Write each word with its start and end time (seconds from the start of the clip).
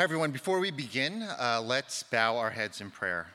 Hi, 0.00 0.04
everyone. 0.04 0.30
Before 0.30 0.60
we 0.60 0.70
begin, 0.70 1.22
uh, 1.22 1.60
let's 1.62 2.04
bow 2.04 2.38
our 2.38 2.48
heads 2.48 2.80
in 2.80 2.90
prayer. 2.90 3.26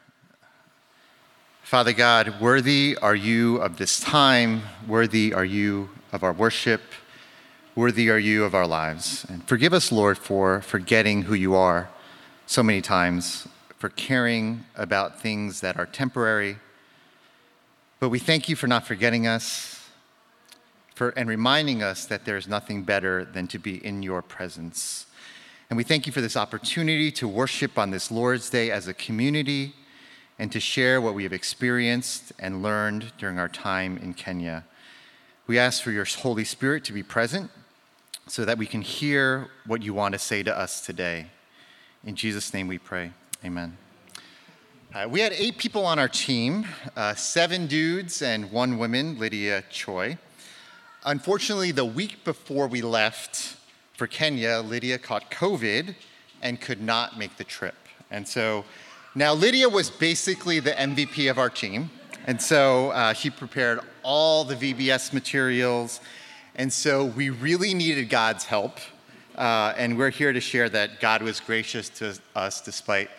Father 1.62 1.94
God, 1.94 2.42
worthy 2.42 2.98
are 3.04 3.14
you 3.14 3.58
of 3.58 3.78
this 3.78 4.00
time, 4.00 4.64
worthy 4.88 5.32
are 5.32 5.46
you 5.46 5.92
of 6.12 6.24
our 6.24 6.34
worship, 6.34 6.82
worthy 7.76 8.10
are 8.10 8.18
you 8.18 8.46
of 8.46 8.56
our 8.56 8.66
lives. 8.66 9.28
And 9.30 9.48
forgive 9.48 9.74
us, 9.76 9.92
Lord, 9.92 10.18
for 10.18 10.60
forgetting 10.60 11.22
who 11.22 11.36
you 11.36 11.54
are 11.54 11.88
so 12.48 12.64
many 12.64 12.82
times, 12.82 13.48
for 13.78 13.90
caring 13.90 14.66
about 14.76 15.22
things 15.22 15.62
that 15.62 15.78
are 15.78 15.86
temporary. 15.86 16.58
But 18.00 18.10
we 18.10 18.18
thank 18.18 18.50
you 18.50 18.56
for 18.56 18.66
not 18.66 18.88
forgetting 18.88 19.28
us 19.28 19.88
for, 20.96 21.10
and 21.10 21.30
reminding 21.30 21.84
us 21.84 22.06
that 22.06 22.26
there 22.26 22.38
is 22.38 22.48
nothing 22.48 22.82
better 22.82 23.24
than 23.24 23.46
to 23.50 23.60
be 23.60 23.86
in 23.86 24.02
your 24.02 24.24
presence. 24.24 25.06
And 25.70 25.78
we 25.78 25.84
thank 25.84 26.06
you 26.06 26.14
for 26.14 26.22
this 26.22 26.38
opportunity 26.38 27.12
to 27.14 27.28
worship 27.28 27.78
on 27.80 27.90
this 27.90 28.12
Lord's 28.12 28.50
Day 28.50 28.70
as 28.70 28.88
a 28.88 28.94
community 28.94 29.74
and 30.38 30.52
to 30.52 30.60
share 30.60 31.02
what 31.02 31.16
we 31.16 31.24
have 31.24 31.34
experienced 31.34 32.34
and 32.38 32.62
learned 32.62 33.14
during 33.18 33.40
our 33.40 33.50
time 33.50 33.98
in 33.98 34.14
Kenya. 34.14 34.64
We 35.48 35.58
ask 35.58 35.82
for 35.82 35.92
your 35.92 36.06
Holy 36.06 36.44
Spirit 36.44 36.84
to 36.86 36.94
be 36.94 37.02
present 37.02 37.50
so 38.28 38.46
that 38.46 38.58
we 38.58 38.68
can 38.68 38.82
hear 38.82 39.48
what 39.66 39.82
you 39.82 39.94
want 39.94 40.14
to 40.14 40.20
say 40.20 40.44
to 40.44 40.56
us 40.56 40.86
today. 40.86 41.28
In 42.04 42.16
Jesus' 42.16 42.54
name 42.54 42.68
we 42.68 42.78
pray. 42.78 43.12
Amen. 43.44 43.78
Uh, 44.94 45.08
we 45.10 45.20
had 45.20 45.34
eight 45.34 45.58
people 45.58 45.86
on 45.86 46.00
our 46.00 46.08
team 46.08 46.66
uh, 46.96 47.16
seven 47.16 47.68
dudes 47.68 48.22
and 48.22 48.52
one 48.52 48.78
woman, 48.78 49.18
Lydia 49.18 49.64
Choi. 49.70 50.18
Unfortunately, 51.04 51.72
the 51.72 51.86
week 51.86 52.24
before 52.24 52.68
we 52.68 52.82
left, 52.82 53.58
for 53.96 54.08
Kenya, 54.08 54.60
Lydia 54.60 54.98
caught 54.98 55.32
COVID 55.32 55.96
and 56.42 56.60
could 56.60 56.82
not 56.82 57.18
make 57.18 57.38
the 57.38 57.44
trip. 57.44 57.76
And 58.12 58.28
so 58.28 58.66
now 59.16 59.34
Lydia 59.34 59.70
was 59.70 59.90
basically 59.90 60.60
the 60.60 60.72
MVP 60.72 61.32
of 61.32 61.38
our 61.38 61.50
team. 61.50 61.90
And 62.28 62.42
so 62.42 62.90
uh, 62.90 63.14
she 63.14 63.30
prepared 63.30 63.80
all 64.04 64.44
the 64.44 64.56
VBS 64.56 65.14
materials. 65.14 66.02
And 66.56 66.72
so 66.72 67.06
we 67.06 67.30
really 67.30 67.74
needed 67.74 68.10
God's 68.10 68.44
help. 68.44 68.80
Uh, 69.36 69.74
and 69.78 69.98
we're 69.98 70.10
here 70.10 70.34
to 70.34 70.42
share 70.42 70.70
that 70.70 71.00
God 71.00 71.22
was 71.22 71.40
gracious 71.40 71.90
to 71.90 72.18
us 72.36 72.62
despite 72.62 73.10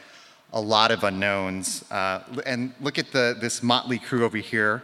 a 0.53 0.61
lot 0.61 0.91
of 0.91 1.05
unknowns. 1.05 1.91
Uh, 1.91 2.23
and 2.45 2.75
look 2.81 2.99
at 2.99 3.13
the, 3.13 3.37
this 3.41 3.63
motley 3.63 3.99
crew 3.99 4.25
over 4.25 4.39
here. 4.39 4.83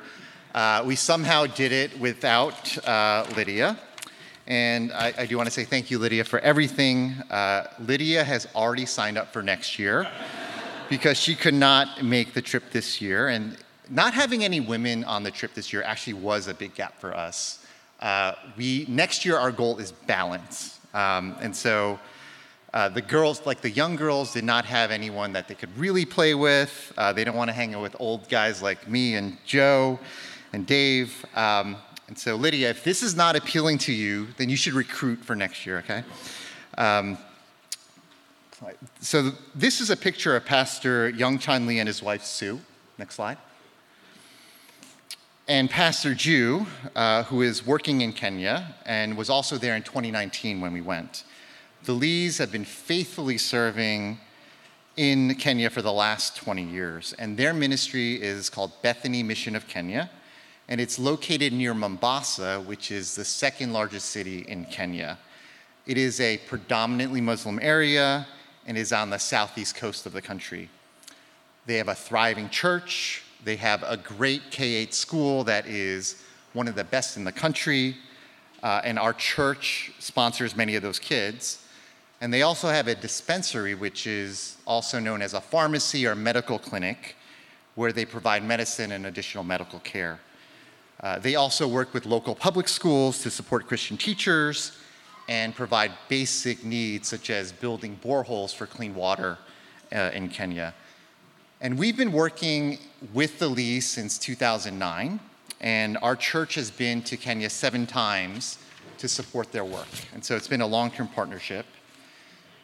Uh, 0.55 0.83
we 0.86 0.97
somehow 0.97 1.47
did 1.47 1.72
it 1.72 1.98
without 1.98 2.77
uh, 2.86 3.27
Lydia. 3.36 3.78
And 4.47 4.93
I, 4.93 5.15
I 5.19 5.27
do 5.27 5.37
want 5.37 5.47
to 5.47 5.53
say 5.53 5.65
thank 5.65 5.91
you, 5.91 5.98
Lydia, 5.98 6.25
for 6.25 6.41
everything. 6.41 7.12
Uh, 7.31 7.69
Lydia 7.79 8.25
has 8.25 8.48
already 8.55 8.87
signed 8.87 9.17
up 9.17 9.33
for 9.33 9.43
next 9.43 9.79
year 9.79 10.09
because 10.91 11.17
she 11.17 11.35
could 11.35 11.55
not 11.55 12.03
make 12.03 12.35
the 12.35 12.43
trip 12.43 12.65
this 12.73 13.01
year. 13.01 13.29
And 13.29 13.57
not 13.89 14.15
having 14.15 14.43
any 14.45 14.61
women 14.61 15.05
on 15.05 15.23
the 15.23 15.31
trip 15.31 15.55
this 15.55 15.73
year 15.73 15.83
actually 15.83 16.15
was 16.15 16.48
a 16.48 16.55
big 16.55 16.75
gap 16.75 16.98
for 17.01 17.15
us. 17.15 17.65
Uh, 18.01 18.35
we, 18.57 18.85
next 18.89 19.25
year, 19.25 19.37
our 19.37 19.53
goal 19.53 19.79
is 19.79 19.93
balance. 19.93 20.81
Um, 20.93 21.37
and 21.41 21.55
so 21.55 22.01
uh, 22.75 22.89
the 22.89 23.03
girls, 23.03 23.45
like 23.47 23.61
the 23.61 23.70
young 23.70 23.97
girls, 23.97 24.33
did 24.33 24.45
not 24.45 24.65
have 24.65 24.91
anyone 24.91 25.33
that 25.35 25.47
they 25.47 25.55
could 25.55 25.77
really 25.79 26.05
play 26.05 26.35
with. 26.35 26.93
Uh, 26.97 27.13
they 27.13 27.23
don't 27.23 27.37
want 27.37 27.48
to 27.48 27.55
hang 27.55 27.75
out 27.75 27.83
with 27.83 27.95
old 28.01 28.29
guys 28.29 28.61
like 28.61 28.89
me 28.89 29.15
and 29.15 29.37
Joe 29.45 30.01
and 30.53 30.67
Dave. 30.67 31.25
Um, 31.37 31.77
and 32.12 32.18
so, 32.18 32.36
Lydia, 32.36 32.68
if 32.68 32.84
this 32.84 33.02
is 33.02 33.16
not 33.16 33.36
appealing 33.36 33.78
to 33.78 33.91
you, 33.91 34.28
then 34.36 34.50
you 34.50 34.56
should 34.56 34.74
recruit 34.74 35.24
for 35.24 35.34
next 35.34 35.64
year, 35.64 35.78
okay? 35.78 36.05
Um, 36.77 37.16
so, 39.00 39.32
this 39.55 39.80
is 39.80 39.88
a 39.88 39.96
picture 39.96 40.36
of 40.36 40.44
Pastor 40.44 41.08
Young 41.08 41.38
Chan 41.38 41.66
Lee 41.66 41.78
and 41.78 41.86
his 41.86 42.02
wife 42.02 42.22
Sue. 42.22 42.60
Next 42.98 43.14
slide. 43.14 43.38
And 45.48 45.70
Pastor 45.70 46.14
Ju, 46.14 46.67
uh, 46.95 47.22
who 47.22 47.40
is 47.40 47.67
working 47.67 48.02
in 48.02 48.12
Kenya 48.12 48.74
and 48.84 49.17
was 49.17 49.30
also 49.30 49.56
there 49.56 49.74
in 49.74 49.83
2019 49.83 50.61
when 50.61 50.74
we 50.74 50.83
went. 50.83 51.24
The 51.84 51.95
Lees 51.95 52.36
have 52.36 52.52
been 52.52 52.67
faithfully 52.67 53.39
serving 53.39 54.20
in 54.98 55.34
Kenya 55.36 55.70
for 55.70 55.80
the 55.80 55.95
last 55.95 56.36
20 56.36 56.62
years, 56.62 57.14
and 57.14 57.39
their 57.39 57.55
ministry 57.55 58.20
is 58.20 58.51
called 58.51 58.72
Bethany 58.83 59.22
Mission 59.22 59.56
of 59.56 59.67
Kenya 59.67 60.11
and 60.68 60.80
it's 60.80 60.98
located 60.98 61.52
near 61.52 61.74
Mombasa, 61.74 62.61
which 62.61 62.90
is 62.90 63.14
the 63.14 63.24
second 63.24 63.73
largest 63.73 64.11
city 64.11 64.40
in 64.48 64.64
Kenya. 64.67 65.18
It 65.86 65.98
is 65.98 66.20
a 66.20 66.39
predominantly 66.39 67.20
Muslim 67.20 67.58
area 67.61 68.27
and 68.67 68.78
is 68.78 68.92
on 68.92 69.11
the 69.11 69.18
southeast 69.18 69.74
coast 69.74 70.06
of 70.06 70.12
the 70.12 70.22
country. 70.22 70.68
They 71.67 71.77
have 71.77 71.89
a 71.89 71.95
thriving 71.95 72.48
church, 72.48 73.22
they 73.45 73.56
have 73.56 73.83
a 73.83 73.96
great 73.96 74.42
K 74.51 74.74
8 74.74 74.95
school 74.95 75.45
that 75.45 75.67
is 75.67 76.22
one 76.52 76.68
of 76.68 76.74
the 76.74 76.84
best 76.84 77.17
in 77.17 77.24
the 77.24 77.33
country, 77.33 77.96
uh, 78.62 78.80
and 78.84 78.98
our 78.98 79.12
church 79.12 79.92
sponsors 79.98 80.55
many 80.55 80.77
of 80.77 80.83
those 80.83 80.98
kids. 80.98 81.64
And 82.20 82.33
they 82.33 82.42
also 82.42 82.68
have 82.68 82.86
a 82.86 82.95
dispensary, 82.95 83.74
which 83.74 84.06
is 84.06 84.56
also 84.64 85.01
known 85.01 85.22
as 85.22 85.34
a 85.34 85.40
pharmacy 85.40 86.06
or 86.06 86.14
medical 86.14 86.58
clinic, 86.58 87.17
where 87.74 87.92
they 87.92 88.05
provide 88.05 88.45
medicine 88.45 88.92
and 88.92 89.06
additional 89.06 89.42
medical 89.42 89.80
care. 89.80 90.20
Uh, 91.02 91.18
they 91.18 91.35
also 91.35 91.67
work 91.67 91.92
with 91.92 92.07
local 92.07 92.35
public 92.35 92.68
schools 92.68 93.23
to 93.23 93.30
support 93.30 93.67
Christian 93.67 93.96
teachers 93.96 94.79
and 95.29 95.55
provide 95.55 95.90
basic 96.08 96.64
needs 96.64 97.08
such 97.08 97.30
as 97.30 97.51
building 97.51 97.98
boreholes 98.05 98.55
for 98.55 98.67
clean 98.67 98.95
water 98.95 99.39
uh, 99.92 100.11
in 100.14 100.29
Kenya. 100.29 100.74
And 101.61 101.79
we've 101.79 101.96
been 101.96 102.13
working 102.13 102.79
with 103.13 103.39
the 103.39 103.48
Lees 103.48 103.89
since 103.89 104.18
2009, 104.18 105.20
and 105.61 105.98
our 106.02 106.17
church 106.17 106.55
has 106.55 106.70
been 106.70 107.02
to 107.02 107.17
Kenya 107.17 107.51
seven 107.51 107.86
times 107.86 108.58
to 108.98 109.08
support 109.08 109.52
their 109.52 109.64
work. 109.64 109.89
And 110.14 110.24
so 110.24 110.36
it's 110.36 110.48
been 110.48 110.61
a 110.61 110.67
long 110.67 110.90
term 110.90 111.08
partnership. 111.08 111.67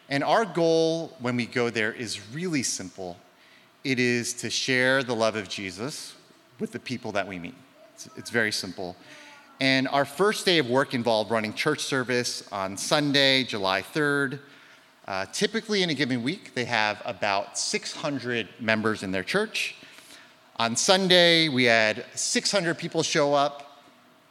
And 0.09 0.25
our 0.25 0.44
goal 0.44 1.16
when 1.20 1.37
we 1.37 1.47
go 1.47 1.70
there 1.70 1.93
is 1.93 2.20
really 2.32 2.62
simple 2.62 3.16
it 3.84 4.00
is 4.00 4.34
to 4.34 4.50
share 4.50 5.03
the 5.03 5.15
love 5.15 5.37
of 5.37 5.49
Jesus 5.49 6.15
with 6.59 6.72
the 6.72 6.81
people 6.81 7.12
that 7.12 7.26
we 7.26 7.38
meet. 7.38 7.55
It's, 7.98 8.09
it's 8.16 8.31
very 8.31 8.53
simple. 8.53 8.94
And 9.59 9.88
our 9.88 10.04
first 10.04 10.47
day 10.47 10.59
of 10.59 10.70
work 10.70 10.94
involved 10.94 11.32
running 11.32 11.53
church 11.53 11.81
service 11.81 12.48
on 12.53 12.76
Sunday, 12.76 13.42
July 13.42 13.82
3rd. 13.82 14.38
Uh, 15.09 15.26
typically, 15.32 15.82
in 15.82 15.91
a 15.91 15.94
given 15.94 16.22
week, 16.22 16.54
they 16.54 16.64
have 16.64 17.03
about 17.04 17.58
600 17.58 18.47
members 18.60 19.03
in 19.03 19.10
their 19.10 19.25
church. 19.25 19.75
On 20.60 20.76
Sunday, 20.76 21.48
we 21.48 21.64
had 21.64 22.04
600 22.14 22.78
people 22.78 23.03
show 23.03 23.34
up, 23.34 23.82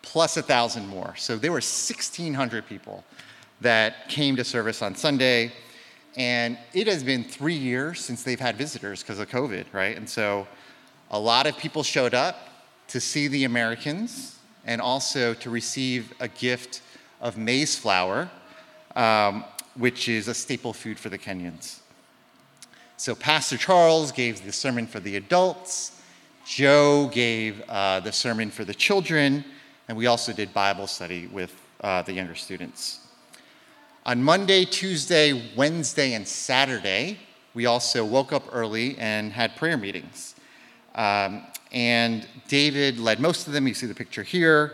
plus 0.01 0.37
1,000 0.37 0.87
more. 0.87 1.13
So 1.17 1.35
there 1.35 1.51
were 1.51 1.55
1,600 1.55 2.65
people 2.67 3.03
that 3.59 4.07
came 4.07 4.37
to 4.37 4.45
service 4.45 4.81
on 4.81 4.95
Sunday. 4.95 5.51
And 6.15 6.57
it 6.73 6.87
has 6.87 7.03
been 7.03 7.25
three 7.25 7.57
years 7.57 7.99
since 7.99 8.23
they've 8.23 8.39
had 8.39 8.55
visitors 8.55 9.03
because 9.03 9.19
of 9.19 9.29
COVID, 9.29 9.65
right? 9.73 9.97
And 9.97 10.09
so 10.09 10.47
a 11.11 11.19
lot 11.19 11.47
of 11.47 11.57
people 11.57 11.83
showed 11.83 12.13
up 12.13 12.47
to 12.87 12.99
see 12.99 13.27
the 13.27 13.43
Americans 13.43 14.37
and 14.65 14.81
also 14.81 15.33
to 15.35 15.49
receive 15.49 16.13
a 16.19 16.27
gift 16.27 16.81
of 17.21 17.37
maize 17.37 17.77
flour, 17.77 18.29
um, 18.95 19.43
which 19.75 20.09
is 20.09 20.27
a 20.27 20.33
staple 20.33 20.73
food 20.73 20.99
for 20.99 21.09
the 21.09 21.17
Kenyans. 21.17 21.79
So, 22.97 23.13
Pastor 23.13 23.57
Charles 23.57 24.11
gave 24.11 24.43
the 24.43 24.51
sermon 24.51 24.87
for 24.87 24.99
the 24.99 25.15
adults, 25.15 26.01
Joe 26.45 27.09
gave 27.13 27.61
uh, 27.67 27.99
the 27.99 28.11
sermon 28.11 28.49
for 28.49 28.63
the 28.63 28.73
children, 28.73 29.43
and 29.87 29.97
we 29.97 30.07
also 30.07 30.31
did 30.31 30.53
Bible 30.53 30.87
study 30.87 31.27
with 31.27 31.53
uh, 31.81 32.01
the 32.01 32.13
younger 32.13 32.35
students. 32.35 33.01
On 34.05 34.23
Monday, 34.23 34.63
Tuesday, 34.63 35.51
Wednesday, 35.57 36.13
and 36.13 36.25
Saturday, 36.25 37.19
we 37.53 37.65
also 37.65 38.05
woke 38.05 38.31
up 38.31 38.43
early 38.53 38.97
and 38.97 39.33
had 39.33 39.55
prayer 39.57 39.77
meetings. 39.77 40.35
Um, 40.95 41.43
and 41.71 42.27
David 42.47 42.99
led 42.99 43.19
most 43.19 43.47
of 43.47 43.53
them. 43.53 43.67
You 43.67 43.73
see 43.73 43.87
the 43.87 43.95
picture 43.95 44.23
here. 44.23 44.73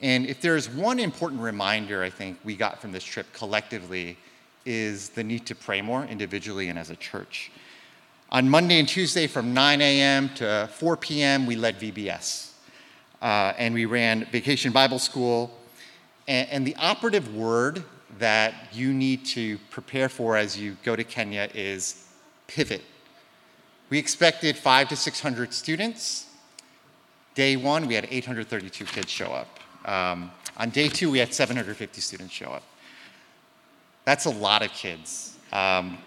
And 0.00 0.26
if 0.26 0.40
there's 0.40 0.68
one 0.68 0.98
important 0.98 1.40
reminder 1.40 2.02
I 2.02 2.10
think 2.10 2.38
we 2.44 2.56
got 2.56 2.80
from 2.80 2.92
this 2.92 3.04
trip 3.04 3.26
collectively, 3.32 4.18
is 4.66 5.10
the 5.10 5.22
need 5.22 5.46
to 5.46 5.54
pray 5.54 5.80
more 5.80 6.04
individually 6.04 6.68
and 6.68 6.78
as 6.78 6.90
a 6.90 6.96
church. 6.96 7.50
On 8.30 8.50
Monday 8.50 8.80
and 8.80 8.88
Tuesday 8.88 9.28
from 9.28 9.54
9 9.54 9.80
a.m. 9.80 10.28
to 10.34 10.68
4 10.72 10.96
p.m., 10.96 11.46
we 11.46 11.54
led 11.54 11.78
VBS. 11.78 12.50
Uh, 13.22 13.52
and 13.56 13.72
we 13.72 13.86
ran 13.86 14.24
Vacation 14.26 14.72
Bible 14.72 14.98
School. 14.98 15.56
And, 16.28 16.48
and, 16.50 16.66
the 16.66 16.74
operative 16.76 17.34
word 17.34 17.84
that 18.18 18.54
you 18.72 18.92
need 18.92 19.24
to 19.26 19.58
prepare 19.70 20.08
for 20.08 20.36
as 20.36 20.58
you 20.58 20.76
go 20.82 20.96
to 20.96 21.04
Kenya 21.04 21.48
is 21.54 22.08
pivot. 22.48 22.82
We 23.88 23.98
expected 23.98 24.56
five 24.56 24.88
to 24.88 24.96
600 24.96 25.52
students. 25.52 26.26
Day 27.34 27.56
one, 27.56 27.86
we 27.86 27.94
had 27.94 28.08
832 28.10 28.84
kids 28.84 29.10
show 29.10 29.26
up. 29.26 29.48
Um, 29.84 30.32
on 30.56 30.70
day 30.70 30.88
two, 30.88 31.10
we 31.10 31.18
had 31.18 31.32
750 31.32 32.00
students 32.00 32.32
show 32.32 32.46
up. 32.46 32.64
That's 34.04 34.24
a 34.24 34.30
lot 34.30 34.64
of 34.64 34.72
kids. 34.72 35.36
Um, 35.52 35.98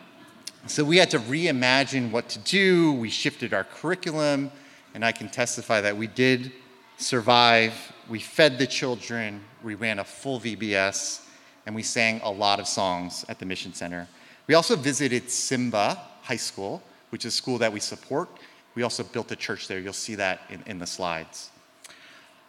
so 0.67 0.83
we 0.83 0.97
had 0.97 1.09
to 1.11 1.19
reimagine 1.19 2.11
what 2.11 2.27
to 2.29 2.39
do. 2.39 2.93
We 2.93 3.09
shifted 3.09 3.53
our 3.53 3.63
curriculum, 3.63 4.51
and 4.93 5.05
I 5.05 5.13
can 5.13 5.29
testify 5.29 5.79
that 5.81 5.95
we 5.95 6.07
did 6.07 6.51
survive. 6.97 7.73
We 8.09 8.19
fed 8.19 8.57
the 8.57 8.67
children, 8.67 9.41
we 9.63 9.75
ran 9.75 9.99
a 9.99 10.03
full 10.03 10.39
VBS, 10.39 11.25
and 11.65 11.75
we 11.75 11.83
sang 11.83 12.19
a 12.23 12.31
lot 12.31 12.59
of 12.59 12.67
songs 12.67 13.23
at 13.29 13.39
the 13.39 13.45
Mission 13.45 13.73
Center. 13.73 14.07
We 14.47 14.55
also 14.55 14.75
visited 14.75 15.29
Simba 15.29 15.97
High 16.23 16.35
School, 16.35 16.81
which 17.09 17.25
is 17.25 17.33
a 17.33 17.37
school 17.37 17.57
that 17.57 17.71
we 17.71 17.79
support. 17.79 18.29
We 18.75 18.83
also 18.83 19.03
built 19.03 19.31
a 19.31 19.35
church 19.35 19.67
there. 19.67 19.79
You'll 19.79 19.93
see 19.93 20.15
that 20.15 20.41
in, 20.49 20.63
in 20.65 20.79
the 20.79 20.87
slides. 20.87 21.49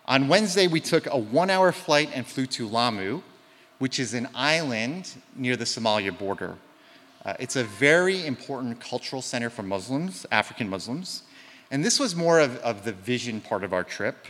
On 0.07 0.29
Wednesday, 0.29 0.67
we 0.67 0.81
took 0.81 1.07
a 1.07 1.17
one 1.17 1.51
hour 1.51 1.73
flight 1.73 2.11
and 2.15 2.27
flew 2.27 2.47
to 2.47 2.69
Lamu, 2.69 3.23
which 3.79 3.99
is 3.99 4.15
an 4.15 4.29
island 4.35 5.13
near 5.37 5.57
the 5.57 5.65
Somalia 5.65 6.17
border. 6.17 6.57
Uh, 7.25 7.35
it's 7.39 7.57
a 7.57 7.65
very 7.65 8.27
important 8.27 8.81
cultural 8.81 9.23
center 9.23 9.51
for 9.51 9.63
Muslims, 9.63 10.25
African 10.33 10.69
Muslims. 10.69 11.23
And 11.71 11.85
this 11.85 12.01
was 12.01 12.17
more 12.17 12.41
of, 12.41 12.57
of 12.59 12.85
the 12.85 12.93
vision 12.93 13.41
part 13.41 13.63
of 13.63 13.73
our 13.73 13.85
trip. 13.85 14.27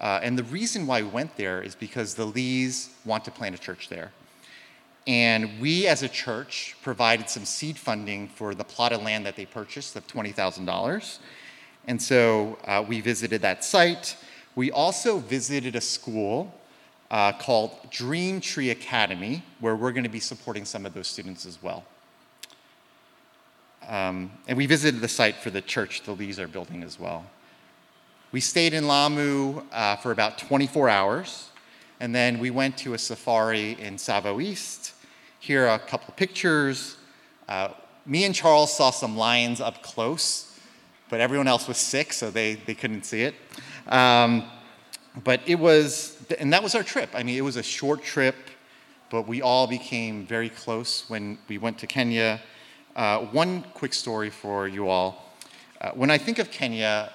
Uh, 0.00 0.20
and 0.22 0.38
the 0.38 0.44
reason 0.44 0.86
why 0.86 1.02
we 1.02 1.08
went 1.08 1.36
there 1.36 1.60
is 1.60 1.74
because 1.74 2.14
the 2.14 2.24
Lees 2.24 2.90
want 3.04 3.24
to 3.24 3.30
plant 3.30 3.54
a 3.54 3.58
church 3.58 3.88
there. 3.88 4.12
And 5.08 5.58
we, 5.58 5.86
as 5.86 6.02
a 6.02 6.08
church, 6.08 6.76
provided 6.82 7.30
some 7.30 7.46
seed 7.46 7.78
funding 7.78 8.28
for 8.28 8.54
the 8.54 8.62
plot 8.62 8.92
of 8.92 9.02
land 9.02 9.24
that 9.24 9.36
they 9.36 9.46
purchased 9.46 9.96
of 9.96 10.06
$20,000. 10.06 11.18
And 11.86 12.00
so 12.00 12.58
uh, 12.66 12.84
we 12.86 13.00
visited 13.00 13.40
that 13.40 13.64
site. 13.64 14.18
We 14.54 14.70
also 14.70 15.16
visited 15.16 15.76
a 15.76 15.80
school 15.80 16.54
uh, 17.10 17.32
called 17.32 17.90
Dream 17.90 18.42
Tree 18.42 18.68
Academy, 18.68 19.42
where 19.60 19.74
we're 19.74 19.92
going 19.92 20.04
to 20.04 20.10
be 20.10 20.20
supporting 20.20 20.66
some 20.66 20.84
of 20.84 20.92
those 20.92 21.08
students 21.08 21.46
as 21.46 21.62
well. 21.62 21.86
Um, 23.88 24.30
and 24.46 24.58
we 24.58 24.66
visited 24.66 25.00
the 25.00 25.08
site 25.08 25.36
for 25.36 25.48
the 25.48 25.62
church 25.62 26.02
the 26.02 26.12
Lees 26.12 26.38
are 26.38 26.48
building 26.48 26.82
as 26.82 27.00
well. 27.00 27.24
We 28.30 28.40
stayed 28.42 28.74
in 28.74 28.86
Lamu 28.86 29.62
uh, 29.72 29.96
for 29.96 30.12
about 30.12 30.36
24 30.36 30.90
hours, 30.90 31.48
and 31.98 32.14
then 32.14 32.38
we 32.38 32.50
went 32.50 32.76
to 32.78 32.92
a 32.92 32.98
safari 32.98 33.72
in 33.80 33.96
Tsavo 33.96 34.42
East. 34.42 34.92
Here 35.48 35.66
are 35.66 35.76
a 35.76 35.78
couple 35.78 36.12
pictures. 36.12 36.98
Uh, 37.48 37.70
me 38.04 38.24
and 38.26 38.34
Charles 38.34 38.70
saw 38.76 38.90
some 38.90 39.16
lions 39.16 39.62
up 39.62 39.82
close, 39.82 40.60
but 41.08 41.22
everyone 41.22 41.48
else 41.48 41.66
was 41.66 41.78
sick, 41.78 42.12
so 42.12 42.30
they, 42.30 42.56
they 42.56 42.74
couldn't 42.74 43.06
see 43.06 43.22
it. 43.22 43.34
Um, 43.86 44.44
but 45.24 45.40
it 45.46 45.54
was, 45.54 46.22
and 46.38 46.52
that 46.52 46.62
was 46.62 46.74
our 46.74 46.82
trip. 46.82 47.08
I 47.14 47.22
mean, 47.22 47.38
it 47.38 47.40
was 47.40 47.56
a 47.56 47.62
short 47.62 48.02
trip, 48.02 48.36
but 49.08 49.26
we 49.26 49.40
all 49.40 49.66
became 49.66 50.26
very 50.26 50.50
close 50.50 51.08
when 51.08 51.38
we 51.48 51.56
went 51.56 51.78
to 51.78 51.86
Kenya. 51.86 52.42
Uh, 52.94 53.20
one 53.20 53.62
quick 53.72 53.94
story 53.94 54.28
for 54.28 54.68
you 54.68 54.90
all. 54.90 55.32
Uh, 55.80 55.92
when 55.92 56.10
I 56.10 56.18
think 56.18 56.38
of 56.38 56.50
Kenya, 56.50 57.10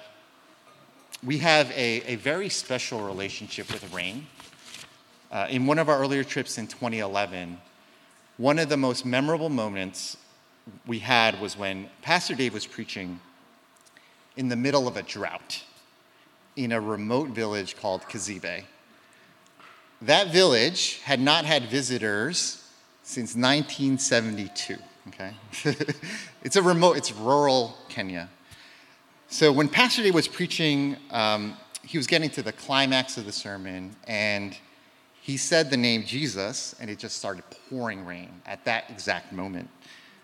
we 1.22 1.38
have 1.38 1.70
a, 1.70 2.02
a 2.04 2.16
very 2.16 2.48
special 2.48 3.00
relationship 3.00 3.72
with 3.72 3.94
rain. 3.94 4.26
Uh, 5.30 5.46
in 5.50 5.68
one 5.68 5.78
of 5.78 5.88
our 5.88 6.00
earlier 6.00 6.24
trips 6.24 6.58
in 6.58 6.66
2011, 6.66 7.60
one 8.36 8.58
of 8.58 8.68
the 8.68 8.76
most 8.76 9.06
memorable 9.06 9.48
moments 9.48 10.16
we 10.86 10.98
had 10.98 11.40
was 11.40 11.56
when 11.56 11.88
Pastor 12.02 12.34
Dave 12.34 12.54
was 12.54 12.66
preaching 12.66 13.20
in 14.36 14.48
the 14.48 14.56
middle 14.56 14.88
of 14.88 14.96
a 14.96 15.02
drought 15.02 15.62
in 16.56 16.72
a 16.72 16.80
remote 16.80 17.28
village 17.28 17.76
called 17.76 18.02
Kazibe. 18.02 18.64
That 20.02 20.32
village 20.32 21.00
had 21.02 21.20
not 21.20 21.44
had 21.44 21.64
visitors 21.64 22.68
since 23.02 23.34
1972, 23.36 24.76
okay? 25.08 25.34
it's 26.42 26.56
a 26.56 26.62
remote, 26.62 26.96
it's 26.96 27.12
rural 27.12 27.76
Kenya. 27.88 28.28
So 29.28 29.52
when 29.52 29.68
Pastor 29.68 30.02
Dave 30.02 30.14
was 30.14 30.28
preaching, 30.28 30.96
um, 31.10 31.56
he 31.82 31.98
was 31.98 32.06
getting 32.06 32.30
to 32.30 32.42
the 32.42 32.52
climax 32.52 33.16
of 33.16 33.26
the 33.26 33.32
sermon, 33.32 33.94
and 34.06 34.56
he 35.24 35.38
said 35.38 35.70
the 35.70 35.76
name 35.78 36.04
Jesus, 36.04 36.74
and 36.78 36.90
it 36.90 36.98
just 36.98 37.16
started 37.16 37.44
pouring 37.70 38.04
rain 38.04 38.28
at 38.44 38.62
that 38.66 38.90
exact 38.90 39.32
moment. 39.32 39.70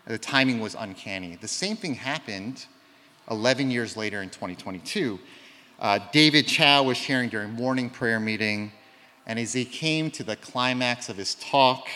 The 0.06 0.18
timing 0.18 0.60
was 0.60 0.76
uncanny. 0.78 1.38
The 1.40 1.48
same 1.48 1.78
thing 1.78 1.94
happened 1.94 2.66
11 3.30 3.70
years 3.70 3.96
later 3.96 4.20
in 4.20 4.28
2022. 4.28 5.18
Uh, 5.78 6.00
David 6.12 6.46
Chow 6.46 6.82
was 6.82 6.98
sharing 6.98 7.30
during 7.30 7.50
morning 7.52 7.88
prayer 7.88 8.20
meeting, 8.20 8.72
and 9.26 9.38
as 9.38 9.54
he 9.54 9.64
came 9.64 10.10
to 10.10 10.22
the 10.22 10.36
climax 10.36 11.08
of 11.08 11.16
his 11.16 11.34
talk 11.36 11.88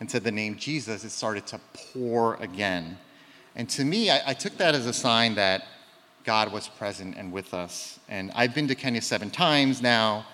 and 0.00 0.10
said 0.10 0.24
the 0.24 0.32
name 0.32 0.56
Jesus, 0.56 1.04
it 1.04 1.10
started 1.10 1.46
to 1.46 1.60
pour 1.72 2.34
again. 2.42 2.98
And 3.54 3.70
to 3.70 3.84
me, 3.84 4.10
I, 4.10 4.30
I 4.30 4.34
took 4.34 4.56
that 4.56 4.74
as 4.74 4.86
a 4.86 4.92
sign 4.92 5.36
that 5.36 5.62
God 6.24 6.52
was 6.52 6.66
present 6.66 7.16
and 7.16 7.30
with 7.30 7.54
us. 7.54 8.00
And 8.08 8.32
I've 8.34 8.52
been 8.52 8.66
to 8.66 8.74
Kenya 8.74 9.00
seven 9.00 9.30
times 9.30 9.80
now, 9.80 10.26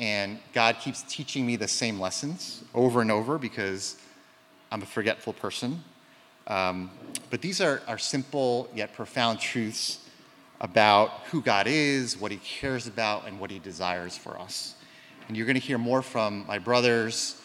and 0.00 0.38
God 0.54 0.78
keeps 0.80 1.02
teaching 1.02 1.46
me 1.46 1.56
the 1.56 1.68
same 1.68 2.00
lessons 2.00 2.64
over 2.74 3.02
and 3.02 3.12
over 3.12 3.36
because 3.36 3.96
I'm 4.72 4.82
a 4.82 4.86
forgetful 4.86 5.34
person. 5.34 5.84
Um, 6.46 6.90
but 7.28 7.42
these 7.42 7.60
are, 7.60 7.82
are 7.86 7.98
simple 7.98 8.68
yet 8.74 8.94
profound 8.94 9.40
truths 9.40 10.00
about 10.60 11.10
who 11.30 11.42
God 11.42 11.66
is, 11.68 12.16
what 12.16 12.32
He 12.32 12.38
cares 12.38 12.86
about, 12.86 13.28
and 13.28 13.38
what 13.38 13.50
He 13.50 13.58
desires 13.58 14.16
for 14.16 14.40
us. 14.40 14.74
And 15.28 15.36
you're 15.36 15.46
going 15.46 15.60
to 15.60 15.60
hear 15.60 15.78
more 15.78 16.00
from 16.00 16.46
my 16.46 16.58
brothers 16.58 17.40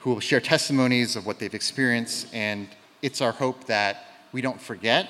who 0.00 0.10
will 0.10 0.20
share 0.20 0.40
testimonies 0.40 1.14
of 1.14 1.24
what 1.24 1.38
they've 1.38 1.54
experienced. 1.54 2.26
And 2.34 2.68
it's 3.00 3.20
our 3.20 3.32
hope 3.32 3.64
that 3.66 4.06
we 4.32 4.40
don't 4.42 4.60
forget 4.60 5.08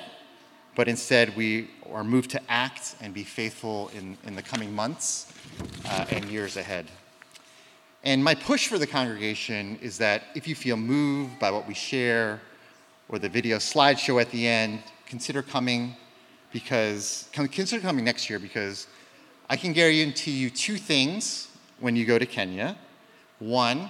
but 0.76 0.88
instead 0.88 1.34
we 1.34 1.70
are 1.90 2.04
moved 2.04 2.30
to 2.30 2.40
act 2.50 2.96
and 3.00 3.14
be 3.14 3.24
faithful 3.24 3.90
in, 3.94 4.16
in 4.24 4.36
the 4.36 4.42
coming 4.42 4.72
months 4.74 5.25
uh, 5.84 6.06
and 6.10 6.24
years 6.26 6.56
ahead. 6.56 6.86
And 8.04 8.22
my 8.22 8.34
push 8.34 8.68
for 8.68 8.78
the 8.78 8.86
congregation 8.86 9.78
is 9.82 9.98
that 9.98 10.24
if 10.34 10.46
you 10.46 10.54
feel 10.54 10.76
moved 10.76 11.38
by 11.38 11.50
what 11.50 11.66
we 11.66 11.74
share 11.74 12.40
or 13.08 13.18
the 13.18 13.28
video 13.28 13.56
slideshow 13.56 14.20
at 14.20 14.30
the 14.30 14.46
end, 14.46 14.80
consider 15.06 15.42
coming 15.42 15.96
because 16.52 17.28
consider 17.32 17.82
coming 17.82 18.04
next 18.04 18.30
year 18.30 18.38
because 18.38 18.86
I 19.50 19.56
can 19.56 19.72
guarantee 19.72 20.32
you 20.32 20.50
two 20.50 20.76
things 20.76 21.48
when 21.80 21.96
you 21.96 22.04
go 22.04 22.18
to 22.18 22.26
Kenya. 22.26 22.76
One, 23.38 23.88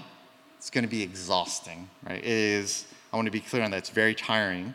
it's 0.59 0.71
going 0.71 0.85
to 0.85 0.91
be 0.91 1.03
exhausting, 1.03 1.89
right? 2.09 2.19
It 2.19 2.25
is, 2.25 2.87
I 3.13 3.17
want 3.17 3.27
to 3.27 3.33
be 3.33 3.41
clear 3.41 3.63
on 3.63 3.71
that, 3.71 3.79
it's 3.79 3.91
very 3.91 4.15
tiring. 4.15 4.75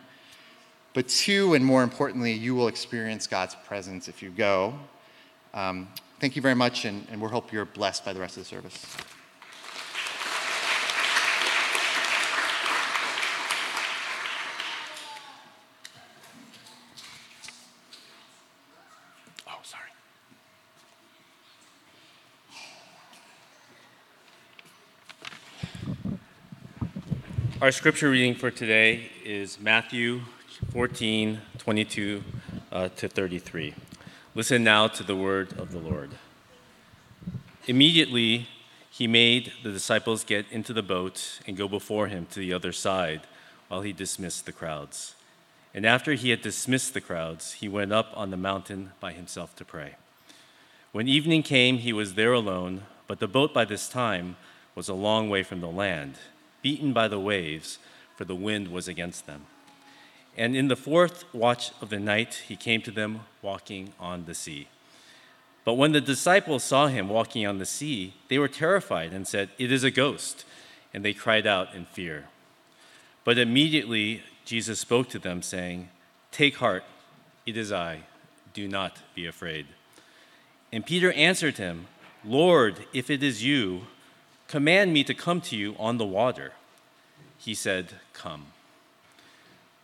But 0.94 1.08
two, 1.08 1.54
and 1.54 1.64
more 1.64 1.82
importantly, 1.82 2.32
you 2.32 2.54
will 2.54 2.68
experience 2.68 3.26
God's 3.26 3.56
presence 3.66 4.08
if 4.08 4.22
you 4.22 4.30
go. 4.30 4.74
Um, 5.54 5.88
thank 6.22 6.36
you 6.36 6.42
very 6.42 6.54
much, 6.54 6.84
and, 6.84 7.04
and 7.10 7.20
we 7.20 7.28
hope 7.28 7.52
you're 7.52 7.64
blessed 7.64 8.04
by 8.04 8.12
the 8.12 8.20
rest 8.20 8.36
of 8.36 8.44
the 8.44 8.48
service. 8.48 8.86
Oh. 19.48 19.58
Our 27.60 27.72
scripture 27.72 28.10
reading 28.10 28.36
for 28.36 28.52
today 28.52 29.10
is 29.24 29.58
Matthew 29.58 30.20
14, 30.70 31.40
22 31.58 32.22
uh, 32.70 32.88
to 32.90 33.08
33. 33.08 33.74
Listen 34.34 34.64
now 34.64 34.88
to 34.88 35.02
the 35.02 35.14
word 35.14 35.52
of 35.58 35.72
the 35.72 35.78
Lord. 35.78 36.12
Immediately, 37.66 38.48
he 38.90 39.06
made 39.06 39.52
the 39.62 39.70
disciples 39.70 40.24
get 40.24 40.46
into 40.50 40.72
the 40.72 40.82
boat 40.82 41.40
and 41.46 41.54
go 41.54 41.68
before 41.68 42.06
him 42.06 42.26
to 42.30 42.40
the 42.40 42.54
other 42.54 42.72
side 42.72 43.20
while 43.68 43.82
he 43.82 43.92
dismissed 43.92 44.46
the 44.46 44.52
crowds. 44.52 45.16
And 45.74 45.84
after 45.84 46.14
he 46.14 46.30
had 46.30 46.40
dismissed 46.40 46.94
the 46.94 47.02
crowds, 47.02 47.52
he 47.52 47.68
went 47.68 47.92
up 47.92 48.10
on 48.14 48.30
the 48.30 48.38
mountain 48.38 48.92
by 49.00 49.12
himself 49.12 49.54
to 49.56 49.66
pray. 49.66 49.96
When 50.92 51.08
evening 51.08 51.42
came, 51.42 51.76
he 51.76 51.92
was 51.92 52.14
there 52.14 52.32
alone, 52.32 52.84
but 53.06 53.20
the 53.20 53.28
boat 53.28 53.52
by 53.52 53.66
this 53.66 53.86
time 53.86 54.36
was 54.74 54.88
a 54.88 54.94
long 54.94 55.28
way 55.28 55.42
from 55.42 55.60
the 55.60 55.68
land, 55.68 56.14
beaten 56.62 56.94
by 56.94 57.06
the 57.06 57.20
waves, 57.20 57.76
for 58.16 58.24
the 58.24 58.34
wind 58.34 58.68
was 58.68 58.88
against 58.88 59.26
them. 59.26 59.44
And 60.36 60.56
in 60.56 60.68
the 60.68 60.76
fourth 60.76 61.24
watch 61.34 61.72
of 61.80 61.90
the 61.90 61.98
night, 61.98 62.44
he 62.48 62.56
came 62.56 62.80
to 62.82 62.90
them 62.90 63.20
walking 63.42 63.92
on 64.00 64.24
the 64.24 64.34
sea. 64.34 64.68
But 65.64 65.74
when 65.74 65.92
the 65.92 66.00
disciples 66.00 66.64
saw 66.64 66.88
him 66.88 67.08
walking 67.08 67.46
on 67.46 67.58
the 67.58 67.66
sea, 67.66 68.14
they 68.28 68.38
were 68.38 68.48
terrified 68.48 69.12
and 69.12 69.28
said, 69.28 69.50
It 69.58 69.70
is 69.70 69.84
a 69.84 69.90
ghost. 69.90 70.44
And 70.94 71.04
they 71.04 71.14
cried 71.14 71.46
out 71.46 71.74
in 71.74 71.86
fear. 71.86 72.26
But 73.24 73.38
immediately 73.38 74.22
Jesus 74.44 74.80
spoke 74.80 75.08
to 75.10 75.18
them, 75.18 75.42
saying, 75.42 75.88
Take 76.30 76.56
heart, 76.56 76.84
it 77.46 77.56
is 77.56 77.72
I. 77.72 78.00
Do 78.54 78.68
not 78.68 78.98
be 79.14 79.26
afraid. 79.26 79.66
And 80.72 80.84
Peter 80.84 81.12
answered 81.12 81.58
him, 81.58 81.86
Lord, 82.24 82.86
if 82.92 83.10
it 83.10 83.22
is 83.22 83.44
you, 83.44 83.82
command 84.48 84.92
me 84.92 85.04
to 85.04 85.14
come 85.14 85.40
to 85.42 85.56
you 85.56 85.74
on 85.78 85.98
the 85.98 86.04
water. 86.04 86.52
He 87.38 87.54
said, 87.54 87.94
Come. 88.12 88.51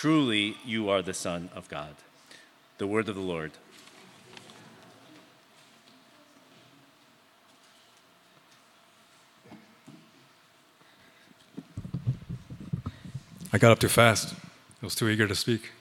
Truly, 0.00 0.56
you 0.64 0.88
are 0.90 1.02
the 1.02 1.12
Son 1.12 1.50
of 1.56 1.68
God. 1.68 1.96
The 2.78 2.86
word 2.86 3.08
of 3.08 3.16
the 3.16 3.20
Lord. 3.20 3.50
I 13.52 13.58
got 13.58 13.72
up 13.72 13.80
too 13.80 13.88
fast. 13.88 14.36
I 14.80 14.86
was 14.86 14.94
too 14.94 15.08
eager 15.08 15.26
to 15.26 15.34
speak. 15.34 15.72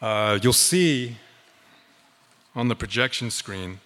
Uh, 0.00 0.38
you'll 0.40 0.54
see 0.54 1.18
on 2.56 2.68
the 2.68 2.74
projection 2.74 3.30
screen, 3.30 3.80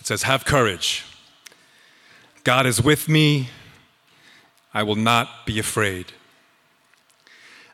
it 0.00 0.06
says, 0.06 0.22
Have 0.22 0.46
courage. 0.46 1.04
God 2.44 2.66
is 2.66 2.82
with 2.82 3.08
me. 3.08 3.50
I 4.74 4.82
will 4.82 4.96
not 4.96 5.46
be 5.46 5.60
afraid. 5.60 6.06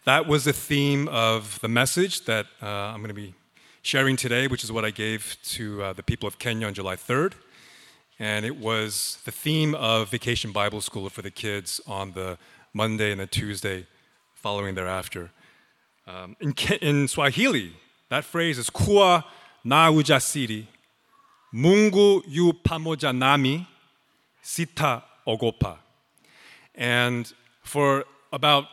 That 0.04 0.26
was 0.26 0.44
the 0.44 0.52
theme 0.52 1.08
of 1.08 1.58
the 1.62 1.68
message 1.68 2.26
that 2.26 2.44
uh, 2.62 2.66
I'm 2.66 2.98
going 2.98 3.08
to 3.08 3.14
be 3.14 3.32
sharing 3.80 4.16
today, 4.16 4.46
which 4.46 4.62
is 4.62 4.70
what 4.70 4.84
I 4.84 4.90
gave 4.90 5.38
to 5.54 5.82
uh, 5.82 5.92
the 5.94 6.02
people 6.02 6.26
of 6.26 6.38
Kenya 6.38 6.66
on 6.66 6.74
July 6.74 6.96
3rd. 6.96 7.32
And 8.18 8.44
it 8.44 8.58
was 8.58 9.16
the 9.24 9.30
theme 9.30 9.74
of 9.74 10.10
Vacation 10.10 10.52
Bible 10.52 10.82
School 10.82 11.08
for 11.08 11.22
the 11.22 11.30
kids 11.30 11.80
on 11.86 12.12
the 12.12 12.36
Monday 12.74 13.10
and 13.10 13.22
the 13.22 13.26
Tuesday 13.26 13.86
following 14.34 14.74
thereafter. 14.74 15.30
Um, 16.06 16.36
in, 16.40 16.52
in, 16.82 17.08
Swahili, 17.08 17.72
that 18.10 18.22
phrase 18.22 18.58
is 18.58 18.68
kuwa 18.68 19.24
na 19.64 19.90
ujasiri, 19.90 20.66
Mungu 21.54 22.22
yu 22.28 22.52
pamoja 22.52 23.14
nami, 23.16 23.66
sita 24.42 25.02
ogopa. 25.26 25.78
And 26.74 27.32
for 27.62 28.04
about, 28.32 28.66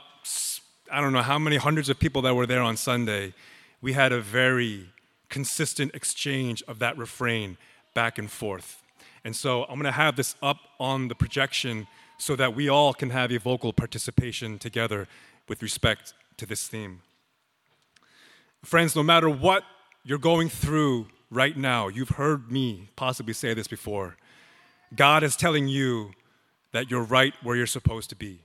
I 0.91 1.01
don't 1.01 1.13
know 1.13 1.21
how 1.21 1.39
many 1.39 1.57
hundreds 1.57 1.89
of 1.89 1.99
people 1.99 2.21
that 2.23 2.35
were 2.35 2.45
there 2.45 2.61
on 2.61 2.77
Sunday, 2.77 3.33
we 3.81 3.93
had 3.93 4.11
a 4.11 4.21
very 4.21 4.89
consistent 5.29 5.93
exchange 5.93 6.63
of 6.67 6.79
that 6.79 6.97
refrain 6.97 7.57
back 7.93 8.17
and 8.17 8.29
forth. 8.31 8.81
And 9.23 9.35
so 9.35 9.63
I'm 9.63 9.75
going 9.75 9.85
to 9.85 9.91
have 9.91 10.15
this 10.15 10.35
up 10.41 10.57
on 10.79 11.07
the 11.07 11.15
projection 11.15 11.87
so 12.17 12.35
that 12.35 12.55
we 12.55 12.69
all 12.69 12.93
can 12.93 13.09
have 13.09 13.31
a 13.31 13.37
vocal 13.37 13.73
participation 13.73 14.59
together 14.59 15.07
with 15.49 15.61
respect 15.61 16.13
to 16.37 16.45
this 16.45 16.67
theme. 16.67 17.01
Friends, 18.63 18.95
no 18.95 19.03
matter 19.03 19.29
what 19.29 19.63
you're 20.03 20.17
going 20.17 20.49
through 20.49 21.07
right 21.29 21.57
now, 21.57 21.87
you've 21.87 22.09
heard 22.09 22.51
me 22.51 22.89
possibly 22.95 23.33
say 23.33 23.53
this 23.53 23.67
before. 23.67 24.15
God 24.95 25.23
is 25.23 25.35
telling 25.35 25.67
you 25.67 26.11
that 26.71 26.91
you're 26.91 27.03
right 27.03 27.33
where 27.43 27.55
you're 27.55 27.67
supposed 27.67 28.09
to 28.09 28.15
be. 28.15 28.39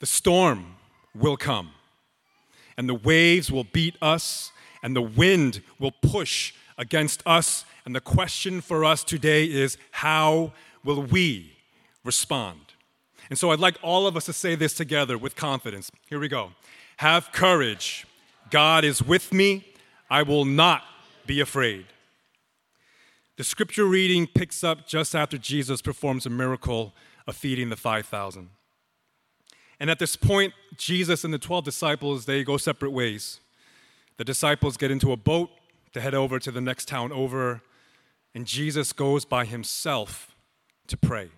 The 0.00 0.06
storm 0.06 0.76
will 1.14 1.36
come, 1.36 1.70
and 2.76 2.88
the 2.88 2.94
waves 2.94 3.50
will 3.50 3.64
beat 3.64 3.96
us, 4.00 4.52
and 4.82 4.94
the 4.94 5.02
wind 5.02 5.62
will 5.78 5.90
push 5.90 6.52
against 6.76 7.22
us. 7.26 7.64
And 7.84 7.94
the 7.94 8.00
question 8.00 8.60
for 8.60 8.84
us 8.84 9.02
today 9.02 9.44
is 9.44 9.76
how 9.90 10.52
will 10.84 11.02
we 11.02 11.56
respond? 12.04 12.60
And 13.30 13.38
so 13.38 13.50
I'd 13.50 13.58
like 13.58 13.76
all 13.82 14.06
of 14.06 14.16
us 14.16 14.26
to 14.26 14.32
say 14.32 14.54
this 14.54 14.72
together 14.72 15.18
with 15.18 15.36
confidence. 15.36 15.90
Here 16.08 16.20
we 16.20 16.28
go. 16.28 16.52
Have 16.98 17.32
courage. 17.32 18.06
God 18.50 18.84
is 18.84 19.02
with 19.02 19.32
me. 19.32 19.66
I 20.10 20.22
will 20.22 20.44
not 20.44 20.82
be 21.26 21.40
afraid. 21.40 21.86
The 23.38 23.44
scripture 23.44 23.84
reading 23.84 24.26
picks 24.26 24.64
up 24.64 24.88
just 24.88 25.14
after 25.14 25.38
Jesus 25.38 25.80
performs 25.80 26.26
a 26.26 26.30
miracle 26.30 26.92
of 27.24 27.36
feeding 27.36 27.68
the 27.68 27.76
5,000. 27.76 28.50
And 29.78 29.88
at 29.88 30.00
this 30.00 30.16
point, 30.16 30.54
Jesus 30.76 31.22
and 31.22 31.32
the 31.32 31.38
12 31.38 31.64
disciples, 31.64 32.24
they 32.24 32.42
go 32.42 32.56
separate 32.56 32.90
ways. 32.90 33.38
The 34.16 34.24
disciples 34.24 34.76
get 34.76 34.90
into 34.90 35.12
a 35.12 35.16
boat 35.16 35.50
to 35.92 36.00
head 36.00 36.16
over 36.16 36.40
to 36.40 36.50
the 36.50 36.60
next 36.60 36.88
town 36.88 37.12
over, 37.12 37.62
and 38.34 38.44
Jesus 38.44 38.92
goes 38.92 39.24
by 39.24 39.44
himself 39.44 40.34
to 40.88 40.96
pray. 40.96 41.28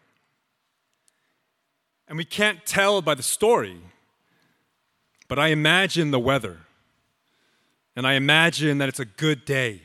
And 2.08 2.16
we 2.16 2.24
can't 2.24 2.64
tell 2.64 3.02
by 3.02 3.14
the 3.14 3.22
story, 3.22 3.76
but 5.28 5.38
I 5.38 5.48
imagine 5.48 6.12
the 6.12 6.18
weather. 6.18 6.60
And 7.94 8.06
I 8.06 8.14
imagine 8.14 8.78
that 8.78 8.88
it's 8.88 9.00
a 9.00 9.04
good 9.04 9.44
day. 9.44 9.82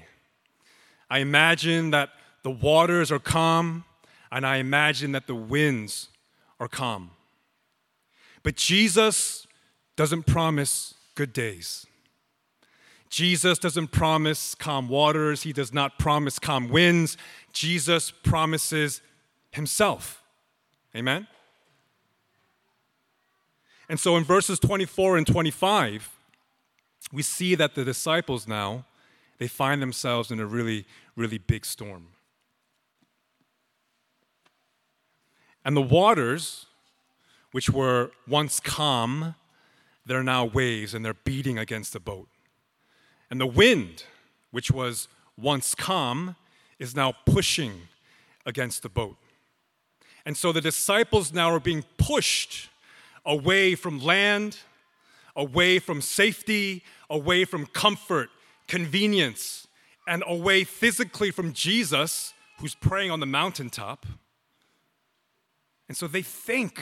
I 1.09 1.19
imagine 1.19 1.91
that 1.91 2.09
the 2.43 2.51
waters 2.51 3.12
are 3.12 3.19
calm, 3.19 3.85
and 4.31 4.45
I 4.45 4.57
imagine 4.57 5.12
that 5.13 5.27
the 5.27 5.35
winds 5.35 6.09
are 6.59 6.67
calm. 6.67 7.12
But 8.43 8.55
Jesus 8.55 9.47
doesn't 9.95 10.27
promise 10.27 10.93
good 11.15 11.33
days. 11.33 11.88
Jesus 13.09 13.57
doesn't 13.57 13.88
promise 13.88 14.55
calm 14.55 14.89
waters, 14.89 15.43
he 15.43 15.53
does 15.53 15.74
not 15.74 15.97
promise 15.97 16.38
calm 16.38 16.69
winds. 16.69 17.17
Jesus 17.53 18.12
promises 18.12 19.01
himself. 19.51 20.21
Amen? 20.95 21.27
And 23.88 24.00
so 24.00 24.17
in 24.17 24.24
verses 24.24 24.59
24 24.59 25.17
and 25.17 25.27
25, 25.27 26.09
we 27.13 27.21
see 27.21 27.55
that 27.55 27.75
the 27.75 27.85
disciples 27.85 28.47
now 28.47 28.85
they 29.38 29.48
find 29.48 29.82
themselves 29.82 30.32
in 30.32 30.39
a 30.39 30.46
really 30.46 30.86
really 31.15 31.38
big 31.38 31.65
storm. 31.65 32.08
And 35.63 35.75
the 35.75 35.82
waters 35.82 36.68
which 37.51 37.70
were 37.70 38.12
once 38.27 38.60
calm, 38.60 39.34
they're 40.06 40.24
now 40.24 40.44
waves 40.44 40.94
and 40.94 41.06
they're 41.06 41.13
beating 41.13 41.58
against 41.58 41.94
the 41.94 42.01
boat. 42.01 42.27
And 43.32 43.39
the 43.39 43.48
wind, 43.48 44.04
which 44.51 44.70
was 44.70 45.08
once 45.38 45.74
calm, 45.74 46.36
is 46.80 46.96
now 46.96 47.13
pushing 47.25 47.88
against 48.46 48.84
the 48.84 48.89
boat. 48.89 49.15
And 50.25 50.36
so 50.36 50.51
the 50.51 50.60
disciples 50.60 51.32
now 51.34 51.50
are 51.50 51.60
being 51.60 51.86
pushed 51.98 52.70
away 53.25 53.74
from 53.74 54.04
land, 54.04 54.58
away 55.36 55.80
from 55.80 56.01
safety, 56.01 56.84
away 57.10 57.46
from 57.46 57.68
comfort, 57.68 58.30
convenience, 58.67 59.67
and 60.07 60.24
away 60.27 60.63
physically 60.63 61.31
from 61.31 61.53
Jesus, 61.53 62.34
who's 62.60 62.75
praying 62.75 63.12
on 63.12 63.19
the 63.19 63.25
mountaintop. 63.25 64.05
And 65.88 65.98
so 65.98 66.07
they 66.07 66.22
think 66.22 66.81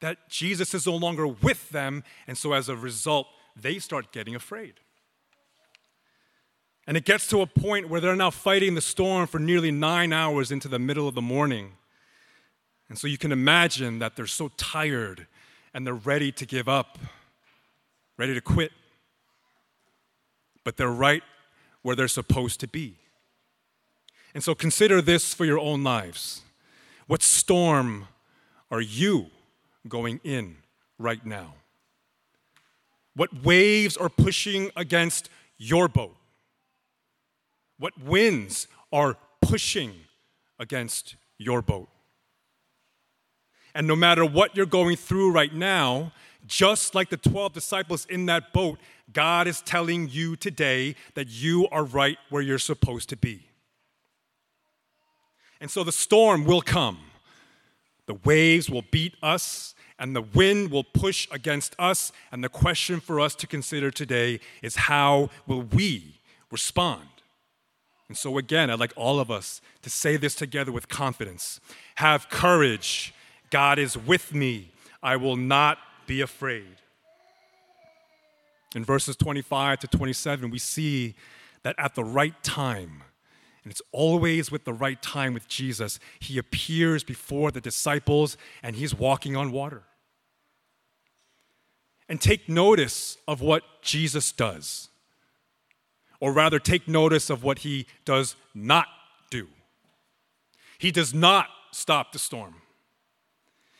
that 0.00 0.28
Jesus 0.28 0.74
is 0.74 0.86
no 0.86 0.96
longer 0.96 1.26
with 1.26 1.70
them, 1.70 2.04
and 2.26 2.36
so 2.36 2.52
as 2.52 2.68
a 2.68 2.76
result, 2.76 3.26
they 3.56 3.78
start 3.78 4.12
getting 4.12 4.34
afraid. 4.34 4.74
And 6.86 6.96
it 6.96 7.04
gets 7.04 7.28
to 7.28 7.40
a 7.40 7.46
point 7.46 7.88
where 7.88 8.00
they're 8.00 8.16
now 8.16 8.30
fighting 8.30 8.74
the 8.74 8.80
storm 8.80 9.26
for 9.28 9.38
nearly 9.38 9.70
nine 9.70 10.12
hours 10.12 10.50
into 10.50 10.68
the 10.68 10.80
middle 10.80 11.06
of 11.06 11.14
the 11.14 11.22
morning. 11.22 11.74
And 12.88 12.98
so 12.98 13.06
you 13.06 13.18
can 13.18 13.30
imagine 13.30 14.00
that 14.00 14.16
they're 14.16 14.26
so 14.26 14.48
tired 14.56 15.26
and 15.72 15.86
they're 15.86 15.94
ready 15.94 16.32
to 16.32 16.44
give 16.44 16.68
up, 16.68 16.98
ready 18.18 18.34
to 18.34 18.40
quit. 18.40 18.72
But 20.64 20.76
they're 20.76 20.90
right 20.90 21.22
where 21.82 21.96
they're 21.96 22.08
supposed 22.08 22.60
to 22.60 22.68
be. 22.68 22.96
And 24.34 24.42
so 24.42 24.54
consider 24.54 25.02
this 25.02 25.34
for 25.34 25.44
your 25.44 25.58
own 25.58 25.82
lives. 25.84 26.42
What 27.06 27.22
storm 27.22 28.08
are 28.70 28.80
you 28.80 29.26
going 29.88 30.20
in 30.24 30.56
right 30.98 31.24
now? 31.26 31.54
What 33.14 33.44
waves 33.44 33.96
are 33.96 34.08
pushing 34.08 34.70
against 34.76 35.28
your 35.58 35.88
boat? 35.88 36.16
What 37.78 38.00
winds 38.00 38.68
are 38.92 39.16
pushing 39.42 39.92
against 40.58 41.16
your 41.36 41.60
boat? 41.60 41.88
And 43.74 43.86
no 43.86 43.96
matter 43.96 44.24
what 44.24 44.56
you're 44.56 44.66
going 44.66 44.96
through 44.96 45.32
right 45.32 45.52
now, 45.52 46.12
just 46.46 46.94
like 46.94 47.10
the 47.10 47.16
12 47.16 47.52
disciples 47.52 48.06
in 48.06 48.26
that 48.26 48.52
boat, 48.52 48.78
God 49.12 49.46
is 49.46 49.60
telling 49.60 50.08
you 50.08 50.36
today 50.36 50.94
that 51.14 51.28
you 51.28 51.68
are 51.70 51.84
right 51.84 52.18
where 52.30 52.42
you're 52.42 52.58
supposed 52.58 53.08
to 53.10 53.16
be. 53.16 53.46
And 55.60 55.70
so 55.70 55.84
the 55.84 55.92
storm 55.92 56.44
will 56.44 56.60
come. 56.60 56.98
The 58.06 58.14
waves 58.14 58.68
will 58.68 58.84
beat 58.90 59.14
us, 59.22 59.74
and 59.98 60.14
the 60.14 60.22
wind 60.22 60.72
will 60.72 60.82
push 60.82 61.28
against 61.30 61.76
us. 61.78 62.10
And 62.32 62.42
the 62.42 62.48
question 62.48 62.98
for 62.98 63.20
us 63.20 63.34
to 63.36 63.46
consider 63.46 63.90
today 63.90 64.40
is 64.60 64.74
how 64.74 65.30
will 65.46 65.62
we 65.62 66.20
respond? 66.50 67.06
And 68.08 68.16
so, 68.18 68.36
again, 68.38 68.68
I'd 68.68 68.80
like 68.80 68.92
all 68.96 69.20
of 69.20 69.30
us 69.30 69.62
to 69.82 69.88
say 69.88 70.16
this 70.16 70.34
together 70.34 70.72
with 70.72 70.88
confidence 70.88 71.60
Have 71.94 72.28
courage. 72.28 73.14
God 73.50 73.78
is 73.78 73.96
with 73.96 74.34
me. 74.34 74.72
I 75.02 75.16
will 75.16 75.36
not 75.36 75.78
be 76.06 76.20
afraid. 76.20 76.76
In 78.74 78.84
verses 78.84 79.16
25 79.16 79.80
to 79.80 79.86
27, 79.86 80.50
we 80.50 80.58
see 80.58 81.14
that 81.62 81.74
at 81.78 81.94
the 81.94 82.04
right 82.04 82.40
time, 82.42 83.02
and 83.62 83.70
it's 83.70 83.82
always 83.92 84.50
with 84.50 84.64
the 84.64 84.72
right 84.72 85.00
time 85.00 85.34
with 85.34 85.46
Jesus, 85.46 86.00
he 86.18 86.38
appears 86.38 87.04
before 87.04 87.50
the 87.50 87.60
disciples 87.60 88.36
and 88.62 88.76
he's 88.76 88.94
walking 88.94 89.36
on 89.36 89.52
water. 89.52 89.84
And 92.08 92.20
take 92.20 92.48
notice 92.48 93.16
of 93.28 93.40
what 93.40 93.62
Jesus 93.80 94.32
does, 94.32 94.88
or 96.20 96.32
rather, 96.32 96.58
take 96.58 96.86
notice 96.86 97.30
of 97.30 97.42
what 97.42 97.60
he 97.60 97.86
does 98.04 98.36
not 98.54 98.86
do. 99.30 99.48
He 100.78 100.90
does 100.90 101.14
not 101.14 101.48
stop 101.70 102.12
the 102.12 102.18
storm, 102.18 102.56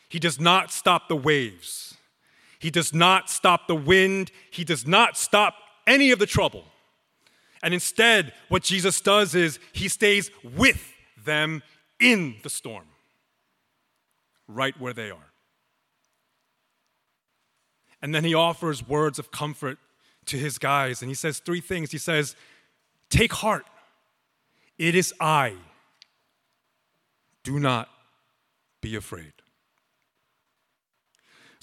he 0.09 0.19
does 0.19 0.39
not 0.39 0.71
stop 0.71 1.09
the 1.09 1.15
waves. 1.15 1.92
He 2.63 2.71
does 2.71 2.93
not 2.93 3.29
stop 3.29 3.67
the 3.67 3.75
wind. 3.75 4.31
He 4.49 4.63
does 4.63 4.87
not 4.87 5.17
stop 5.17 5.55
any 5.85 6.11
of 6.11 6.19
the 6.19 6.25
trouble. 6.25 6.63
And 7.61 7.73
instead, 7.73 8.31
what 8.47 8.63
Jesus 8.63 9.01
does 9.01 9.35
is 9.35 9.59
he 9.73 9.89
stays 9.89 10.31
with 10.55 10.93
them 11.25 11.61
in 11.99 12.37
the 12.41 12.49
storm, 12.49 12.85
right 14.47 14.79
where 14.79 14.93
they 14.93 15.11
are. 15.11 15.33
And 18.01 18.15
then 18.15 18.23
he 18.23 18.33
offers 18.33 18.87
words 18.87 19.19
of 19.19 19.29
comfort 19.29 19.77
to 20.27 20.37
his 20.37 20.57
guys, 20.57 21.01
and 21.01 21.11
he 21.11 21.15
says 21.15 21.39
three 21.39 21.59
things. 21.59 21.91
He 21.91 21.97
says, 21.97 22.33
Take 23.09 23.33
heart, 23.33 23.65
it 24.77 24.95
is 24.95 25.13
I. 25.19 25.55
Do 27.43 27.59
not 27.59 27.89
be 28.79 28.95
afraid. 28.95 29.33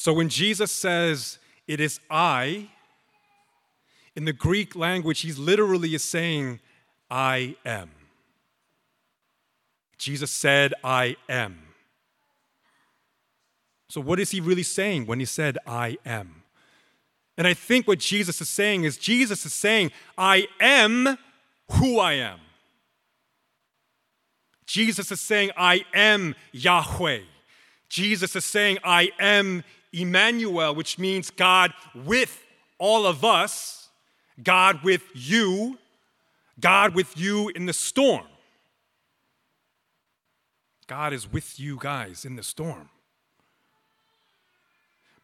So 0.00 0.14
when 0.14 0.30
Jesus 0.30 0.72
says, 0.72 1.38
It 1.68 1.78
is 1.78 2.00
I, 2.10 2.68
in 4.16 4.24
the 4.24 4.32
Greek 4.32 4.74
language, 4.74 5.20
he's 5.20 5.38
literally 5.38 5.94
is 5.94 6.02
saying, 6.02 6.60
I 7.10 7.56
am. 7.66 7.90
Jesus 9.98 10.30
said, 10.30 10.72
I 10.82 11.16
am. 11.28 11.58
So, 13.90 14.00
what 14.00 14.18
is 14.18 14.30
he 14.30 14.40
really 14.40 14.62
saying 14.62 15.04
when 15.04 15.20
he 15.20 15.26
said, 15.26 15.58
I 15.66 15.98
am? 16.06 16.44
And 17.36 17.46
I 17.46 17.52
think 17.52 17.86
what 17.86 17.98
Jesus 17.98 18.40
is 18.40 18.48
saying 18.48 18.84
is, 18.84 18.96
Jesus 18.96 19.44
is 19.44 19.52
saying, 19.52 19.90
I 20.16 20.46
am 20.60 21.18
who 21.72 21.98
I 21.98 22.14
am. 22.14 22.40
Jesus 24.64 25.12
is 25.12 25.20
saying, 25.20 25.50
I 25.58 25.84
am 25.92 26.34
Yahweh. 26.52 27.20
Jesus 27.90 28.34
is 28.34 28.46
saying, 28.46 28.78
I 28.82 29.10
am 29.18 29.62
Emmanuel, 29.92 30.74
which 30.74 30.98
means 30.98 31.30
God 31.30 31.72
with 31.94 32.44
all 32.78 33.06
of 33.06 33.24
us, 33.24 33.88
God 34.42 34.82
with 34.82 35.02
you, 35.14 35.78
God 36.58 36.94
with 36.94 37.16
you 37.16 37.48
in 37.50 37.66
the 37.66 37.72
storm. 37.72 38.26
God 40.86 41.12
is 41.12 41.30
with 41.30 41.60
you 41.60 41.78
guys 41.80 42.24
in 42.24 42.36
the 42.36 42.42
storm. 42.42 42.88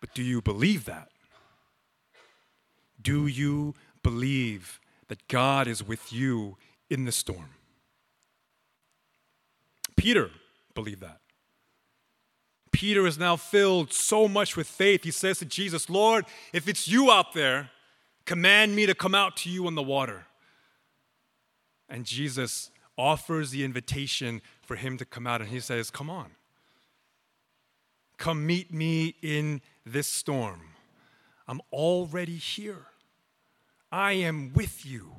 But 0.00 0.14
do 0.14 0.22
you 0.22 0.40
believe 0.40 0.84
that? 0.84 1.08
Do 3.00 3.26
you 3.26 3.74
believe 4.02 4.80
that 5.08 5.26
God 5.28 5.66
is 5.66 5.82
with 5.82 6.12
you 6.12 6.56
in 6.88 7.04
the 7.04 7.12
storm? 7.12 7.50
Peter 9.96 10.30
believed 10.74 11.00
that. 11.00 11.20
Peter 12.76 13.06
is 13.06 13.16
now 13.16 13.36
filled 13.36 13.90
so 13.90 14.28
much 14.28 14.54
with 14.54 14.66
faith. 14.66 15.02
He 15.02 15.10
says 15.10 15.38
to 15.38 15.46
Jesus, 15.46 15.88
Lord, 15.88 16.26
if 16.52 16.68
it's 16.68 16.86
you 16.86 17.10
out 17.10 17.32
there, 17.32 17.70
command 18.26 18.76
me 18.76 18.84
to 18.84 18.94
come 18.94 19.14
out 19.14 19.34
to 19.38 19.48
you 19.48 19.66
on 19.66 19.76
the 19.76 19.82
water. 19.82 20.26
And 21.88 22.04
Jesus 22.04 22.70
offers 22.98 23.50
the 23.50 23.64
invitation 23.64 24.42
for 24.60 24.76
him 24.76 24.98
to 24.98 25.06
come 25.06 25.26
out, 25.26 25.40
and 25.40 25.48
he 25.48 25.58
says, 25.58 25.90
Come 25.90 26.10
on. 26.10 26.32
Come 28.18 28.46
meet 28.46 28.70
me 28.74 29.14
in 29.22 29.62
this 29.86 30.06
storm. 30.06 30.60
I'm 31.48 31.62
already 31.72 32.36
here. 32.36 32.88
I 33.90 34.12
am 34.12 34.52
with 34.52 34.84
you. 34.84 35.12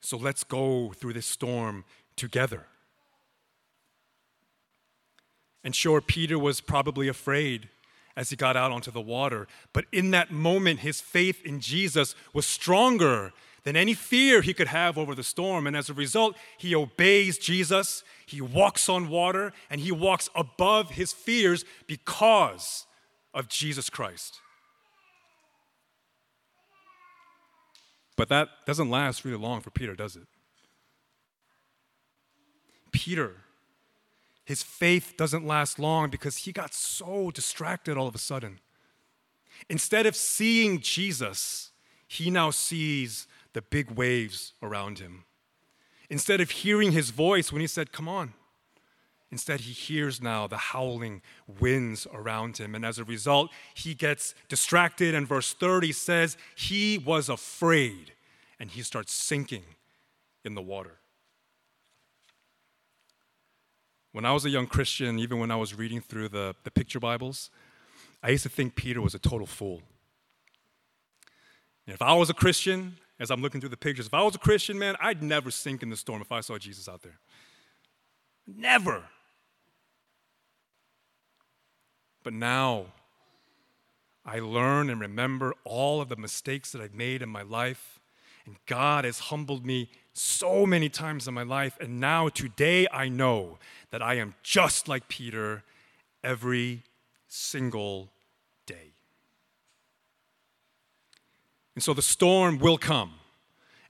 So 0.00 0.16
let's 0.16 0.44
go 0.44 0.92
through 0.92 1.14
this 1.14 1.26
storm 1.26 1.84
together. 2.14 2.66
And 5.68 5.76
sure, 5.76 6.00
Peter 6.00 6.38
was 6.38 6.62
probably 6.62 7.08
afraid 7.08 7.68
as 8.16 8.30
he 8.30 8.36
got 8.36 8.56
out 8.56 8.72
onto 8.72 8.90
the 8.90 9.02
water. 9.02 9.46
But 9.74 9.84
in 9.92 10.12
that 10.12 10.30
moment, 10.30 10.80
his 10.80 11.02
faith 11.02 11.44
in 11.44 11.60
Jesus 11.60 12.14
was 12.32 12.46
stronger 12.46 13.34
than 13.64 13.76
any 13.76 13.92
fear 13.92 14.40
he 14.40 14.54
could 14.54 14.68
have 14.68 14.96
over 14.96 15.14
the 15.14 15.22
storm. 15.22 15.66
And 15.66 15.76
as 15.76 15.90
a 15.90 15.92
result, 15.92 16.38
he 16.56 16.74
obeys 16.74 17.36
Jesus, 17.36 18.02
he 18.24 18.40
walks 18.40 18.88
on 18.88 19.10
water, 19.10 19.52
and 19.68 19.82
he 19.82 19.92
walks 19.92 20.30
above 20.34 20.92
his 20.92 21.12
fears 21.12 21.66
because 21.86 22.86
of 23.34 23.46
Jesus 23.46 23.90
Christ. 23.90 24.40
But 28.16 28.30
that 28.30 28.48
doesn't 28.64 28.88
last 28.88 29.22
really 29.22 29.36
long 29.36 29.60
for 29.60 29.70
Peter, 29.70 29.94
does 29.94 30.16
it? 30.16 30.28
Peter 32.90 33.44
his 34.48 34.62
faith 34.62 35.12
doesn't 35.18 35.46
last 35.46 35.78
long 35.78 36.08
because 36.08 36.38
he 36.38 36.52
got 36.52 36.72
so 36.72 37.30
distracted 37.30 37.98
all 37.98 38.08
of 38.08 38.14
a 38.14 38.18
sudden. 38.18 38.60
Instead 39.68 40.06
of 40.06 40.16
seeing 40.16 40.80
Jesus, 40.80 41.70
he 42.06 42.30
now 42.30 42.48
sees 42.48 43.26
the 43.52 43.60
big 43.60 43.90
waves 43.90 44.54
around 44.62 45.00
him. 45.00 45.24
Instead 46.08 46.40
of 46.40 46.48
hearing 46.48 46.92
his 46.92 47.10
voice 47.10 47.52
when 47.52 47.60
he 47.60 47.66
said, 47.66 47.92
Come 47.92 48.08
on, 48.08 48.32
instead 49.30 49.60
he 49.60 49.72
hears 49.72 50.22
now 50.22 50.46
the 50.46 50.56
howling 50.56 51.20
winds 51.60 52.06
around 52.14 52.56
him. 52.56 52.74
And 52.74 52.86
as 52.86 52.98
a 52.98 53.04
result, 53.04 53.50
he 53.74 53.92
gets 53.92 54.34
distracted. 54.48 55.14
And 55.14 55.28
verse 55.28 55.52
30 55.52 55.92
says, 55.92 56.38
He 56.56 56.96
was 56.96 57.28
afraid 57.28 58.12
and 58.58 58.70
he 58.70 58.80
starts 58.80 59.12
sinking 59.12 59.64
in 60.42 60.54
the 60.54 60.62
water. 60.62 61.00
When 64.12 64.24
I 64.24 64.32
was 64.32 64.44
a 64.44 64.50
young 64.50 64.66
Christian, 64.66 65.18
even 65.18 65.38
when 65.38 65.50
I 65.50 65.56
was 65.56 65.74
reading 65.74 66.00
through 66.00 66.30
the, 66.30 66.54
the 66.64 66.70
picture 66.70 66.98
Bibles, 66.98 67.50
I 68.22 68.30
used 68.30 68.42
to 68.44 68.48
think 68.48 68.74
Peter 68.74 69.00
was 69.00 69.14
a 69.14 69.18
total 69.18 69.46
fool. 69.46 69.82
And 71.86 71.94
if 71.94 72.02
I 72.02 72.14
was 72.14 72.30
a 72.30 72.34
Christian, 72.34 72.96
as 73.20 73.30
I'm 73.30 73.42
looking 73.42 73.60
through 73.60 73.70
the 73.70 73.76
pictures, 73.76 74.06
if 74.06 74.14
I 74.14 74.22
was 74.22 74.34
a 74.34 74.38
Christian, 74.38 74.78
man, 74.78 74.96
I'd 75.00 75.22
never 75.22 75.50
sink 75.50 75.82
in 75.82 75.90
the 75.90 75.96
storm 75.96 76.22
if 76.22 76.32
I 76.32 76.40
saw 76.40 76.58
Jesus 76.58 76.88
out 76.88 77.02
there. 77.02 77.18
Never. 78.46 79.04
But 82.22 82.32
now, 82.32 82.86
I 84.24 84.40
learn 84.40 84.90
and 84.90 85.00
remember 85.00 85.54
all 85.64 86.00
of 86.00 86.08
the 86.08 86.16
mistakes 86.16 86.72
that 86.72 86.82
I've 86.82 86.94
made 86.94 87.22
in 87.22 87.28
my 87.28 87.42
life, 87.42 88.00
and 88.44 88.56
God 88.66 89.04
has 89.04 89.18
humbled 89.18 89.64
me 89.64 89.90
so 90.18 90.66
many 90.66 90.88
times 90.88 91.28
in 91.28 91.34
my 91.34 91.42
life. 91.42 91.76
And 91.80 92.00
now, 92.00 92.28
today, 92.28 92.86
I 92.92 93.08
know 93.08 93.58
that 93.90 94.02
I 94.02 94.14
am 94.14 94.34
just 94.42 94.88
like 94.88 95.08
Peter 95.08 95.62
every 96.22 96.82
single 97.28 98.10
day. 98.66 98.92
And 101.74 101.82
so 101.82 101.94
the 101.94 102.02
storm 102.02 102.58
will 102.58 102.78
come, 102.78 103.14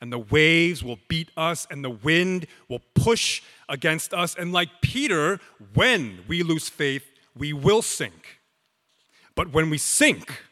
and 0.00 0.12
the 0.12 0.18
waves 0.18 0.84
will 0.84 0.98
beat 1.08 1.30
us, 1.36 1.66
and 1.70 1.82
the 1.82 1.90
wind 1.90 2.46
will 2.68 2.82
push 2.94 3.42
against 3.68 4.12
us. 4.12 4.34
And 4.34 4.52
like 4.52 4.68
Peter, 4.82 5.40
when 5.74 6.20
we 6.28 6.42
lose 6.42 6.68
faith, 6.68 7.04
we 7.34 7.52
will 7.52 7.82
sink. 7.82 8.40
But 9.34 9.52
when 9.52 9.70
we 9.70 9.78
sink, 9.78 10.42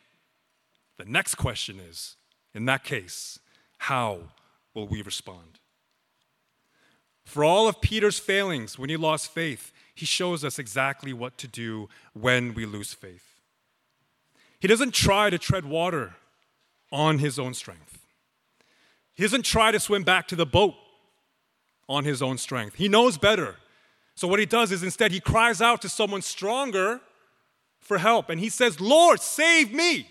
the 0.96 1.04
next 1.04 1.34
question 1.34 1.78
is 1.78 2.16
in 2.54 2.64
that 2.64 2.84
case, 2.84 3.38
how 3.78 4.20
will 4.72 4.86
we 4.86 5.02
respond? 5.02 5.58
For 7.26 7.42
all 7.42 7.66
of 7.66 7.80
Peter's 7.80 8.20
failings 8.20 8.78
when 8.78 8.88
he 8.88 8.96
lost 8.96 9.32
faith, 9.32 9.72
he 9.92 10.06
shows 10.06 10.44
us 10.44 10.60
exactly 10.60 11.12
what 11.12 11.36
to 11.38 11.48
do 11.48 11.88
when 12.14 12.54
we 12.54 12.64
lose 12.64 12.94
faith. 12.94 13.40
He 14.60 14.68
doesn't 14.68 14.94
try 14.94 15.28
to 15.28 15.36
tread 15.36 15.64
water 15.64 16.14
on 16.92 17.18
his 17.18 17.36
own 17.36 17.52
strength. 17.52 17.98
He 19.12 19.24
doesn't 19.24 19.44
try 19.44 19.72
to 19.72 19.80
swim 19.80 20.04
back 20.04 20.28
to 20.28 20.36
the 20.36 20.46
boat 20.46 20.74
on 21.88 22.04
his 22.04 22.22
own 22.22 22.38
strength. 22.38 22.76
He 22.76 22.88
knows 22.88 23.18
better 23.18 23.56
So, 24.14 24.26
what 24.28 24.38
he 24.38 24.46
does 24.46 24.72
is 24.72 24.82
instead 24.82 25.10
he 25.10 25.20
cries 25.20 25.60
out 25.60 25.82
to 25.82 25.88
someone 25.88 26.22
stronger 26.22 27.00
for 27.80 27.98
help 27.98 28.30
and 28.30 28.40
he 28.40 28.48
says, 28.48 28.80
Lord, 28.80 29.20
save 29.20 29.72
me. 29.72 30.08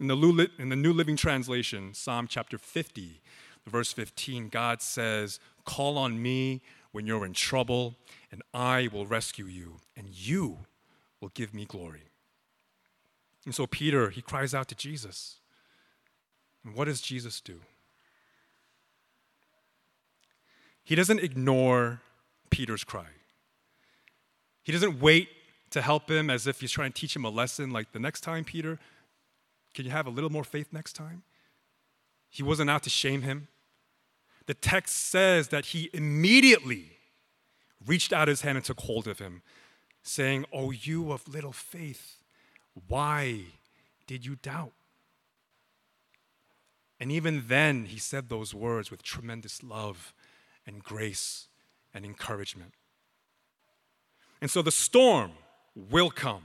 In 0.00 0.08
the, 0.08 0.76
New 0.76 0.92
Living 0.92 1.16
Translation, 1.16 1.94
Psalm 1.94 2.26
chapter 2.28 2.58
50, 2.58 3.20
verse 3.68 3.92
15, 3.92 4.48
God 4.48 4.82
says, 4.82 5.40
Call 5.64 5.98
on 5.98 6.20
me 6.20 6.62
when 6.92 7.06
you're 7.06 7.24
in 7.24 7.32
trouble, 7.32 7.96
and 8.30 8.42
I 8.52 8.88
will 8.92 9.06
rescue 9.06 9.46
you, 9.46 9.80
and 9.96 10.08
you 10.08 10.58
will 11.20 11.30
give 11.30 11.52
me 11.54 11.64
glory. 11.64 12.04
And 13.44 13.54
so 13.54 13.66
Peter, 13.66 14.10
he 14.10 14.20
cries 14.20 14.54
out 14.54 14.68
to 14.68 14.74
Jesus. 14.74 15.36
And 16.64 16.74
what 16.74 16.86
does 16.86 17.00
Jesus 17.00 17.40
do? 17.40 17.60
He 20.84 20.94
doesn't 20.94 21.20
ignore 21.20 22.00
Peter's 22.50 22.84
cry. 22.84 23.08
He 24.62 24.72
doesn't 24.72 25.00
wait 25.00 25.28
to 25.70 25.82
help 25.82 26.10
him 26.10 26.30
as 26.30 26.46
if 26.46 26.60
he's 26.60 26.72
trying 26.72 26.92
to 26.92 27.00
teach 27.00 27.14
him 27.14 27.24
a 27.24 27.30
lesson 27.30 27.70
like 27.70 27.92
the 27.92 27.98
next 27.98 28.22
time, 28.22 28.44
Peter, 28.44 28.78
can 29.74 29.84
you 29.84 29.90
have 29.90 30.06
a 30.06 30.10
little 30.10 30.30
more 30.30 30.44
faith 30.44 30.68
next 30.72 30.94
time? 30.94 31.22
He 32.28 32.42
wasn't 32.42 32.70
out 32.70 32.82
to 32.84 32.90
shame 32.90 33.22
him. 33.22 33.48
The 34.48 34.54
text 34.54 34.96
says 35.10 35.48
that 35.48 35.66
he 35.66 35.90
immediately 35.92 36.96
reached 37.86 38.14
out 38.14 38.28
his 38.28 38.40
hand 38.40 38.56
and 38.56 38.64
took 38.64 38.80
hold 38.80 39.06
of 39.06 39.18
him, 39.18 39.42
saying, 40.02 40.46
Oh, 40.50 40.70
you 40.70 41.12
of 41.12 41.28
little 41.28 41.52
faith, 41.52 42.22
why 42.88 43.42
did 44.06 44.24
you 44.24 44.36
doubt? 44.36 44.72
And 46.98 47.12
even 47.12 47.44
then, 47.48 47.84
he 47.84 47.98
said 47.98 48.30
those 48.30 48.54
words 48.54 48.90
with 48.90 49.02
tremendous 49.02 49.62
love 49.62 50.14
and 50.66 50.82
grace 50.82 51.48
and 51.92 52.06
encouragement. 52.06 52.72
And 54.40 54.50
so 54.50 54.62
the 54.62 54.72
storm 54.72 55.32
will 55.76 56.10
come, 56.10 56.44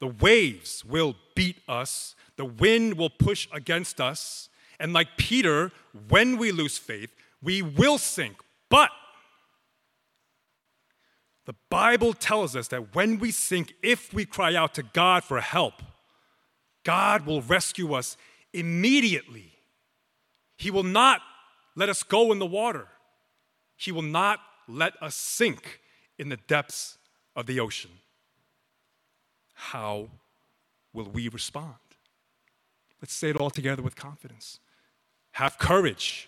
the 0.00 0.08
waves 0.08 0.84
will 0.84 1.14
beat 1.36 1.58
us, 1.68 2.16
the 2.34 2.44
wind 2.44 2.94
will 2.94 3.08
push 3.08 3.46
against 3.52 4.00
us. 4.00 4.48
And 4.78 4.92
like 4.92 5.16
Peter, 5.16 5.72
when 6.08 6.36
we 6.36 6.52
lose 6.52 6.78
faith, 6.78 7.10
we 7.42 7.62
will 7.62 7.98
sink. 7.98 8.36
But 8.68 8.90
the 11.46 11.54
Bible 11.68 12.14
tells 12.14 12.56
us 12.56 12.68
that 12.68 12.94
when 12.94 13.18
we 13.18 13.30
sink, 13.30 13.74
if 13.82 14.12
we 14.14 14.24
cry 14.24 14.54
out 14.54 14.74
to 14.74 14.82
God 14.82 15.24
for 15.24 15.40
help, 15.40 15.74
God 16.84 17.26
will 17.26 17.42
rescue 17.42 17.92
us 17.92 18.16
immediately. 18.52 19.52
He 20.56 20.70
will 20.70 20.82
not 20.84 21.20
let 21.76 21.88
us 21.88 22.02
go 22.02 22.32
in 22.32 22.38
the 22.38 22.46
water, 22.46 22.88
He 23.76 23.92
will 23.92 24.02
not 24.02 24.40
let 24.66 24.94
us 25.02 25.14
sink 25.14 25.80
in 26.18 26.28
the 26.28 26.36
depths 26.36 26.96
of 27.36 27.46
the 27.46 27.60
ocean. 27.60 27.90
How 29.54 30.08
will 30.92 31.08
we 31.10 31.28
respond? 31.28 31.74
Let's 33.04 33.12
say 33.12 33.28
it 33.28 33.36
all 33.36 33.50
together 33.50 33.82
with 33.82 33.96
confidence. 33.96 34.60
Have 35.32 35.58
courage. 35.58 36.26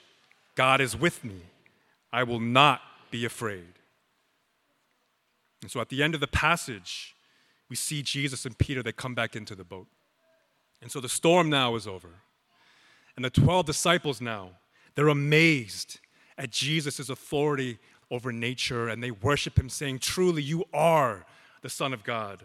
God 0.56 0.78
is 0.78 0.94
with 0.94 1.24
me. 1.24 1.40
I 2.12 2.22
will 2.22 2.38
not 2.38 2.82
be 3.10 3.24
afraid. 3.24 3.72
And 5.62 5.70
so 5.70 5.80
at 5.80 5.88
the 5.88 6.02
end 6.02 6.12
of 6.12 6.20
the 6.20 6.26
passage, 6.26 7.16
we 7.70 7.76
see 7.76 8.02
Jesus 8.02 8.44
and 8.44 8.58
Peter, 8.58 8.82
they 8.82 8.92
come 8.92 9.14
back 9.14 9.34
into 9.34 9.54
the 9.54 9.64
boat. 9.64 9.86
And 10.82 10.92
so 10.92 11.00
the 11.00 11.08
storm 11.08 11.48
now 11.48 11.76
is 11.76 11.86
over. 11.86 12.10
And 13.16 13.24
the 13.24 13.30
12 13.30 13.64
disciples 13.64 14.20
now, 14.20 14.50
they're 14.96 15.08
amazed 15.08 16.00
at 16.36 16.50
Jesus' 16.50 17.08
authority 17.08 17.78
over 18.10 18.32
nature 18.32 18.86
and 18.86 19.02
they 19.02 19.12
worship 19.12 19.58
him, 19.58 19.70
saying, 19.70 20.00
Truly, 20.00 20.42
you 20.42 20.66
are 20.74 21.24
the 21.62 21.70
Son 21.70 21.94
of 21.94 22.04
God. 22.04 22.42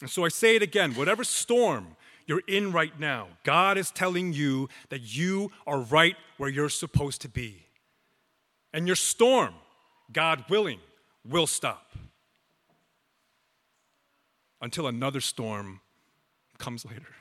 And 0.00 0.08
so 0.08 0.24
I 0.24 0.28
say 0.28 0.56
it 0.56 0.62
again 0.62 0.94
whatever 0.94 1.22
storm 1.22 1.96
you're 2.26 2.42
in 2.46 2.72
right 2.72 2.98
now, 2.98 3.28
God 3.44 3.78
is 3.78 3.90
telling 3.90 4.32
you 4.32 4.68
that 4.88 5.00
you 5.00 5.50
are 5.66 5.80
right 5.80 6.16
where 6.36 6.50
you're 6.50 6.68
supposed 6.68 7.22
to 7.22 7.28
be. 7.28 7.66
And 8.72 8.86
your 8.86 8.96
storm, 8.96 9.54
God 10.12 10.44
willing, 10.48 10.80
will 11.24 11.46
stop 11.46 11.92
until 14.60 14.86
another 14.86 15.20
storm 15.20 15.80
comes 16.58 16.84
later. 16.84 17.14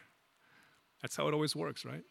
That's 1.01 1.15
how 1.15 1.27
it 1.27 1.33
always 1.33 1.55
works, 1.55 1.85
right? 1.85 2.03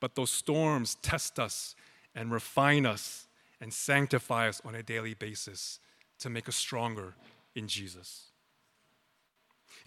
But 0.00 0.14
those 0.14 0.30
storms 0.30 0.96
test 1.02 1.38
us 1.38 1.74
and 2.14 2.30
refine 2.30 2.84
us 2.84 3.26
and 3.60 3.72
sanctify 3.72 4.48
us 4.48 4.60
on 4.64 4.74
a 4.74 4.82
daily 4.82 5.14
basis 5.14 5.78
to 6.18 6.30
make 6.30 6.48
us 6.48 6.56
stronger 6.56 7.14
in 7.54 7.68
Jesus. 7.68 8.32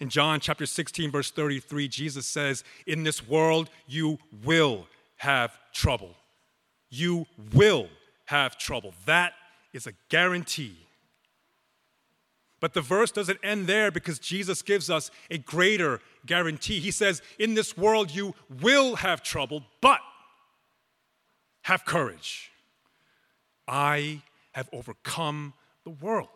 In 0.00 0.08
John 0.08 0.40
chapter 0.40 0.64
16, 0.64 1.10
verse 1.10 1.30
33, 1.30 1.86
Jesus 1.86 2.26
says, 2.26 2.64
In 2.86 3.02
this 3.02 3.26
world 3.28 3.68
you 3.86 4.18
will 4.44 4.86
have 5.18 5.52
trouble. 5.74 6.16
You 6.88 7.26
will 7.52 7.88
have 8.24 8.56
trouble. 8.56 8.94
That 9.04 9.34
is 9.74 9.86
a 9.86 9.92
guarantee. 10.08 10.76
But 12.60 12.72
the 12.72 12.80
verse 12.80 13.10
doesn't 13.10 13.38
end 13.42 13.66
there 13.66 13.90
because 13.90 14.18
Jesus 14.18 14.62
gives 14.62 14.88
us 14.88 15.10
a 15.30 15.38
greater 15.38 16.00
guarantee. 16.24 16.80
He 16.80 16.90
says, 16.90 17.20
In 17.38 17.54
this 17.54 17.76
world 17.76 18.10
you 18.10 18.34
will 18.60 18.96
have 18.96 19.22
trouble, 19.22 19.64
but 19.82 20.00
have 21.62 21.84
courage. 21.84 22.50
I 23.68 24.22
have 24.52 24.68
overcome 24.72 25.52
the 25.84 25.90
world. 25.90 26.28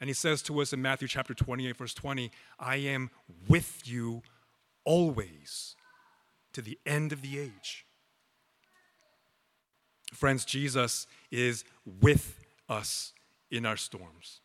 And 0.00 0.08
he 0.08 0.14
says 0.14 0.40
to 0.42 0.60
us 0.60 0.72
in 0.72 0.80
Matthew 0.80 1.08
chapter 1.08 1.34
28, 1.34 1.76
verse 1.76 1.94
20, 1.94 2.30
I 2.58 2.76
am 2.76 3.10
with 3.48 3.82
you 3.84 4.22
always 4.84 5.76
to 6.54 6.62
the 6.62 6.78
end 6.86 7.12
of 7.12 7.20
the 7.20 7.38
age. 7.38 7.84
Friends, 10.14 10.44
Jesus 10.44 11.06
is 11.30 11.64
with 12.00 12.40
us 12.68 13.12
in 13.50 13.66
our 13.66 13.76
storms. 13.76 14.40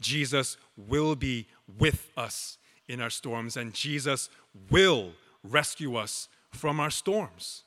Jesus 0.00 0.56
will 0.76 1.14
be 1.14 1.46
with 1.78 2.10
us 2.16 2.58
in 2.88 3.00
our 3.00 3.10
storms, 3.10 3.56
and 3.56 3.72
Jesus 3.72 4.28
will 4.70 5.12
rescue 5.44 5.96
us 5.96 6.28
from 6.50 6.80
our 6.80 6.90
storms, 6.90 7.64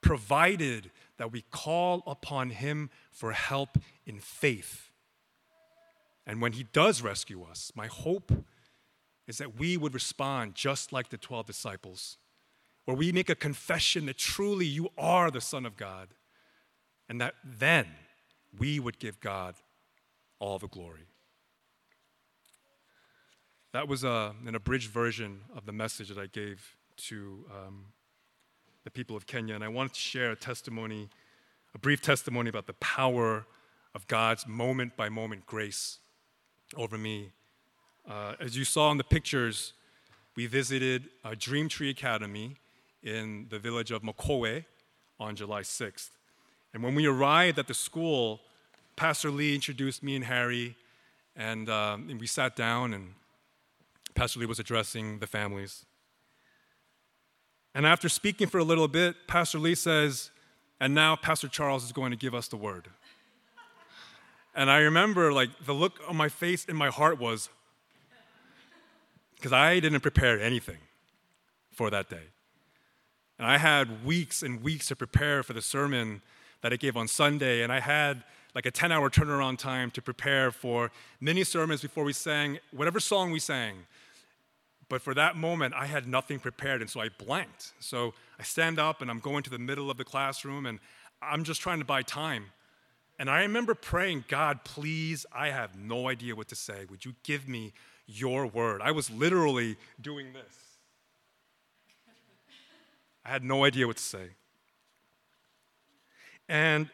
provided 0.00 0.90
that 1.16 1.32
we 1.32 1.44
call 1.50 2.02
upon 2.06 2.50
him 2.50 2.90
for 3.10 3.32
help 3.32 3.78
in 4.04 4.18
faith 4.18 4.85
and 6.26 6.42
when 6.42 6.52
He 6.52 6.64
does 6.64 7.02
rescue 7.02 7.44
us, 7.44 7.70
my 7.74 7.86
hope 7.86 8.32
is 9.26 9.38
that 9.38 9.58
we 9.58 9.76
would 9.76 9.94
respond 9.94 10.54
just 10.54 10.92
like 10.92 11.08
the 11.08 11.16
12 11.16 11.46
disciples, 11.46 12.16
where 12.84 12.96
we 12.96 13.12
make 13.12 13.30
a 13.30 13.34
confession 13.34 14.06
that 14.06 14.16
truly 14.16 14.66
you 14.66 14.88
are 14.98 15.30
the 15.30 15.40
Son 15.40 15.64
of 15.66 15.76
God, 15.76 16.08
and 17.08 17.20
that 17.20 17.34
then 17.44 17.86
we 18.58 18.80
would 18.80 18.98
give 18.98 19.20
God 19.20 19.54
all 20.38 20.58
the 20.58 20.68
glory. 20.68 21.06
That 23.72 23.88
was 23.88 24.04
a, 24.04 24.10
uh, 24.10 24.32
an 24.46 24.54
abridged 24.54 24.90
version 24.90 25.42
of 25.54 25.66
the 25.66 25.72
message 25.72 26.08
that 26.08 26.18
I 26.18 26.26
gave 26.26 26.76
to 26.96 27.44
um, 27.50 27.86
the 28.84 28.90
people 28.90 29.16
of 29.16 29.26
Kenya, 29.26 29.54
and 29.54 29.62
I 29.62 29.68
wanted 29.68 29.94
to 29.94 30.00
share 30.00 30.30
a 30.30 30.36
testimony, 30.36 31.08
a 31.74 31.78
brief 31.78 32.00
testimony 32.00 32.48
about 32.48 32.66
the 32.66 32.74
power 32.74 33.44
of 33.94 34.06
God's 34.06 34.46
moment 34.46 34.96
by 34.96 35.08
moment 35.08 35.46
grace 35.46 35.98
over 36.76 36.98
me. 36.98 37.30
Uh, 38.08 38.34
as 38.40 38.56
you 38.56 38.64
saw 38.64 38.90
in 38.90 38.98
the 38.98 39.04
pictures, 39.04 39.72
we 40.34 40.46
visited 40.46 41.08
a 41.24 41.36
Dream 41.36 41.68
Tree 41.68 41.90
Academy 41.90 42.56
in 43.02 43.46
the 43.50 43.58
village 43.58 43.90
of 43.90 44.02
Mokowe 44.02 44.64
on 45.18 45.36
July 45.36 45.62
6th. 45.62 46.10
And 46.74 46.82
when 46.82 46.94
we 46.94 47.06
arrived 47.06 47.58
at 47.58 47.68
the 47.68 47.74
school, 47.74 48.40
Pastor 48.96 49.30
Lee 49.30 49.54
introduced 49.54 50.02
me 50.02 50.16
and 50.16 50.24
Harry, 50.24 50.76
and, 51.34 51.68
um, 51.68 52.08
and 52.10 52.20
we 52.20 52.26
sat 52.26 52.56
down, 52.56 52.92
and 52.92 53.14
Pastor 54.14 54.40
Lee 54.40 54.46
was 54.46 54.58
addressing 54.58 55.18
the 55.18 55.26
families. 55.26 55.84
And 57.74 57.86
after 57.86 58.08
speaking 58.08 58.46
for 58.46 58.58
a 58.58 58.64
little 58.64 58.88
bit, 58.88 59.26
Pastor 59.26 59.58
Lee 59.58 59.74
says, 59.74 60.30
and 60.80 60.94
now 60.94 61.16
Pastor 61.16 61.48
Charles 61.48 61.84
is 61.84 61.92
going 61.92 62.10
to 62.10 62.16
give 62.16 62.34
us 62.34 62.48
the 62.48 62.56
word. 62.56 62.88
And 64.56 64.70
I 64.70 64.78
remember 64.78 65.32
like 65.34 65.50
the 65.64 65.74
look 65.74 66.00
on 66.08 66.16
my 66.16 66.30
face 66.30 66.64
in 66.64 66.76
my 66.76 66.88
heart 66.88 67.20
was 67.20 67.50
because 69.36 69.52
I 69.52 69.80
didn't 69.80 70.00
prepare 70.00 70.40
anything 70.40 70.78
for 71.70 71.90
that 71.90 72.08
day. 72.08 72.24
And 73.38 73.46
I 73.46 73.58
had 73.58 74.04
weeks 74.04 74.42
and 74.42 74.62
weeks 74.62 74.86
to 74.88 74.96
prepare 74.96 75.42
for 75.42 75.52
the 75.52 75.60
sermon 75.60 76.22
that 76.62 76.72
I 76.72 76.76
gave 76.76 76.96
on 76.96 77.06
Sunday, 77.06 77.62
and 77.62 77.70
I 77.70 77.80
had 77.80 78.24
like 78.54 78.64
a 78.64 78.70
10 78.70 78.90
hour 78.90 79.10
turnaround 79.10 79.58
time 79.58 79.90
to 79.90 80.00
prepare 80.00 80.50
for 80.50 80.90
many 81.20 81.44
sermons 81.44 81.82
before 81.82 82.04
we 82.04 82.14
sang 82.14 82.58
whatever 82.70 82.98
song 82.98 83.30
we 83.30 83.38
sang. 83.38 83.74
But 84.88 85.02
for 85.02 85.12
that 85.12 85.36
moment, 85.36 85.74
I 85.74 85.84
had 85.84 86.08
nothing 86.08 86.38
prepared, 86.38 86.80
and 86.80 86.88
so 86.88 87.00
I 87.00 87.10
blanked. 87.10 87.74
So 87.78 88.14
I 88.40 88.42
stand 88.42 88.78
up 88.78 89.02
and 89.02 89.10
I'm 89.10 89.18
going 89.18 89.42
to 89.42 89.50
the 89.50 89.58
middle 89.58 89.90
of 89.90 89.98
the 89.98 90.04
classroom, 90.04 90.64
and 90.64 90.78
I'm 91.20 91.44
just 91.44 91.60
trying 91.60 91.80
to 91.80 91.84
buy 91.84 92.00
time. 92.00 92.46
And 93.18 93.30
I 93.30 93.40
remember 93.42 93.74
praying, 93.74 94.24
God, 94.28 94.64
please, 94.64 95.24
I 95.32 95.48
have 95.48 95.76
no 95.76 96.08
idea 96.08 96.36
what 96.36 96.48
to 96.48 96.54
say. 96.54 96.84
Would 96.90 97.04
you 97.04 97.14
give 97.22 97.48
me 97.48 97.72
your 98.06 98.46
word? 98.46 98.82
I 98.82 98.90
was 98.90 99.10
literally 99.10 99.76
doing 100.00 100.32
this. 100.32 100.66
I 103.24 103.30
had 103.30 103.42
no 103.42 103.64
idea 103.64 103.86
what 103.86 103.96
to 103.96 104.02
say. 104.02 104.28
And 106.48 106.88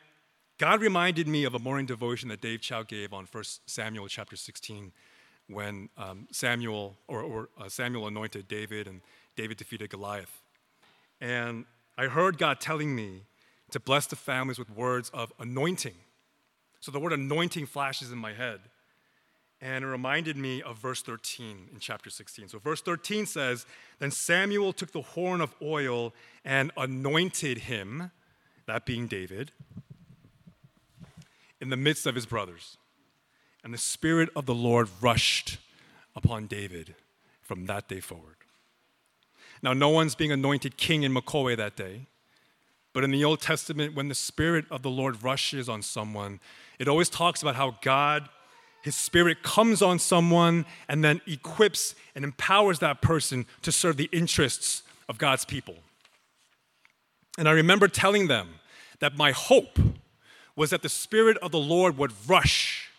God 0.59 0.81
reminded 0.81 1.27
me 1.27 1.45
of 1.45 1.55
a 1.55 1.59
morning 1.59 1.87
devotion 1.87 2.29
that 2.29 2.41
Dave 2.41 2.61
Chow 2.61 2.85
gave 2.85 3.13
on 3.13 3.27
1 3.31 3.45
Samuel 3.67 4.07
chapter 4.07 4.37
16 4.37 4.93
when 5.49 5.89
um, 5.99 6.29
Samuel 6.31 6.97
or, 7.09 7.23
or 7.23 7.49
uh, 7.61 7.69
Samuel 7.69 8.07
anointed 8.07 8.49
David 8.49 8.87
and 8.87 9.01
David 9.37 9.57
defeated 9.57 9.91
Goliath. 9.91 10.41
And 11.21 11.67
I 11.99 12.07
heard 12.07 12.39
God 12.39 12.61
telling 12.61 12.95
me 12.95 13.25
to 13.73 13.81
bless 13.81 14.07
the 14.07 14.17
families 14.17 14.59
with 14.59 14.71
words 14.71 15.11
of 15.11 15.33
anointing. 15.39 15.97
So 16.83 16.91
the 16.91 16.99
word 16.99 17.13
anointing 17.13 17.67
flashes 17.67 18.11
in 18.11 18.19
my 18.19 18.35
head. 18.35 18.61
And 19.61 19.85
it 19.85 19.87
reminded 19.87 20.37
me 20.37 20.61
of 20.61 20.79
verse 20.79 21.01
13 21.01 21.69
in 21.73 21.79
chapter 21.79 22.11
16. 22.11 22.49
So, 22.49 22.59
verse 22.59 22.83
13 22.83 23.25
says 23.27 23.65
Then 24.01 24.11
Samuel 24.11 24.73
took 24.73 24.91
the 24.91 25.03
horn 25.03 25.41
of 25.41 25.55
oil 25.63 26.13
and 26.45 26.73
anointed 26.77 27.59
him, 27.59 28.11
that 28.67 28.85
being 28.85 29.07
David, 29.07 29.53
in 31.61 31.71
the 31.71 31.77
midst 31.77 32.05
of 32.05 32.17
his 32.17 32.27
brothers. 32.27 32.77
And 33.63 33.73
the 33.73 33.79
Spirit 33.79 34.31
of 34.35 34.47
the 34.47 34.55
Lord 34.55 34.89
rushed 35.01 35.59
upon 36.17 36.49
David 36.49 36.97
from 37.41 37.67
that 37.67 37.87
day 37.87 38.01
forward. 38.01 38.35
Now, 39.63 39.73
no 39.73 39.91
one's 39.91 40.17
being 40.17 40.33
anointed 40.33 40.77
king 40.77 41.05
in 41.05 41.13
Mokowe 41.13 41.57
that 41.57 41.77
day. 41.77 42.09
But 42.93 43.05
in 43.05 43.11
the 43.11 43.25
Old 43.25 43.41
Testament, 43.41 43.95
when 43.95 44.09
the 44.09 44.15
Spirit 44.15 44.67
of 44.71 44.83
the 44.83 44.91
Lord 44.91 45.23
rushes 45.23 45.69
on 45.69 45.83
someone, 45.83 46.41
it 46.79 46.89
always 46.89 47.09
talks 47.09 47.41
about 47.41 47.55
how 47.55 47.77
God, 47.81 48.29
His 48.83 48.95
Spirit 48.95 49.43
comes 49.43 49.81
on 49.81 49.99
someone 49.99 50.67
and 50.89 51.03
then 51.03 51.21
equips 51.27 51.95
and 52.15 52.25
empowers 52.25 52.81
that 52.81 53.01
person 53.01 53.47
to 53.63 53.73
serve 53.73 53.97
the 53.97 54.11
interests 54.13 54.83
of 55.09 55.19
God's 55.19 55.45
people. 55.45 55.77
And 57.39 57.49
I 57.49 57.53
remember 57.53 57.89
telling 57.89 58.29
them 58.29 58.61
that 59.01 59.17
my 59.17 59.33
hope 59.33 59.79
was 60.55 60.71
that 60.71 60.83
the 60.83 60.89
Spirit 60.89 61.39
of 61.39 61.51
the 61.51 61.59
Lord 61.59 61.97
would 61.97 62.13
rush, 62.29 62.91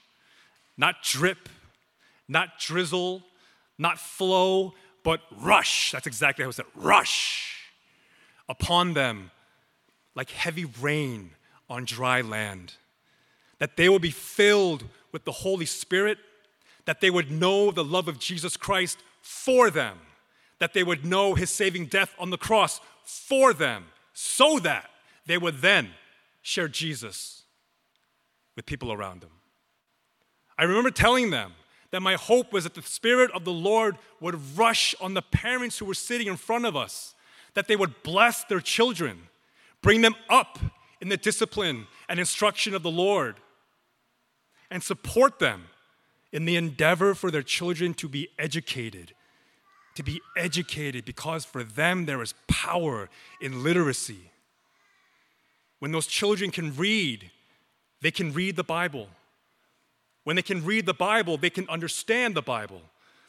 not 0.75 1.03
drip, 1.03 1.49
not 2.27 2.59
drizzle, 2.59 3.21
not 3.77 3.99
flow, 3.99 4.73
but 5.03 5.21
rush. 5.39 5.91
That's 5.91 6.07
exactly 6.07 6.43
how 6.43 6.49
it 6.49 6.53
said 6.53 6.65
rush 6.75 7.59
upon 8.49 8.93
them 8.93 9.31
like 10.15 10.31
heavy 10.31 10.65
rain 10.65 11.31
on 11.69 11.85
dry 11.85 12.21
land. 12.21 12.73
That 13.59 13.77
they 13.77 13.89
would 13.89 14.01
be 14.01 14.11
filled 14.11 14.83
with 15.11 15.25
the 15.25 15.31
Holy 15.31 15.65
Spirit, 15.65 16.17
that 16.85 17.01
they 17.01 17.09
would 17.09 17.31
know 17.31 17.71
the 17.71 17.83
love 17.83 18.07
of 18.07 18.19
Jesus 18.19 18.57
Christ 18.57 18.97
for 19.21 19.69
them, 19.69 19.97
that 20.59 20.73
they 20.73 20.83
would 20.83 21.05
know 21.05 21.35
his 21.35 21.49
saving 21.49 21.85
death 21.85 22.13
on 22.19 22.29
the 22.29 22.37
cross 22.37 22.81
for 23.03 23.53
them, 23.53 23.85
so 24.13 24.59
that 24.59 24.89
they 25.25 25.37
would 25.37 25.61
then 25.61 25.91
share 26.41 26.67
Jesus 26.67 27.43
with 28.55 28.65
people 28.65 28.91
around 28.91 29.21
them. 29.21 29.31
I 30.57 30.63
remember 30.63 30.91
telling 30.91 31.29
them 31.29 31.53
that 31.91 32.01
my 32.01 32.15
hope 32.15 32.51
was 32.51 32.63
that 32.63 32.73
the 32.75 32.81
Spirit 32.81 33.31
of 33.31 33.45
the 33.45 33.53
Lord 33.53 33.97
would 34.19 34.57
rush 34.57 34.93
on 34.99 35.13
the 35.13 35.21
parents 35.21 35.77
who 35.77 35.85
were 35.85 35.93
sitting 35.93 36.27
in 36.27 36.37
front 36.37 36.65
of 36.65 36.75
us, 36.75 37.15
that 37.53 37.67
they 37.67 37.75
would 37.75 38.03
bless 38.03 38.43
their 38.43 38.59
children, 38.59 39.29
bring 39.83 40.01
them 40.01 40.15
up 40.29 40.57
in 40.99 41.09
the 41.09 41.17
discipline 41.17 41.85
and 42.09 42.19
instruction 42.19 42.73
of 42.73 42.81
the 42.81 42.89
Lord, 42.89 43.35
and 44.71 44.81
support 44.81 45.37
them 45.37 45.65
in 46.31 46.45
the 46.45 46.55
endeavor 46.55 47.13
for 47.13 47.29
their 47.29 47.43
children 47.43 47.93
to 47.93 48.09
be 48.09 48.29
educated. 48.39 49.13
To 49.95 50.03
be 50.03 50.19
educated 50.35 51.05
because 51.05 51.45
for 51.45 51.63
them 51.63 52.07
there 52.07 52.23
is 52.23 52.33
power 52.47 53.09
in 53.39 53.63
literacy. 53.63 54.31
When 55.77 55.91
those 55.91 56.07
children 56.07 56.49
can 56.49 56.75
read, 56.75 57.29
they 58.01 58.09
can 58.09 58.33
read 58.33 58.55
the 58.55 58.63
Bible. 58.63 59.09
When 60.23 60.35
they 60.35 60.41
can 60.41 60.65
read 60.65 60.87
the 60.87 60.93
Bible, 60.93 61.37
they 61.37 61.51
can 61.51 61.69
understand 61.69 62.33
the 62.33 62.41
Bible. 62.41 62.81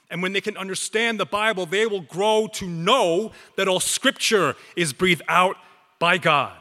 And 0.08 0.22
when 0.22 0.32
they 0.32 0.40
can 0.40 0.56
understand 0.56 1.20
the 1.20 1.26
Bible, 1.26 1.66
they 1.66 1.86
will 1.86 2.00
grow 2.00 2.48
to 2.54 2.66
know 2.66 3.32
that 3.56 3.68
all 3.68 3.80
scripture 3.80 4.54
is 4.76 4.92
breathed 4.92 5.22
out 5.28 5.56
by 5.98 6.18
God 6.18 6.56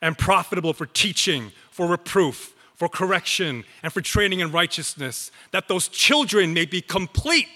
and 0.00 0.16
profitable 0.16 0.72
for 0.72 0.86
teaching, 0.86 1.52
for 1.70 1.86
reproof, 1.86 2.54
for 2.74 2.88
correction, 2.88 3.64
and 3.82 3.92
for 3.92 4.00
training 4.00 4.40
in 4.40 4.52
righteousness, 4.52 5.30
that 5.50 5.68
those 5.68 5.88
children 5.88 6.52
may 6.52 6.66
be 6.66 6.80
complete 6.80 7.48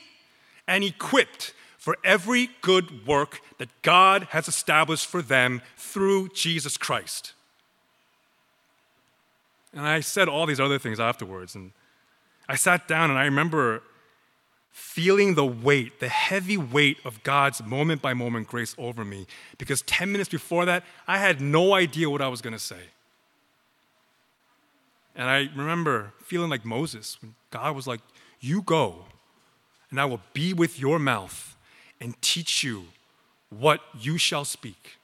and 0.67 0.83
equipped 0.83 1.53
for 1.77 1.97
every 2.05 2.51
good 2.61 3.07
work 3.07 3.41
that 3.59 3.69
God 3.83 4.25
has 4.31 4.49
established 4.49 5.07
for 5.07 5.23
them 5.23 5.63
through 5.77 6.29
Jesus 6.31 6.77
Christ. 6.77 7.33
And 9.73 9.87
I 9.87 10.01
said 10.01 10.29
all 10.29 10.47
these 10.47 10.61
other 10.61 10.79
things 10.79 10.99
afterwards, 10.99 11.55
and 11.55 11.73
I 12.49 12.57
sat 12.57 12.89
down 12.89 13.11
and 13.11 13.19
I 13.19 13.25
remember 13.25 13.83
feeling 14.71 15.35
the 15.35 15.45
weight, 15.45 16.01
the 16.01 16.09
heavy 16.09 16.57
weight 16.57 16.99
of 17.05 17.23
God's 17.23 17.63
moment 17.63 18.03
by 18.03 18.15
moment 18.15 18.49
grace 18.49 18.75
over 18.79 19.05
me. 19.05 19.27
Because 19.59 19.83
10 19.83 20.11
minutes 20.13 20.29
before 20.29 20.65
that, 20.65 20.85
I 21.07 21.19
had 21.19 21.41
no 21.41 21.75
idea 21.75 22.09
what 22.09 22.23
I 22.23 22.29
was 22.29 22.41
going 22.41 22.53
to 22.53 22.59
say. 22.59 22.81
And 25.15 25.29
I 25.29 25.49
remember 25.55 26.13
feeling 26.23 26.51
like 26.51 26.65
Moses 26.65 27.21
when 27.21 27.35
God 27.51 27.75
was 27.75 27.87
like, 27.87 28.01
You 28.41 28.63
go, 28.63 29.05
and 29.91 30.01
I 30.01 30.05
will 30.05 30.21
be 30.33 30.53
with 30.53 30.79
your 30.79 30.99
mouth 30.99 31.57
and 32.01 32.21
teach 32.23 32.63
you 32.63 32.87
what 33.51 33.81
you 33.99 34.17
shall 34.17 34.45
speak. 34.45 34.99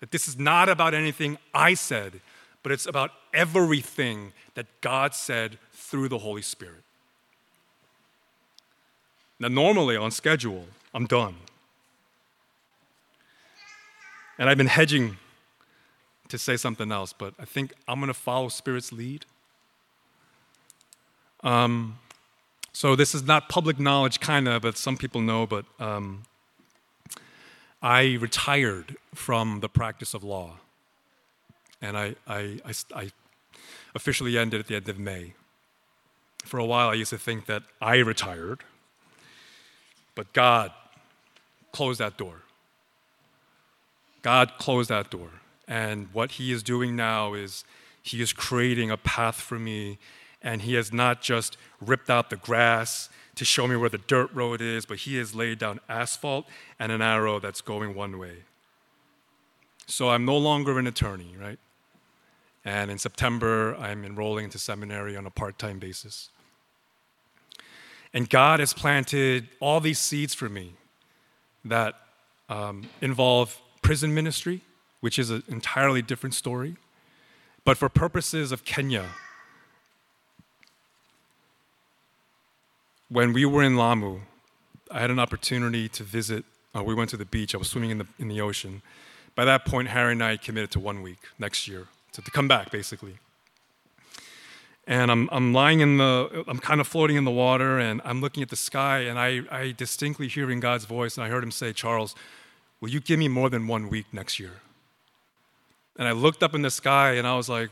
That 0.00 0.10
this 0.10 0.28
is 0.28 0.38
not 0.38 0.68
about 0.68 0.92
anything 0.92 1.38
I 1.54 1.74
said, 1.74 2.20
but 2.62 2.72
it's 2.72 2.86
about 2.86 3.12
everything 3.32 4.32
that 4.54 4.66
God 4.80 5.14
said 5.14 5.58
through 5.72 6.08
the 6.08 6.18
Holy 6.18 6.42
Spirit. 6.42 6.82
Now, 9.38 9.48
normally 9.48 9.96
on 9.96 10.10
schedule, 10.10 10.64
I'm 10.94 11.06
done. 11.06 11.36
And 14.38 14.48
I've 14.48 14.56
been 14.56 14.66
hedging 14.66 15.18
to 16.28 16.38
say 16.38 16.56
something 16.56 16.90
else, 16.90 17.12
but 17.12 17.34
I 17.38 17.44
think 17.44 17.72
I'm 17.86 18.00
going 18.00 18.08
to 18.08 18.14
follow 18.14 18.48
Spirit's 18.48 18.92
lead. 18.92 19.26
Um, 21.42 21.98
so, 22.72 22.96
this 22.96 23.14
is 23.14 23.22
not 23.22 23.48
public 23.48 23.78
knowledge, 23.78 24.20
kind 24.20 24.48
of, 24.48 24.62
but 24.62 24.76
some 24.76 24.96
people 24.96 25.20
know, 25.20 25.46
but 25.46 25.64
um, 25.78 26.24
I 27.82 28.16
retired 28.20 28.96
from 29.14 29.60
the 29.60 29.68
practice 29.68 30.14
of 30.14 30.24
law. 30.24 30.54
And 31.80 31.96
I, 31.96 32.14
I, 32.26 32.58
I, 32.64 32.72
I 32.94 33.10
officially 33.94 34.36
ended 34.36 34.60
at 34.60 34.66
the 34.66 34.76
end 34.76 34.88
of 34.88 34.98
May. 34.98 35.34
For 36.44 36.58
a 36.58 36.64
while, 36.64 36.88
I 36.88 36.94
used 36.94 37.10
to 37.10 37.18
think 37.18 37.46
that 37.46 37.62
I 37.80 37.96
retired, 37.98 38.60
but 40.16 40.32
God 40.32 40.72
closed 41.70 42.00
that 42.00 42.16
door. 42.16 42.42
God 44.22 44.54
closed 44.58 44.90
that 44.90 45.10
door. 45.10 45.30
And 45.68 46.08
what 46.12 46.32
He 46.32 46.50
is 46.50 46.64
doing 46.64 46.96
now 46.96 47.34
is 47.34 47.64
He 48.02 48.20
is 48.20 48.32
creating 48.32 48.90
a 48.90 48.96
path 48.96 49.36
for 49.36 49.56
me. 49.56 49.98
And 50.42 50.62
He 50.62 50.74
has 50.74 50.92
not 50.92 51.22
just 51.22 51.56
ripped 51.80 52.10
out 52.10 52.30
the 52.30 52.36
grass 52.36 53.08
to 53.36 53.44
show 53.44 53.68
me 53.68 53.76
where 53.76 53.90
the 53.90 53.98
dirt 53.98 54.32
road 54.34 54.60
is, 54.60 54.86
but 54.86 54.98
He 54.98 55.16
has 55.18 55.34
laid 55.34 55.58
down 55.58 55.78
asphalt 55.88 56.46
and 56.80 56.90
an 56.90 57.02
arrow 57.02 57.38
that's 57.38 57.60
going 57.60 57.94
one 57.94 58.18
way. 58.18 58.38
So 59.86 60.10
I'm 60.10 60.24
no 60.24 60.36
longer 60.36 60.78
an 60.78 60.86
attorney, 60.86 61.36
right? 61.40 61.58
And 62.64 62.90
in 62.90 62.98
September, 62.98 63.76
I'm 63.76 64.04
enrolling 64.04 64.46
into 64.46 64.58
seminary 64.58 65.16
on 65.16 65.26
a 65.26 65.30
part 65.30 65.58
time 65.58 65.78
basis. 65.78 66.30
And 68.16 68.30
God 68.30 68.60
has 68.60 68.72
planted 68.72 69.50
all 69.60 69.78
these 69.78 69.98
seeds 69.98 70.32
for 70.32 70.48
me 70.48 70.72
that 71.66 71.96
um, 72.48 72.88
involve 73.02 73.60
prison 73.82 74.14
ministry, 74.14 74.62
which 75.00 75.18
is 75.18 75.28
an 75.28 75.42
entirely 75.48 76.00
different 76.00 76.32
story. 76.32 76.76
But 77.66 77.76
for 77.76 77.90
purposes 77.90 78.52
of 78.52 78.64
Kenya, 78.64 79.04
when 83.10 83.34
we 83.34 83.44
were 83.44 83.62
in 83.62 83.76
Lamu, 83.76 84.20
I 84.90 85.00
had 85.00 85.10
an 85.10 85.18
opportunity 85.18 85.86
to 85.90 86.02
visit. 86.02 86.46
Uh, 86.74 86.82
we 86.82 86.94
went 86.94 87.10
to 87.10 87.18
the 87.18 87.26
beach. 87.26 87.54
I 87.54 87.58
was 87.58 87.68
swimming 87.68 87.90
in 87.90 87.98
the, 87.98 88.06
in 88.18 88.28
the 88.28 88.40
ocean. 88.40 88.80
By 89.34 89.44
that 89.44 89.66
point, 89.66 89.88
Harry 89.88 90.12
and 90.12 90.24
I 90.24 90.38
committed 90.38 90.70
to 90.70 90.80
one 90.80 91.02
week 91.02 91.18
next 91.38 91.68
year, 91.68 91.88
to, 92.12 92.22
to 92.22 92.30
come 92.30 92.48
back, 92.48 92.70
basically. 92.70 93.18
And 94.86 95.10
I'm, 95.10 95.28
I'm 95.32 95.52
lying 95.52 95.80
in 95.80 95.96
the, 95.98 96.44
I'm 96.46 96.58
kind 96.58 96.80
of 96.80 96.86
floating 96.86 97.16
in 97.16 97.24
the 97.24 97.30
water, 97.30 97.78
and 97.78 98.00
I'm 98.04 98.20
looking 98.20 98.42
at 98.42 98.50
the 98.50 98.56
sky, 98.56 99.00
and 99.00 99.18
I, 99.18 99.42
I 99.50 99.72
distinctly 99.72 100.28
hearing 100.28 100.60
God's 100.60 100.84
voice, 100.84 101.16
and 101.16 101.24
I 101.24 101.28
heard 101.28 101.42
him 101.42 101.50
say, 101.50 101.72
Charles, 101.72 102.14
will 102.80 102.90
you 102.90 103.00
give 103.00 103.18
me 103.18 103.26
more 103.28 103.50
than 103.50 103.66
one 103.66 103.88
week 103.88 104.06
next 104.12 104.38
year? 104.38 104.52
And 105.98 106.06
I 106.06 106.12
looked 106.12 106.42
up 106.42 106.54
in 106.54 106.62
the 106.62 106.70
sky, 106.70 107.12
and 107.12 107.26
I 107.26 107.36
was 107.36 107.48
like, 107.48 107.70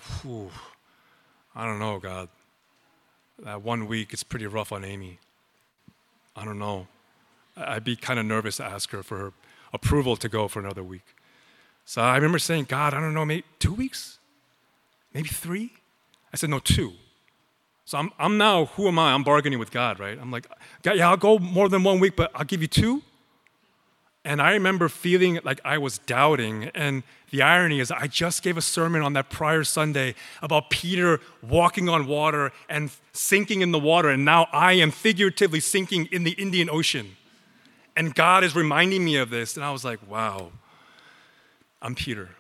I 1.55 1.65
don't 1.65 1.79
know, 1.79 1.99
God. 2.01 2.29
That 3.45 3.63
one 3.63 3.87
week, 3.87 4.13
it's 4.13 4.23
pretty 4.23 4.47
rough 4.47 4.73
on 4.73 4.85
Amy. 4.85 5.19
I 6.35 6.45
don't 6.45 6.59
know. 6.59 6.89
I'd 7.57 7.85
be 7.85 7.95
kind 7.95 8.19
of 8.19 8.27
nervous 8.27 8.57
to 8.57 8.65
ask 8.65 8.91
her 8.91 9.03
for 9.03 9.19
her 9.19 9.33
approval 9.73 10.17
to 10.17 10.29
go 10.29 10.49
for 10.49 10.59
another 10.59 10.83
week. 10.83 11.15
So 11.85 12.03
I 12.03 12.17
remember 12.17 12.39
saying, 12.39 12.65
God, 12.65 12.95
I 12.95 13.01
don't 13.01 13.15
know, 13.15 13.25
maybe 13.25 13.45
two 13.59 13.75
weeks? 13.75 14.19
Maybe 15.13 15.29
three? 15.29 15.75
I 16.33 16.37
said, 16.37 16.51
no, 16.51 16.59
two. 16.59 16.95
So 17.85 17.99
I'm, 17.99 18.11
I'm 18.19 18.39
now, 18.39 18.67
who 18.67 18.89
am 18.89 18.99
I? 18.99 19.13
I'm 19.13 19.25
bargaining 19.25 19.59
with 19.59 19.71
God, 19.71 20.01
right? 20.01 20.19
I'm 20.19 20.31
like, 20.31 20.47
yeah, 20.85 21.09
I'll 21.09 21.17
go 21.17 21.39
more 21.39 21.69
than 21.69 21.85
one 21.85 22.01
week, 22.01 22.17
but 22.17 22.31
I'll 22.35 22.45
give 22.45 22.63
you 22.63 22.69
two. 22.69 23.03
And 24.25 24.41
I 24.41 24.53
remember 24.53 24.89
feeling 24.89 25.39
like 25.45 25.61
I 25.67 25.77
was 25.77 25.99
doubting. 25.99 26.71
And 26.75 27.03
the 27.31 27.43
irony 27.43 27.81
is, 27.81 27.91
I 27.91 28.07
just 28.07 28.43
gave 28.43 28.57
a 28.57 28.63
sermon 28.63 29.03
on 29.03 29.13
that 29.13 29.29
prior 29.29 29.65
Sunday 29.65 30.15
about 30.41 30.71
Peter 30.71 31.21
walking 31.43 31.91
on 31.91 32.07
water 32.07 32.51
and 32.71 32.91
sinking 33.13 33.61
in 33.61 33.71
the 33.71 33.79
water. 33.79 34.09
And 34.09 34.25
now 34.25 34.49
I 34.51 34.73
am 34.75 34.91
figuratively 34.91 35.61
sinking 35.61 36.07
in 36.07 36.25
the 36.25 36.33
Indian 36.33 36.71
Ocean. 36.71 37.17
And 37.97 38.15
God 38.15 38.45
is 38.45 38.57
reminding 38.57 39.05
me 39.05 39.17
of 39.17 39.29
this. 39.29 39.57
And 39.57 39.65
I 39.65 39.71
was 39.71 39.85
like, 39.85 40.01
wow, 40.09 40.53
I'm 41.83 41.95
Peter. 41.95 42.31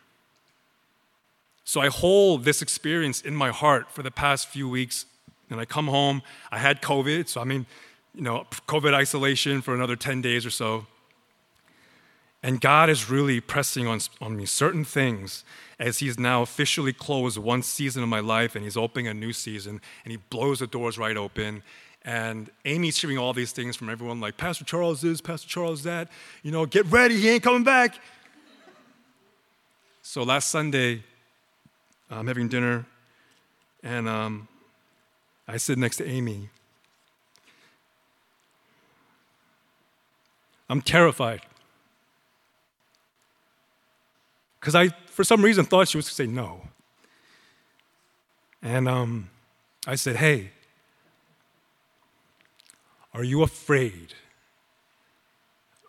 So 1.64 1.82
I 1.82 1.88
hold 1.88 2.44
this 2.44 2.62
experience 2.62 3.20
in 3.20 3.34
my 3.34 3.50
heart 3.50 3.90
for 3.90 4.02
the 4.02 4.10
past 4.10 4.48
few 4.48 4.68
weeks. 4.68 5.04
And 5.54 5.60
I 5.60 5.64
come 5.64 5.86
home, 5.86 6.22
I 6.50 6.58
had 6.58 6.82
COVID. 6.82 7.28
So 7.28 7.40
I 7.40 7.44
mean, 7.44 7.66
you 8.14 8.22
know, 8.22 8.46
COVID 8.68 8.92
isolation 8.92 9.62
for 9.62 9.74
another 9.74 9.96
10 9.96 10.20
days 10.20 10.44
or 10.44 10.50
so. 10.50 10.86
And 12.42 12.60
God 12.60 12.90
is 12.90 13.08
really 13.08 13.40
pressing 13.40 13.86
on, 13.86 14.00
on 14.20 14.36
me 14.36 14.44
certain 14.44 14.84
things 14.84 15.44
as 15.78 16.00
He's 16.00 16.18
now 16.18 16.42
officially 16.42 16.92
closed 16.92 17.38
one 17.38 17.62
season 17.62 18.02
of 18.02 18.08
my 18.08 18.20
life 18.20 18.54
and 18.54 18.64
He's 18.64 18.76
opening 18.76 19.06
a 19.06 19.14
new 19.14 19.32
season 19.32 19.80
and 20.04 20.12
He 20.12 20.18
blows 20.28 20.58
the 20.58 20.66
doors 20.66 20.98
right 20.98 21.16
open. 21.16 21.62
And 22.04 22.50
Amy's 22.66 23.00
hearing 23.00 23.16
all 23.16 23.32
these 23.32 23.52
things 23.52 23.76
from 23.76 23.88
everyone 23.88 24.20
like, 24.20 24.36
Pastor 24.36 24.64
Charles 24.64 25.02
is, 25.04 25.22
Pastor 25.22 25.48
Charles 25.48 25.84
that, 25.84 26.08
you 26.42 26.50
know, 26.50 26.66
get 26.66 26.84
ready, 26.86 27.18
he 27.18 27.30
ain't 27.30 27.42
coming 27.42 27.64
back. 27.64 27.98
So 30.02 30.22
last 30.22 30.48
Sunday, 30.48 31.02
I'm 32.10 32.26
having 32.26 32.48
dinner 32.48 32.84
and 33.82 34.06
um, 34.06 34.48
I 35.46 35.56
sit 35.56 35.78
next 35.78 35.96
to 35.98 36.06
Amy. 36.06 36.48
I'm 40.68 40.80
terrified. 40.80 41.42
because 44.64 44.74
I, 44.74 44.88
for 45.08 45.24
some 45.24 45.44
reason, 45.44 45.66
thought 45.66 45.88
she 45.88 45.98
was 45.98 46.06
going 46.06 46.10
to 46.10 46.14
say 46.14 46.26
no. 46.26 46.62
And 48.62 48.88
um, 48.88 49.28
I 49.86 49.94
said, 49.94 50.16
Hey, 50.16 50.52
are 53.12 53.22
you 53.22 53.42
afraid 53.42 54.14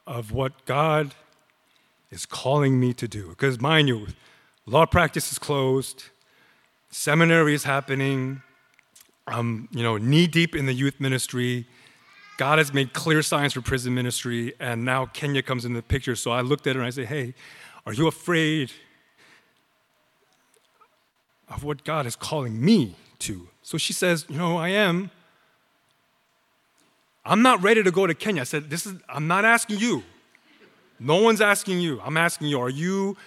of 0.05 0.33
what 0.33 0.65
God 0.65 1.15
is 2.11 2.25
calling 2.25 2.77
me 2.77 2.91
to 2.95 3.07
do? 3.07 3.29
Because, 3.29 3.61
mind 3.61 3.87
you, 3.87 4.07
law 4.65 4.85
practice 4.85 5.31
is 5.31 5.39
closed, 5.39 6.09
seminary 6.89 7.53
is 7.53 7.63
happening, 7.63 8.41
I'm 9.27 9.67
you 9.71 9.83
know, 9.83 9.97
knee 9.97 10.27
deep 10.27 10.55
in 10.55 10.65
the 10.65 10.73
youth 10.73 10.99
ministry. 10.99 11.65
God 12.37 12.57
has 12.57 12.73
made 12.73 12.93
clear 12.93 13.21
signs 13.21 13.53
for 13.53 13.61
prison 13.61 13.95
ministry, 13.95 14.53
and 14.59 14.83
now 14.83 15.05
Kenya 15.07 15.41
comes 15.41 15.65
into 15.65 15.77
the 15.77 15.83
picture. 15.83 16.15
So 16.15 16.31
I 16.31 16.41
looked 16.41 16.67
at 16.67 16.75
her 16.75 16.81
and 16.81 16.87
I 16.87 16.91
said, 16.91 17.05
Hey, 17.05 17.33
are 17.85 17.93
you 17.93 18.07
afraid 18.07 18.71
of 21.49 21.63
what 21.63 21.83
God 21.83 22.05
is 22.05 22.15
calling 22.15 22.63
me 22.63 22.95
to? 23.19 23.47
So 23.61 23.77
she 23.77 23.93
says, 23.93 24.25
You 24.29 24.37
know, 24.37 24.57
I 24.57 24.69
am. 24.69 25.11
I'm 27.25 27.41
not 27.41 27.63
ready 27.63 27.81
to 27.81 27.91
go 27.91 28.05
to 28.05 28.13
Kenya. 28.13 28.41
I 28.41 28.45
said, 28.45 28.69
This 28.69 28.85
is, 28.85 28.95
I'm 29.09 29.27
not 29.27 29.45
asking 29.45 29.79
you. 29.79 30.03
No 30.99 31.21
one's 31.21 31.41
asking 31.41 31.79
you. 31.79 31.99
I'm 32.03 32.17
asking 32.17 32.47
you, 32.47 32.59
are 32.59 32.69
you, 32.69 33.17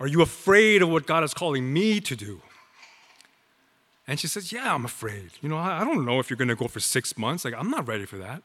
are 0.00 0.06
you 0.06 0.22
afraid 0.22 0.82
of 0.82 0.88
what 0.88 1.06
God 1.06 1.22
is 1.22 1.34
calling 1.34 1.72
me 1.72 2.00
to 2.00 2.16
do? 2.16 2.40
And 4.06 4.18
she 4.18 4.26
says, 4.26 4.52
Yeah, 4.52 4.74
I'm 4.74 4.84
afraid. 4.84 5.30
You 5.40 5.48
know, 5.48 5.56
I, 5.56 5.82
I 5.82 5.84
don't 5.84 6.04
know 6.04 6.18
if 6.18 6.28
you're 6.30 6.36
going 6.36 6.48
to 6.48 6.56
go 6.56 6.68
for 6.68 6.80
six 6.80 7.16
months. 7.16 7.44
Like, 7.44 7.54
I'm 7.56 7.70
not 7.70 7.86
ready 7.86 8.04
for 8.04 8.18
that. 8.18 8.42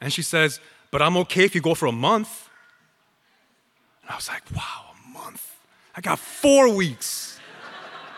And 0.00 0.12
she 0.12 0.22
says, 0.22 0.60
But 0.90 1.02
I'm 1.02 1.16
okay 1.18 1.44
if 1.44 1.54
you 1.54 1.60
go 1.60 1.74
for 1.74 1.86
a 1.86 1.92
month. 1.92 2.48
And 4.04 4.12
I 4.12 4.16
was 4.16 4.28
like, 4.28 4.42
wow, 4.54 4.92
a 4.92 5.08
month. 5.12 5.56
I 5.96 6.00
got 6.00 6.18
four 6.18 6.74
weeks. 6.74 7.40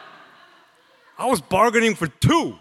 I 1.18 1.26
was 1.26 1.40
bargaining 1.40 1.94
for 1.94 2.08
two. 2.08 2.58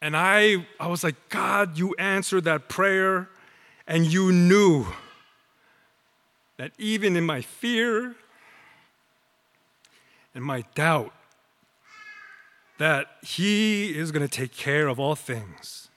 And 0.00 0.16
I, 0.16 0.66
I 0.78 0.86
was 0.86 1.02
like, 1.02 1.16
God, 1.28 1.76
you 1.76 1.96
answered 1.98 2.44
that 2.44 2.68
prayer, 2.68 3.28
and 3.88 4.06
you 4.06 4.30
knew 4.30 4.86
that 6.56 6.70
even 6.78 7.16
in 7.16 7.26
my 7.26 7.40
fear 7.40 8.14
and 10.34 10.44
my 10.44 10.62
doubt, 10.76 11.12
that 12.78 13.08
He 13.22 13.96
is 13.96 14.10
going 14.12 14.26
to 14.26 14.36
take 14.36 14.54
care 14.56 14.88
of 14.88 14.98
all 14.98 15.14
things. 15.14 15.88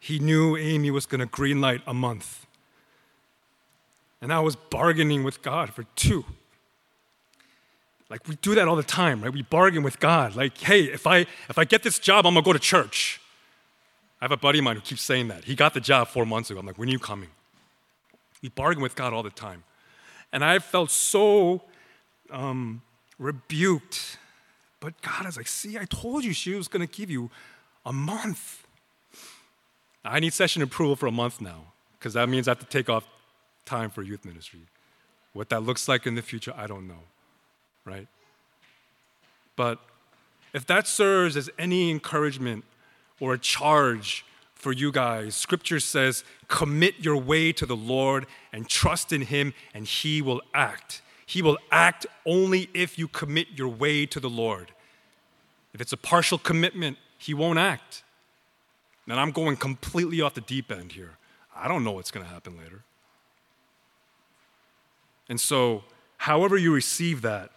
He 0.00 0.18
knew 0.18 0.56
Amy 0.56 0.90
was 0.90 1.06
going 1.06 1.20
to 1.20 1.26
greenlight 1.26 1.82
a 1.86 1.94
month 1.94 2.42
and 4.22 4.32
I 4.32 4.38
was 4.38 4.54
bargaining 4.54 5.24
with 5.24 5.42
God 5.42 5.74
for 5.74 5.82
two. 5.96 6.24
Like 8.08 8.26
we 8.28 8.36
do 8.36 8.54
that 8.54 8.68
all 8.68 8.76
the 8.76 8.82
time, 8.84 9.20
right? 9.20 9.32
We 9.32 9.42
bargain 9.42 9.82
with 9.82 9.98
God. 9.98 10.36
Like, 10.36 10.56
hey, 10.58 10.84
if 10.84 11.06
I 11.06 11.26
if 11.48 11.58
I 11.58 11.64
get 11.64 11.82
this 11.82 11.98
job, 11.98 12.24
I'm 12.24 12.34
gonna 12.34 12.44
go 12.44 12.52
to 12.52 12.58
church. 12.58 13.20
I 14.20 14.24
have 14.24 14.32
a 14.32 14.36
buddy 14.36 14.60
of 14.60 14.64
mine 14.64 14.76
who 14.76 14.82
keeps 14.82 15.02
saying 15.02 15.28
that. 15.28 15.44
He 15.44 15.56
got 15.56 15.74
the 15.74 15.80
job 15.80 16.06
four 16.08 16.24
months 16.24 16.50
ago. 16.50 16.60
I'm 16.60 16.66
like, 16.66 16.78
when 16.78 16.88
are 16.88 16.92
you 16.92 17.00
coming? 17.00 17.30
We 18.40 18.50
bargain 18.50 18.80
with 18.80 18.94
God 18.94 19.12
all 19.12 19.24
the 19.24 19.30
time. 19.30 19.64
And 20.32 20.44
I 20.44 20.60
felt 20.60 20.90
so 20.92 21.62
um, 22.30 22.82
rebuked. 23.18 24.18
But 24.82 25.00
God 25.00 25.26
is 25.26 25.36
like, 25.36 25.46
see, 25.46 25.78
I 25.78 25.84
told 25.84 26.24
you 26.24 26.32
she 26.32 26.54
was 26.54 26.66
gonna 26.66 26.88
give 26.88 27.08
you 27.08 27.30
a 27.86 27.92
month. 27.92 28.66
I 30.04 30.18
need 30.18 30.32
session 30.32 30.60
approval 30.60 30.96
for 30.96 31.06
a 31.06 31.12
month 31.12 31.40
now, 31.40 31.66
because 31.98 32.14
that 32.14 32.28
means 32.28 32.48
I 32.48 32.50
have 32.50 32.58
to 32.58 32.66
take 32.66 32.90
off 32.90 33.04
time 33.64 33.90
for 33.90 34.02
youth 34.02 34.24
ministry. 34.24 34.62
What 35.34 35.50
that 35.50 35.62
looks 35.62 35.86
like 35.86 36.04
in 36.04 36.16
the 36.16 36.20
future, 36.20 36.52
I 36.56 36.66
don't 36.66 36.88
know, 36.88 37.04
right? 37.84 38.08
But 39.54 39.78
if 40.52 40.66
that 40.66 40.88
serves 40.88 41.36
as 41.36 41.48
any 41.60 41.88
encouragement 41.88 42.64
or 43.20 43.34
a 43.34 43.38
charge 43.38 44.24
for 44.56 44.72
you 44.72 44.90
guys, 44.90 45.36
scripture 45.36 45.78
says, 45.78 46.24
commit 46.48 46.96
your 46.98 47.16
way 47.16 47.52
to 47.52 47.66
the 47.66 47.76
Lord 47.76 48.26
and 48.52 48.68
trust 48.68 49.12
in 49.12 49.22
Him, 49.22 49.54
and 49.72 49.86
He 49.86 50.20
will 50.20 50.42
act. 50.52 51.02
He 51.32 51.40
will 51.40 51.56
act 51.70 52.04
only 52.26 52.68
if 52.74 52.98
you 52.98 53.08
commit 53.08 53.46
your 53.56 53.68
way 53.68 54.04
to 54.04 54.20
the 54.20 54.28
Lord. 54.28 54.70
If 55.72 55.80
it's 55.80 55.94
a 55.94 55.96
partial 55.96 56.36
commitment, 56.36 56.98
He 57.16 57.32
won't 57.32 57.58
act. 57.58 58.02
And 59.08 59.18
I'm 59.18 59.30
going 59.30 59.56
completely 59.56 60.20
off 60.20 60.34
the 60.34 60.42
deep 60.42 60.70
end 60.70 60.92
here. 60.92 61.12
I 61.56 61.68
don't 61.68 61.84
know 61.84 61.92
what's 61.92 62.10
going 62.10 62.26
to 62.26 62.30
happen 62.30 62.58
later. 62.58 62.82
And 65.30 65.40
so, 65.40 65.84
however 66.18 66.58
you 66.58 66.70
receive 66.70 67.22
that, 67.22 67.50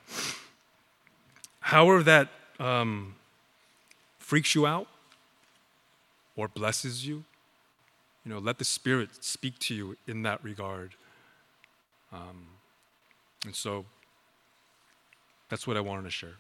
however 1.60 2.02
that 2.04 2.30
um, 2.62 3.16
freaks 4.20 4.56
you 4.56 4.66
out 4.66 4.88
or 6.38 6.48
blesses 6.48 7.06
you, 7.06 7.26
you 8.24 8.32
know, 8.32 8.40
let 8.40 8.58
the 8.58 8.64
Spirit 8.64 9.10
speak 9.20 9.60
to 9.60 9.76
you 9.76 9.98
in 10.08 10.24
that 10.24 10.42
regard. 10.46 10.94
Um, 12.14 12.55
and 13.46 13.56
so, 13.56 13.86
that's 15.50 15.66
what 15.68 15.78
I 15.78 15.82
wanted 15.82 16.04
to 16.04 16.12
share. 16.12 16.36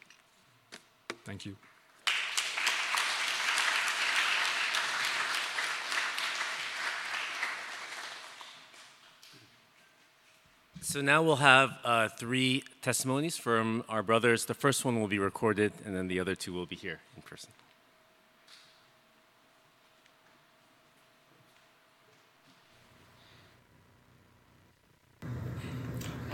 Thank 1.23 1.45
you. 1.45 1.55
So 10.81 11.01
now 11.01 11.21
we'll 11.23 11.35
have 11.37 11.77
uh, 11.83 12.07
three 12.07 12.63
testimonies 12.81 13.37
from 13.37 13.83
our 13.89 14.01
brothers. 14.01 14.45
The 14.45 14.53
first 14.53 14.85
one 14.85 15.01
will 15.01 15.09
be 15.09 15.19
recorded, 15.19 15.73
and 15.83 15.95
then 15.95 16.07
the 16.07 16.19
other 16.21 16.35
two 16.35 16.53
will 16.53 16.65
be 16.65 16.77
here 16.77 17.01
in 17.17 17.21
person. 17.21 17.49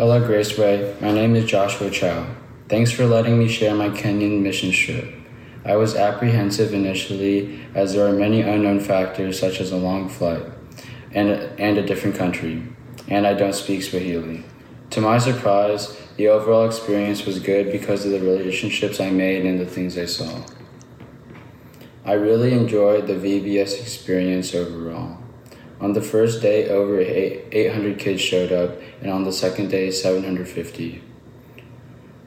Hello, 0.02 0.20
Graceway. 0.20 1.00
My 1.00 1.12
name 1.12 1.36
is 1.36 1.46
Joshua 1.46 1.92
Chow. 1.92 2.26
Thanks 2.68 2.90
for 2.90 3.06
letting 3.06 3.38
me 3.38 3.48
share 3.48 3.76
my 3.76 3.90
Kenyan 3.90 4.42
mission 4.42 4.72
trip. 4.72 5.14
I 5.64 5.76
was 5.76 5.96
apprehensive 5.96 6.74
initially 6.74 7.60
as 7.76 7.94
there 7.94 8.08
are 8.08 8.12
many 8.12 8.42
unknown 8.42 8.80
factors 8.80 9.40
such 9.40 9.62
as 9.62 9.72
a 9.72 9.78
long 9.78 10.10
flight 10.10 10.42
and, 11.12 11.30
and 11.30 11.78
a 11.78 11.86
different 11.86 12.16
country, 12.16 12.64
and 13.10 13.28
I 13.28 13.36
don't 13.36 13.54
speak 13.54 13.84
Swahili. 13.84 14.44
To 14.90 15.02
my 15.02 15.20
surprise, 15.20 15.96
the 16.18 16.30
overall 16.30 16.66
experience 16.66 17.28
was 17.28 17.38
good 17.38 17.72
because 17.72 18.04
of 18.04 18.12
the 18.12 18.22
relationships 18.22 19.00
I 19.00 19.12
made 19.12 19.46
and 19.46 19.60
the 19.60 19.68
things 19.68 20.00
I 20.00 20.06
saw. 20.06 20.44
I 22.06 22.14
really 22.14 22.54
enjoyed 22.54 23.06
the 23.06 23.14
VBS 23.14 23.80
experience 23.80 24.56
overall. 24.56 25.21
On 25.82 25.94
the 25.94 26.02
first 26.02 26.44
day, 26.44 26.70
over 26.70 27.00
800 27.00 27.98
kids 27.98 28.22
showed 28.22 28.52
up, 28.52 28.80
and 29.02 29.12
on 29.12 29.24
the 29.24 29.34
second 29.34 29.70
day, 29.70 29.90
750. 29.90 31.04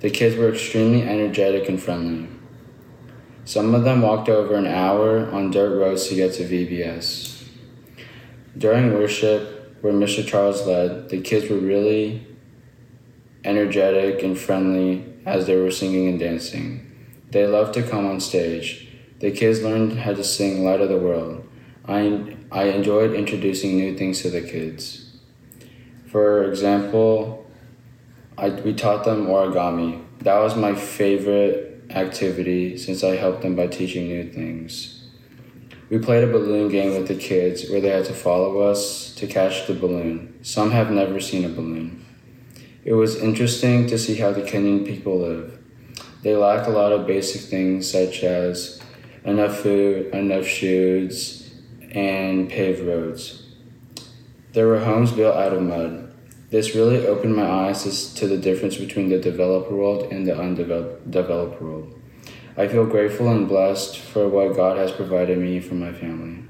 The 0.00 0.10
kids 0.10 0.36
were 0.36 0.50
extremely 0.50 1.02
energetic 1.02 1.68
and 1.68 1.80
friendly. 1.80 2.28
Some 3.44 3.72
of 3.74 3.84
them 3.84 4.02
walked 4.02 4.28
over 4.28 4.56
an 4.56 4.66
hour 4.66 5.30
on 5.30 5.52
dirt 5.52 5.78
roads 5.78 6.08
to 6.08 6.16
get 6.16 6.34
to 6.34 6.42
VBS. 6.42 7.46
During 8.58 8.92
worship, 8.92 9.78
where 9.82 9.92
Mr. 9.92 10.26
Charles 10.26 10.66
led, 10.66 11.10
the 11.10 11.20
kids 11.20 11.48
were 11.48 11.58
really 11.58 12.26
energetic 13.44 14.22
and 14.22 14.36
friendly 14.36 15.04
as 15.26 15.46
they 15.46 15.56
were 15.56 15.70
singing 15.70 16.08
and 16.08 16.18
dancing. 16.18 16.90
They 17.30 17.46
loved 17.46 17.74
to 17.74 17.82
come 17.82 18.06
on 18.06 18.18
stage. 18.20 18.88
The 19.20 19.30
kids 19.30 19.62
learned 19.62 19.98
how 20.00 20.14
to 20.14 20.24
sing 20.24 20.64
Light 20.64 20.80
of 20.80 20.88
the 20.88 20.98
World. 20.98 21.46
I, 21.86 22.33
I 22.54 22.66
enjoyed 22.66 23.14
introducing 23.14 23.76
new 23.76 23.98
things 23.98 24.22
to 24.22 24.30
the 24.30 24.40
kids. 24.40 25.10
For 26.06 26.44
example, 26.44 27.50
I, 28.38 28.50
we 28.50 28.72
taught 28.74 29.04
them 29.04 29.26
origami. 29.26 30.04
That 30.20 30.38
was 30.38 30.54
my 30.54 30.76
favorite 30.76 31.82
activity 31.90 32.78
since 32.78 33.02
I 33.02 33.16
helped 33.16 33.42
them 33.42 33.56
by 33.56 33.66
teaching 33.66 34.06
new 34.06 34.30
things. 34.30 35.04
We 35.90 35.98
played 35.98 36.22
a 36.22 36.28
balloon 36.28 36.70
game 36.70 36.94
with 36.96 37.08
the 37.08 37.16
kids 37.16 37.68
where 37.68 37.80
they 37.80 37.88
had 37.88 38.04
to 38.04 38.14
follow 38.14 38.60
us 38.60 39.12
to 39.16 39.26
catch 39.26 39.66
the 39.66 39.74
balloon. 39.74 40.38
Some 40.42 40.70
have 40.70 40.92
never 40.92 41.18
seen 41.18 41.44
a 41.44 41.48
balloon. 41.48 42.06
It 42.84 42.92
was 42.92 43.16
interesting 43.16 43.88
to 43.88 43.98
see 43.98 44.14
how 44.14 44.30
the 44.30 44.42
Kenyan 44.42 44.86
people 44.86 45.18
live. 45.18 45.58
They 46.22 46.36
lack 46.36 46.68
a 46.68 46.70
lot 46.70 46.92
of 46.92 47.04
basic 47.04 47.40
things 47.50 47.90
such 47.90 48.22
as 48.22 48.80
enough 49.24 49.58
food, 49.58 50.14
enough 50.14 50.46
shoes, 50.46 51.43
and 51.94 52.50
paved 52.50 52.80
roads. 52.80 53.46
There 54.52 54.66
were 54.66 54.80
homes 54.80 55.12
built 55.12 55.36
out 55.36 55.52
of 55.52 55.62
mud. 55.62 56.12
This 56.50 56.74
really 56.74 57.06
opened 57.06 57.36
my 57.36 57.48
eyes 57.48 58.12
to 58.14 58.26
the 58.26 58.36
difference 58.36 58.76
between 58.76 59.08
the 59.08 59.18
developed 59.18 59.70
world 59.70 60.12
and 60.12 60.26
the 60.26 60.36
undeveloped 60.36 61.62
world. 61.62 62.00
I 62.56 62.68
feel 62.68 62.86
grateful 62.86 63.28
and 63.28 63.48
blessed 63.48 63.98
for 63.98 64.28
what 64.28 64.54
God 64.54 64.76
has 64.76 64.92
provided 64.92 65.38
me 65.38 65.60
for 65.60 65.74
my 65.74 65.92
family. 65.92 66.44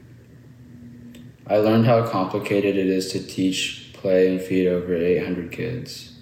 I 1.46 1.58
learned 1.58 1.86
how 1.86 2.06
complicated 2.06 2.76
it 2.76 2.86
is 2.86 3.12
to 3.12 3.26
teach, 3.26 3.90
play, 3.92 4.28
and 4.28 4.40
feed 4.40 4.66
over 4.66 4.94
800 4.94 5.52
kids. 5.52 6.14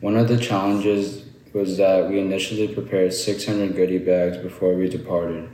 One 0.00 0.16
of 0.16 0.28
the 0.28 0.38
challenges 0.38 1.24
was 1.52 1.76
that 1.78 2.08
we 2.08 2.20
initially 2.20 2.68
prepared 2.68 3.12
600 3.12 3.74
goodie 3.74 3.98
bags 3.98 4.36
before 4.36 4.74
we 4.74 4.88
departed, 4.88 5.48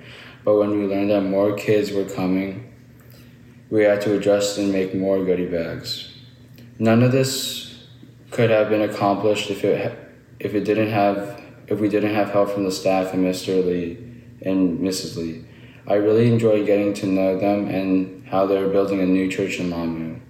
but 0.44 0.58
when 0.58 0.78
we 0.78 0.86
learned 0.86 1.10
that 1.10 1.22
more 1.22 1.54
kids 1.54 1.92
were 1.92 2.04
coming, 2.04 2.73
we 3.70 3.82
had 3.82 4.00
to 4.02 4.16
adjust 4.16 4.58
and 4.58 4.72
make 4.72 4.94
more 4.94 5.24
goodie 5.24 5.46
bags. 5.46 6.10
None 6.78 7.02
of 7.02 7.12
this 7.12 7.86
could 8.30 8.50
have 8.50 8.68
been 8.68 8.82
accomplished 8.82 9.50
if 9.50 9.64
it 9.64 9.98
if 10.40 10.54
it 10.54 10.64
didn't 10.64 10.90
have 10.90 11.42
if 11.66 11.80
we 11.80 11.88
didn't 11.88 12.14
have 12.14 12.30
help 12.30 12.50
from 12.50 12.64
the 12.64 12.72
staff 12.72 13.14
and 13.14 13.24
Mr. 13.24 13.64
Lee 13.64 13.96
and 14.42 14.80
Mrs. 14.80 15.16
Lee. 15.16 15.44
I 15.86 15.94
really 15.94 16.30
enjoyed 16.30 16.66
getting 16.66 16.92
to 16.94 17.06
know 17.06 17.38
them 17.38 17.68
and 17.68 18.26
how 18.26 18.46
they're 18.46 18.68
building 18.68 19.00
a 19.00 19.06
new 19.06 19.30
church 19.30 19.58
in 19.58 19.70
Lamu. 19.70 20.20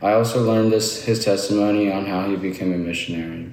I 0.00 0.12
also 0.12 0.42
learned 0.42 0.72
this 0.72 1.04
his 1.04 1.24
testimony 1.24 1.90
on 1.92 2.06
how 2.06 2.28
he 2.28 2.36
became 2.36 2.72
a 2.72 2.78
missionary. 2.78 3.50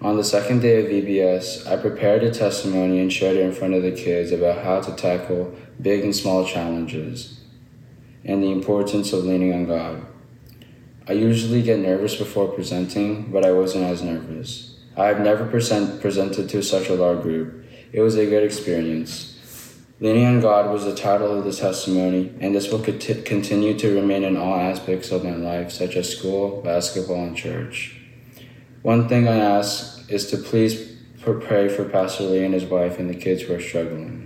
On 0.00 0.16
the 0.16 0.24
second 0.24 0.60
day 0.60 0.84
of 0.84 0.90
VBS, 0.90 1.66
I 1.66 1.76
prepared 1.76 2.22
a 2.22 2.30
testimony 2.30 3.00
and 3.00 3.12
shared 3.12 3.36
it 3.36 3.42
in 3.42 3.52
front 3.52 3.74
of 3.74 3.82
the 3.82 3.92
kids 3.92 4.32
about 4.32 4.62
how 4.62 4.80
to 4.80 4.92
tackle 4.94 5.54
big 5.80 6.04
and 6.04 6.14
small 6.14 6.44
challenges 6.46 7.40
and 8.24 8.42
the 8.42 8.50
importance 8.50 9.12
of 9.12 9.24
leaning 9.24 9.52
on 9.52 9.66
God. 9.66 10.06
I 11.06 11.12
usually 11.12 11.62
get 11.62 11.78
nervous 11.80 12.16
before 12.16 12.48
presenting, 12.48 13.30
but 13.30 13.44
I 13.44 13.52
wasn't 13.52 13.84
as 13.84 14.02
nervous. 14.02 14.76
I 14.96 15.08
have 15.08 15.20
never 15.20 15.46
present, 15.46 16.00
presented 16.00 16.48
to 16.48 16.62
such 16.62 16.88
a 16.88 16.94
large 16.94 17.22
group. 17.22 17.66
It 17.92 18.00
was 18.00 18.16
a 18.16 18.26
good 18.26 18.42
experience. 18.42 19.32
Leaning 20.00 20.26
on 20.26 20.40
God 20.40 20.72
was 20.72 20.84
the 20.84 20.94
title 20.94 21.38
of 21.38 21.44
the 21.44 21.52
testimony, 21.52 22.32
and 22.40 22.54
this 22.54 22.70
will 22.70 22.82
continue 22.82 23.78
to 23.78 23.94
remain 23.94 24.24
in 24.24 24.36
all 24.36 24.54
aspects 24.54 25.10
of 25.10 25.24
my 25.24 25.34
life, 25.34 25.70
such 25.70 25.96
as 25.96 26.16
school, 26.16 26.62
basketball, 26.62 27.24
and 27.24 27.36
church. 27.36 28.00
One 28.82 29.08
thing 29.08 29.28
I 29.28 29.36
ask 29.36 30.10
is 30.10 30.30
to 30.30 30.36
please 30.36 30.96
pray 31.22 31.68
for 31.68 31.84
Pastor 31.84 32.24
Lee 32.24 32.44
and 32.44 32.52
his 32.52 32.64
wife 32.64 32.98
and 32.98 33.08
the 33.08 33.14
kids 33.14 33.42
who 33.42 33.54
are 33.54 33.60
struggling. 33.60 34.23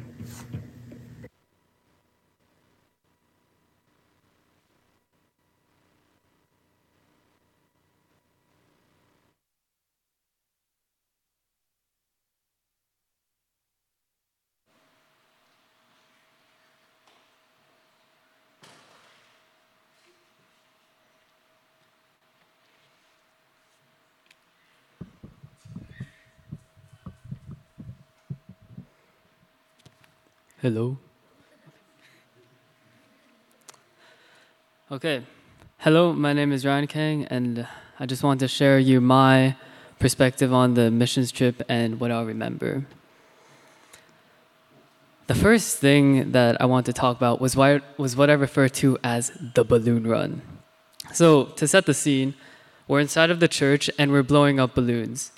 Hello. 30.69 30.99
Okay. 34.93 35.25
Hello, 35.79 36.13
my 36.13 36.35
name 36.35 36.53
is 36.53 36.67
Ryan 36.67 36.87
Kang, 36.87 37.25
and 37.31 37.67
I 37.99 38.05
just 38.05 38.23
want 38.23 38.41
to 38.41 38.49
share 38.49 38.79
you 38.79 39.01
my 39.01 39.57
perspective 39.99 40.53
on 40.53 40.75
the 40.75 40.91
missions 40.91 41.33
trip 41.33 41.63
and 41.71 41.99
what 41.99 42.11
I'll 42.11 42.27
remember. 42.27 42.85
The 45.27 45.35
first 45.35 45.79
thing 45.79 46.33
that 46.33 46.61
I 46.61 46.67
want 46.67 46.85
to 46.85 46.93
talk 46.93 47.17
about 47.17 47.41
was, 47.41 47.57
why, 47.57 47.81
was 47.97 48.15
what 48.15 48.29
I 48.29 48.35
refer 48.35 48.69
to 48.69 48.99
as 49.03 49.33
the 49.55 49.65
balloon 49.65 50.07
run. 50.07 50.43
So, 51.15 51.47
to 51.57 51.67
set 51.67 51.87
the 51.87 51.95
scene, 51.95 52.35
we're 52.87 53.01
inside 53.01 53.31
of 53.31 53.41
the 53.41 53.49
church 53.49 53.89
and 53.99 54.13
we're 54.13 54.23
blowing 54.23 54.61
up 54.61 54.75
balloons. 54.75 55.33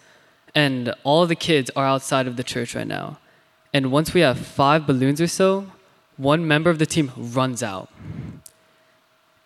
And 0.57 0.93
all 1.05 1.25
the 1.29 1.37
kids 1.37 1.71
are 1.77 1.87
outside 1.87 2.27
of 2.27 2.35
the 2.35 2.43
church 2.43 2.75
right 2.75 2.85
now. 2.85 3.21
And 3.73 3.93
once 3.93 4.13
we 4.13 4.21
have 4.21 4.39
five 4.39 4.87
balloons 4.87 5.21
or 5.21 5.29
so, 5.29 5.67
one 6.17 6.47
member 6.47 6.71
of 6.71 6.79
the 6.79 6.87
team 6.87 7.13
runs 7.17 7.63
out. 7.63 7.89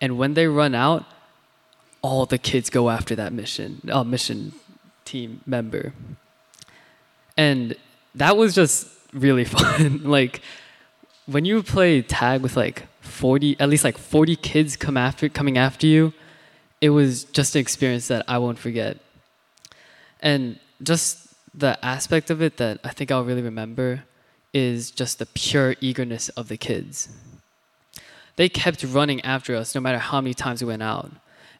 And 0.01 0.17
when 0.17 0.33
they 0.33 0.47
run 0.47 0.75
out, 0.75 1.05
all 2.01 2.25
the 2.25 2.37
kids 2.37 2.69
go 2.69 2.89
after 2.89 3.15
that 3.15 3.33
mission, 3.33 3.81
uh, 3.91 4.03
mission 4.03 4.53
team 5.05 5.41
member. 5.45 5.93
And 7.37 7.75
that 8.13 8.37
was 8.37 8.53
just 8.53 8.87
really 9.13 9.45
fun. 9.57 10.03
like 10.03 10.41
when 11.25 11.45
you 11.45 11.63
play 11.63 12.01
tag 12.01 12.41
with 12.41 12.57
like 12.57 12.83
40, 13.01 13.59
at 13.59 13.69
least 13.69 13.83
like 13.83 13.97
40 13.97 14.35
kids 14.35 14.75
come 14.75 14.97
after 14.97 15.29
coming 15.29 15.57
after 15.57 15.87
you, 15.87 16.13
it 16.81 16.89
was 16.89 17.23
just 17.25 17.55
an 17.55 17.61
experience 17.61 18.07
that 18.09 18.25
I 18.27 18.37
won't 18.37 18.59
forget. 18.59 18.97
And 20.21 20.59
just 20.83 21.33
the 21.53 21.83
aspect 21.83 22.29
of 22.29 22.41
it 22.41 22.57
that 22.57 22.79
I 22.83 22.89
think 22.89 23.11
I'll 23.11 23.23
really 23.23 23.41
remember 23.41 24.03
is 24.55 24.89
just 24.89 25.19
the 25.19 25.25
pure 25.25 25.75
eagerness 25.81 26.29
of 26.29 26.47
the 26.47 26.55
kids. 26.55 27.09
They 28.37 28.47
kept 28.47 28.83
running 28.83 29.19
after 29.21 29.53
us 29.53 29.75
no 29.75 29.81
matter 29.81 29.97
how 29.97 30.21
many 30.21 30.33
times 30.33 30.63
we 30.63 30.69
went 30.69 30.81
out. 30.81 31.11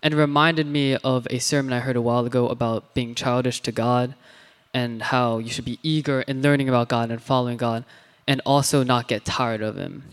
And 0.02 0.14
it 0.14 0.18
reminded 0.18 0.66
me 0.66 0.96
of 0.96 1.28
a 1.30 1.40
sermon 1.40 1.74
I 1.74 1.80
heard 1.80 1.98
a 1.98 2.02
while 2.02 2.26
ago 2.26 2.48
about 2.48 2.94
being 2.94 3.14
childish 3.14 3.60
to 3.62 3.72
God 3.72 4.16
and 4.74 5.02
how 5.02 5.40
you 5.40 5.50
should 5.50 5.66
be 5.66 5.80
eager 5.84 6.22
in 6.22 6.42
learning 6.42 6.70
about 6.70 6.88
God 6.90 7.12
and 7.12 7.22
following 7.22 7.58
God 7.58 7.84
and 8.28 8.42
also 8.46 8.82
not 8.84 9.10
get 9.10 9.26
tired 9.26 9.62
of 9.62 9.76
Him. 9.76 10.04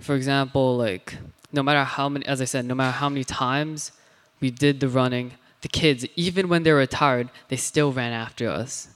For 0.00 0.16
example, 0.16 0.76
like, 0.76 1.16
no 1.52 1.62
matter 1.62 1.84
how 1.84 2.08
many, 2.08 2.26
as 2.26 2.40
I 2.40 2.44
said, 2.44 2.64
no 2.64 2.74
matter 2.74 2.92
how 2.92 3.08
many 3.08 3.24
times 3.24 3.92
we 4.40 4.50
did 4.50 4.80
the 4.80 4.88
running, 4.88 5.34
the 5.60 5.68
kids, 5.68 6.06
even 6.16 6.48
when 6.48 6.64
they 6.64 6.72
were 6.72 6.86
tired, 6.86 7.30
they 7.48 7.56
still 7.56 7.92
ran 7.92 8.12
after 8.12 8.48
us. 8.48 8.88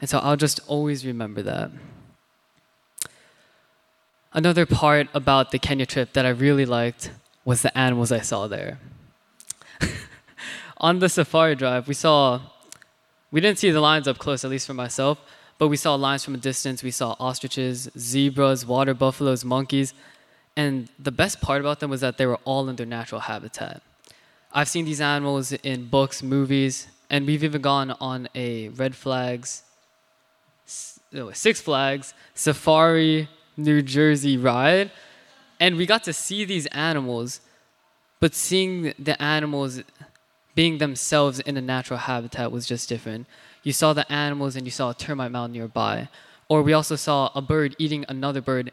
And 0.00 0.10
so 0.10 0.18
I'll 0.18 0.36
just 0.36 0.60
always 0.66 1.06
remember 1.06 1.42
that. 1.42 1.70
Another 4.36 4.66
part 4.66 5.06
about 5.14 5.52
the 5.52 5.60
Kenya 5.60 5.86
trip 5.86 6.12
that 6.14 6.26
I 6.26 6.30
really 6.30 6.66
liked 6.66 7.12
was 7.44 7.62
the 7.62 7.76
animals 7.78 8.10
I 8.10 8.18
saw 8.18 8.48
there. 8.48 8.80
On 10.78 10.98
the 10.98 11.08
safari 11.08 11.54
drive, 11.54 11.86
we 11.86 11.94
saw 11.94 12.40
We 13.30 13.40
didn't 13.40 13.60
see 13.60 13.70
the 13.70 13.80
lions 13.80 14.08
up 14.08 14.18
close, 14.18 14.44
at 14.44 14.50
least 14.50 14.66
for 14.66 14.74
myself, 14.74 15.18
but 15.56 15.68
we 15.68 15.76
saw 15.76 15.94
lions 15.94 16.24
from 16.24 16.34
a 16.34 16.38
distance. 16.38 16.82
We 16.82 16.90
saw 16.90 17.14
ostriches, 17.20 17.88
zebras, 17.96 18.66
water 18.66 18.92
buffaloes, 18.92 19.44
monkeys, 19.44 19.94
and 20.56 20.88
the 20.98 21.12
best 21.12 21.40
part 21.40 21.60
about 21.60 21.78
them 21.78 21.90
was 21.90 22.00
that 22.00 22.18
they 22.18 22.26
were 22.26 22.40
all 22.44 22.68
in 22.68 22.74
their 22.74 22.86
natural 22.86 23.20
habitat. 23.20 23.82
I've 24.52 24.68
seen 24.68 24.84
these 24.84 25.00
animals 25.00 25.52
in 25.52 25.86
books, 25.86 26.24
movies, 26.24 26.88
and 27.08 27.24
we've 27.24 27.44
even 27.44 27.62
gone 27.62 27.92
on 28.00 28.28
a 28.34 28.68
Red 28.70 28.96
Flags, 28.96 29.62
Six 30.66 31.60
Flags 31.60 32.14
Safari 32.34 33.28
New 33.56 33.82
Jersey 33.82 34.36
ride, 34.36 34.90
and 35.60 35.76
we 35.76 35.86
got 35.86 36.04
to 36.04 36.12
see 36.12 36.44
these 36.44 36.66
animals, 36.66 37.40
but 38.20 38.34
seeing 38.34 38.94
the 38.98 39.20
animals 39.22 39.82
being 40.54 40.78
themselves 40.78 41.40
in 41.40 41.56
a 41.56 41.60
natural 41.60 41.98
habitat 41.98 42.52
was 42.52 42.66
just 42.66 42.88
different. 42.88 43.26
You 43.62 43.72
saw 43.72 43.92
the 43.92 44.10
animals 44.12 44.56
and 44.56 44.66
you 44.66 44.70
saw 44.70 44.90
a 44.90 44.94
termite 44.94 45.32
mound 45.32 45.52
nearby, 45.52 46.08
or 46.48 46.62
we 46.62 46.72
also 46.72 46.96
saw 46.96 47.30
a 47.34 47.42
bird 47.42 47.74
eating 47.78 48.04
another 48.08 48.40
bird 48.40 48.72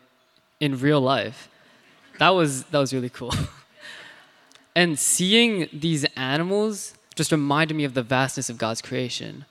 in 0.60 0.78
real 0.78 1.02
life. 1.02 1.50
That 2.20 2.30
was 2.30 2.64
that 2.66 2.80
was 2.80 2.94
really 2.94 3.10
cool. 3.10 3.34
and 4.76 5.00
seeing 5.00 5.68
these 5.74 6.06
animals 6.16 6.94
just 7.16 7.32
reminded 7.32 7.76
me 7.76 7.84
of 7.84 7.94
the 7.94 8.04
vastness 8.04 8.50
of 8.50 8.58
God's 8.58 8.82
creation. 8.82 9.46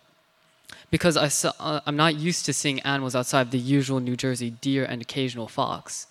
Because 0.91 1.16
I 1.16 1.29
saw, 1.29 1.53
uh, 1.61 1.81
I'm 1.87 1.97
not 1.97 2.16
used 2.16 2.45
to 2.47 2.53
seeing 2.53 2.81
animals 2.81 3.14
outside 3.14 3.43
of 3.43 3.51
the 3.51 3.59
usual 3.59 4.01
New 4.01 4.16
Jersey 4.16 4.51
deer 4.51 4.85
and 4.85 5.01
occasional 5.01 5.49
fox. 5.49 6.07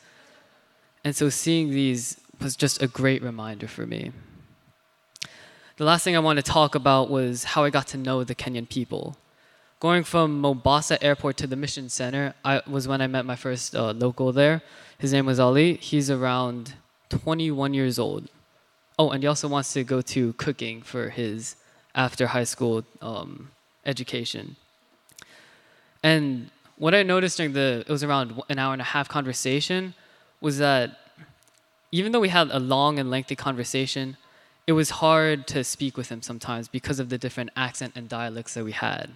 And 1.04 1.16
so 1.16 1.30
seeing 1.30 1.72
these 1.72 2.20
was 2.42 2.56
just 2.56 2.82
a 2.82 2.88
great 2.88 3.22
reminder 3.22 3.68
for 3.68 3.86
me. 3.86 4.12
The 5.78 5.86
last 5.86 6.04
thing 6.04 6.16
I 6.16 6.20
want 6.20 6.38
to 6.38 6.44
talk 6.44 6.76
about 6.76 7.10
was 7.10 7.46
how 7.46 7.64
I 7.64 7.70
got 7.70 7.88
to 7.88 7.98
know 7.98 8.24
the 8.24 8.36
Kenyan 8.36 8.68
people. 8.68 9.18
Going 9.80 10.04
from 10.04 10.42
Mombasa 10.42 11.02
Airport 11.02 11.38
to 11.38 11.48
the 11.48 11.56
Mission 11.56 11.88
Center 11.88 12.34
I, 12.44 12.62
was 12.68 12.86
when 12.86 13.02
I 13.02 13.08
met 13.08 13.26
my 13.26 13.38
first 13.38 13.74
uh, 13.74 13.92
local 13.92 14.34
there. 14.34 14.62
His 14.98 15.14
name 15.14 15.26
was 15.26 15.40
Ali. 15.40 15.76
He's 15.76 16.12
around 16.12 16.74
21 17.10 17.74
years 17.74 17.98
old. 17.98 18.28
Oh, 18.98 19.12
and 19.12 19.24
he 19.24 19.28
also 19.28 19.48
wants 19.48 19.72
to 19.74 19.86
go 19.86 20.02
to 20.02 20.34
cooking 20.34 20.82
for 20.82 21.10
his 21.10 21.56
after 21.96 22.28
high 22.28 22.44
school 22.44 22.84
um, 23.02 23.52
education. 23.86 24.56
And 26.04 26.50
what 26.78 26.96
I 26.96 27.04
noticed 27.04 27.38
during 27.38 27.54
the, 27.54 27.84
it 27.88 27.92
was 27.92 28.04
around 28.04 28.42
an 28.50 28.58
hour 28.60 28.74
and 28.74 28.82
a 28.82 28.86
half 28.86 29.10
conversation, 29.10 29.94
was 30.42 30.58
that 30.60 30.98
even 31.92 32.12
though 32.12 32.20
we 32.20 32.30
had 32.30 32.50
a 32.52 32.60
long 32.60 33.00
and 33.00 33.10
lengthy 33.10 33.36
conversation, 33.36 34.18
it 34.68 34.74
was 34.74 34.92
hard 34.92 35.48
to 35.48 35.64
speak 35.64 35.98
with 35.98 36.10
him 36.10 36.22
sometimes 36.22 36.68
because 36.68 37.00
of 37.00 37.10
the 37.10 37.18
different 37.18 37.50
accent 37.56 37.94
and 37.96 38.08
dialects 38.08 38.54
that 38.54 38.64
we 38.64 38.72
had. 38.72 39.10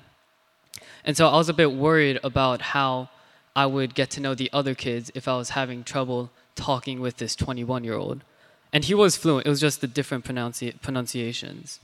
And 1.06 1.16
so 1.16 1.28
I 1.28 1.38
was 1.38 1.50
a 1.50 1.54
bit 1.54 1.72
worried 1.72 2.20
about 2.24 2.62
how 2.62 3.10
I 3.56 3.68
would 3.68 3.94
get 3.94 4.10
to 4.12 4.20
know 4.20 4.34
the 4.34 4.50
other 4.52 4.74
kids 4.74 5.12
if 5.14 5.28
I 5.28 5.38
was 5.38 5.52
having 5.52 5.84
trouble 5.84 6.32
talking 6.56 7.00
with 7.00 7.18
this 7.18 7.36
21 7.36 7.84
year 7.84 7.96
old. 7.96 8.24
And 8.72 8.84
he 8.86 8.96
was 8.96 9.16
fluent, 9.16 9.46
it 9.46 9.50
was 9.50 9.62
just 9.62 9.82
the 9.82 9.88
different 9.88 10.26
pronunci- 10.26 10.82
pronunciations. 10.82 11.80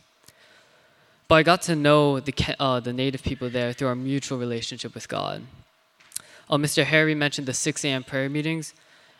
But 1.29 1.35
I 1.35 1.43
got 1.43 1.61
to 1.63 1.75
know 1.75 2.19
the, 2.19 2.33
uh, 2.59 2.79
the 2.79 2.91
native 2.91 3.21
people 3.21 3.51
there 3.51 3.71
through 3.71 3.87
our 3.89 3.95
mutual 3.95 4.39
relationship 4.39 4.95
with 4.95 5.07
God. 5.07 5.43
Uh, 6.49 6.57
Mr. 6.57 6.83
Harry 6.83 7.13
mentioned 7.13 7.47
the 7.47 7.53
6 7.53 7.85
a.m. 7.85 8.03
prayer 8.03 8.27
meetings, 8.27 8.73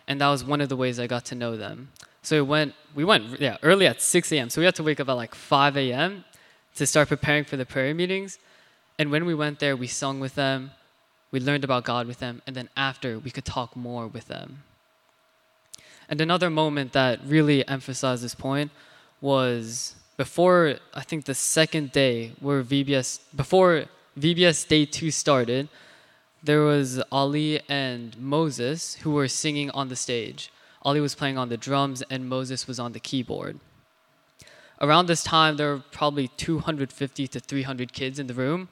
and 0.08 0.20
that 0.20 0.28
was 0.30 0.44
one 0.44 0.60
of 0.60 0.70
the 0.70 0.76
ways 0.76 1.00
I 1.00 1.06
got 1.06 1.24
to 1.26 1.36
know 1.36 1.56
them. 1.56 1.90
So 2.24 2.44
we 2.44 2.50
went, 2.50 2.74
we 2.96 3.06
went 3.06 3.40
yeah, 3.40 3.58
early 3.62 3.86
at 3.86 4.02
6 4.02 4.32
a.m. 4.32 4.50
So 4.50 4.60
we 4.60 4.66
had 4.66 4.74
to 4.76 4.84
wake 4.84 5.00
up 5.00 5.08
at 5.08 5.14
like 5.14 5.36
5 5.36 5.78
a.m. 5.78 6.26
to 6.76 6.88
start 6.88 7.10
preparing 7.10 7.44
for 7.44 7.58
the 7.58 7.66
prayer 7.66 7.94
meetings. 7.94 8.40
And 8.98 9.12
when 9.12 9.26
we 9.26 9.36
went 9.36 9.60
there, 9.60 9.78
we 9.78 9.86
sung 9.86 10.20
with 10.20 10.34
them, 10.34 10.72
we 11.32 11.40
learned 11.40 11.64
about 11.64 11.84
God 11.84 12.08
with 12.08 12.18
them, 12.18 12.42
and 12.48 12.56
then 12.56 12.70
after, 12.76 13.20
we 13.20 13.30
could 13.30 13.46
talk 13.46 13.76
more 13.76 14.08
with 14.08 14.28
them. 14.28 14.64
And 16.10 16.20
another 16.20 16.50
moment 16.50 16.94
that 16.94 17.20
really 17.24 17.66
emphasized 17.68 18.24
this 18.24 18.34
point 18.34 18.72
was 19.22 19.94
before, 20.20 20.76
I 20.94 21.00
think 21.00 21.24
the 21.24 21.34
second 21.34 21.94
day 21.94 22.34
where 22.42 22.62
VBS, 22.62 23.22
before 23.34 23.86
VBS 24.20 24.68
day 24.68 24.84
two 24.84 25.12
started, 25.12 25.70
there 26.44 26.60
was 26.60 27.02
Ali 27.10 27.62
and 27.70 28.18
Moses 28.18 28.96
who 28.96 29.12
were 29.12 29.30
singing 29.30 29.72
on 29.72 29.88
the 29.88 29.96
stage. 29.96 30.52
Ali 30.82 31.00
was 31.00 31.16
playing 31.16 31.38
on 31.38 31.48
the 31.48 31.56
drums 31.56 32.04
and 32.10 32.28
Moses 32.28 32.68
was 32.68 32.82
on 32.82 32.92
the 32.92 33.00
keyboard. 33.00 33.62
Around 34.82 35.06
this 35.06 35.24
time, 35.24 35.56
there 35.56 35.72
were 35.74 35.84
probably 35.90 36.28
250 36.28 37.26
to 37.30 37.40
300 37.40 37.94
kids 37.94 38.20
in 38.20 38.28
the 38.28 38.34
room, 38.34 38.68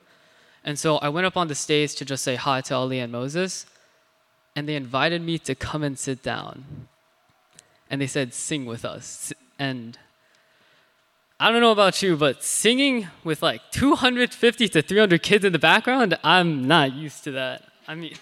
and 0.66 0.78
so 0.78 0.98
I 0.98 1.08
went 1.08 1.28
up 1.28 1.38
on 1.38 1.48
the 1.48 1.56
stage 1.56 1.96
to 1.96 2.04
just 2.04 2.26
say 2.26 2.36
hi 2.36 2.60
to 2.60 2.76
Ali 2.76 3.00
and 3.00 3.10
Moses, 3.10 3.66
and 4.54 4.68
they 4.68 4.76
invited 4.76 5.22
me 5.22 5.40
to 5.40 5.56
come 5.56 5.82
and 5.82 5.98
sit 5.98 6.22
down. 6.24 6.90
And 7.90 8.02
they 8.02 8.08
said, 8.08 8.34
sing 8.34 8.66
with 8.66 8.84
us. 8.84 9.32
And 9.58 9.98
I 11.40 11.52
don't 11.52 11.62
know 11.62 11.72
about 11.72 12.02
you, 12.02 12.18
but 12.18 12.44
singing 12.44 13.08
with 13.24 13.44
like 13.44 13.62
250 13.72 14.70
to 14.70 14.82
300 14.82 15.22
kids 15.22 15.46
in 15.46 15.54
the 15.54 15.60
background, 15.60 16.18
I'm 16.24 16.68
not 16.68 16.94
used 16.94 17.24
to 17.26 17.32
that. 17.34 17.64
I 17.88 17.94
mean, 17.94 18.16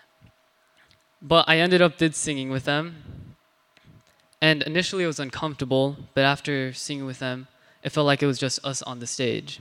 but 1.22 1.48
I 1.48 1.58
ended 1.58 1.80
up 1.80 1.96
did 1.96 2.14
singing 2.14 2.50
with 2.50 2.64
them. 2.64 3.36
And 4.42 4.62
initially 4.62 5.04
it 5.04 5.06
was 5.06 5.20
uncomfortable, 5.20 5.96
but 6.14 6.24
after 6.24 6.72
singing 6.74 7.06
with 7.06 7.18
them, 7.18 7.48
it 7.82 7.90
felt 7.90 8.06
like 8.06 8.22
it 8.22 8.26
was 8.26 8.38
just 8.38 8.62
us 8.64 8.82
on 8.82 8.98
the 8.98 9.06
stage 9.06 9.60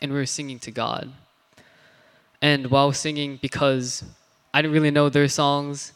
and 0.00 0.12
we 0.12 0.18
were 0.18 0.26
singing 0.26 0.58
to 0.60 0.70
God. 0.70 1.12
And 2.40 2.70
while 2.70 2.92
singing, 2.92 3.38
because 3.40 4.04
I 4.52 4.62
didn't 4.62 4.74
really 4.74 4.90
know 4.90 5.08
their 5.08 5.28
songs, 5.28 5.92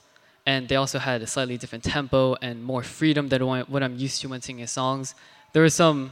and 0.47 0.69
they 0.69 0.77
also 0.77 0.99
had 0.99 1.23
a 1.23 1.27
slightly 1.27 1.57
different 1.57 1.85
tempo 1.85 2.37
and 2.41 2.63
more 2.63 2.83
freedom 2.83 3.29
than 3.29 3.47
what 3.47 3.83
I'm 3.83 3.97
used 3.97 4.21
to 4.23 4.29
when 4.29 4.41
singing 4.41 4.67
songs, 4.67 5.15
there 5.53 5.63
were 5.63 5.71
some 5.71 6.11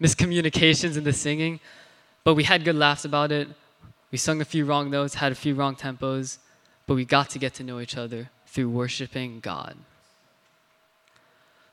miscommunications 0.00 0.96
in 0.96 1.04
the 1.04 1.12
singing, 1.12 1.60
but 2.24 2.34
we 2.34 2.44
had 2.44 2.64
good 2.64 2.76
laughs 2.76 3.04
about 3.04 3.32
it. 3.32 3.48
We 4.10 4.18
sung 4.18 4.40
a 4.40 4.44
few 4.44 4.64
wrong 4.64 4.90
notes, 4.90 5.14
had 5.14 5.32
a 5.32 5.34
few 5.34 5.54
wrong 5.54 5.74
tempos, 5.74 6.38
but 6.86 6.94
we 6.94 7.04
got 7.04 7.30
to 7.30 7.38
get 7.38 7.54
to 7.54 7.64
know 7.64 7.80
each 7.80 7.96
other 7.96 8.30
through 8.46 8.68
worshiping 8.68 9.40
God. 9.40 9.76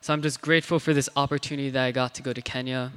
So 0.02 0.14
I'm 0.14 0.22
just 0.22 0.40
grateful 0.40 0.80
for 0.80 0.94
this 0.94 1.10
opportunity 1.18 1.70
that 1.72 1.84
I 1.84 1.92
got 1.92 2.14
to 2.16 2.22
go 2.22 2.32
to 2.32 2.42
Kenya, 2.42 2.94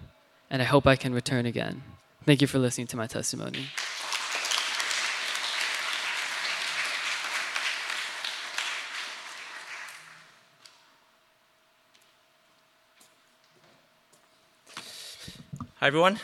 and 0.51 0.63
I 0.63 0.65
hope 0.67 0.87
I 0.87 0.95
can 0.95 1.13
return 1.13 1.47
again. 1.47 1.83
Thank 2.25 2.41
you 2.41 2.47
for 2.47 2.61
listening 2.61 2.87
to 2.89 2.97
my 2.97 3.09
testimony. 3.09 3.67
Hi, 15.83 15.89
everyone. 15.89 16.21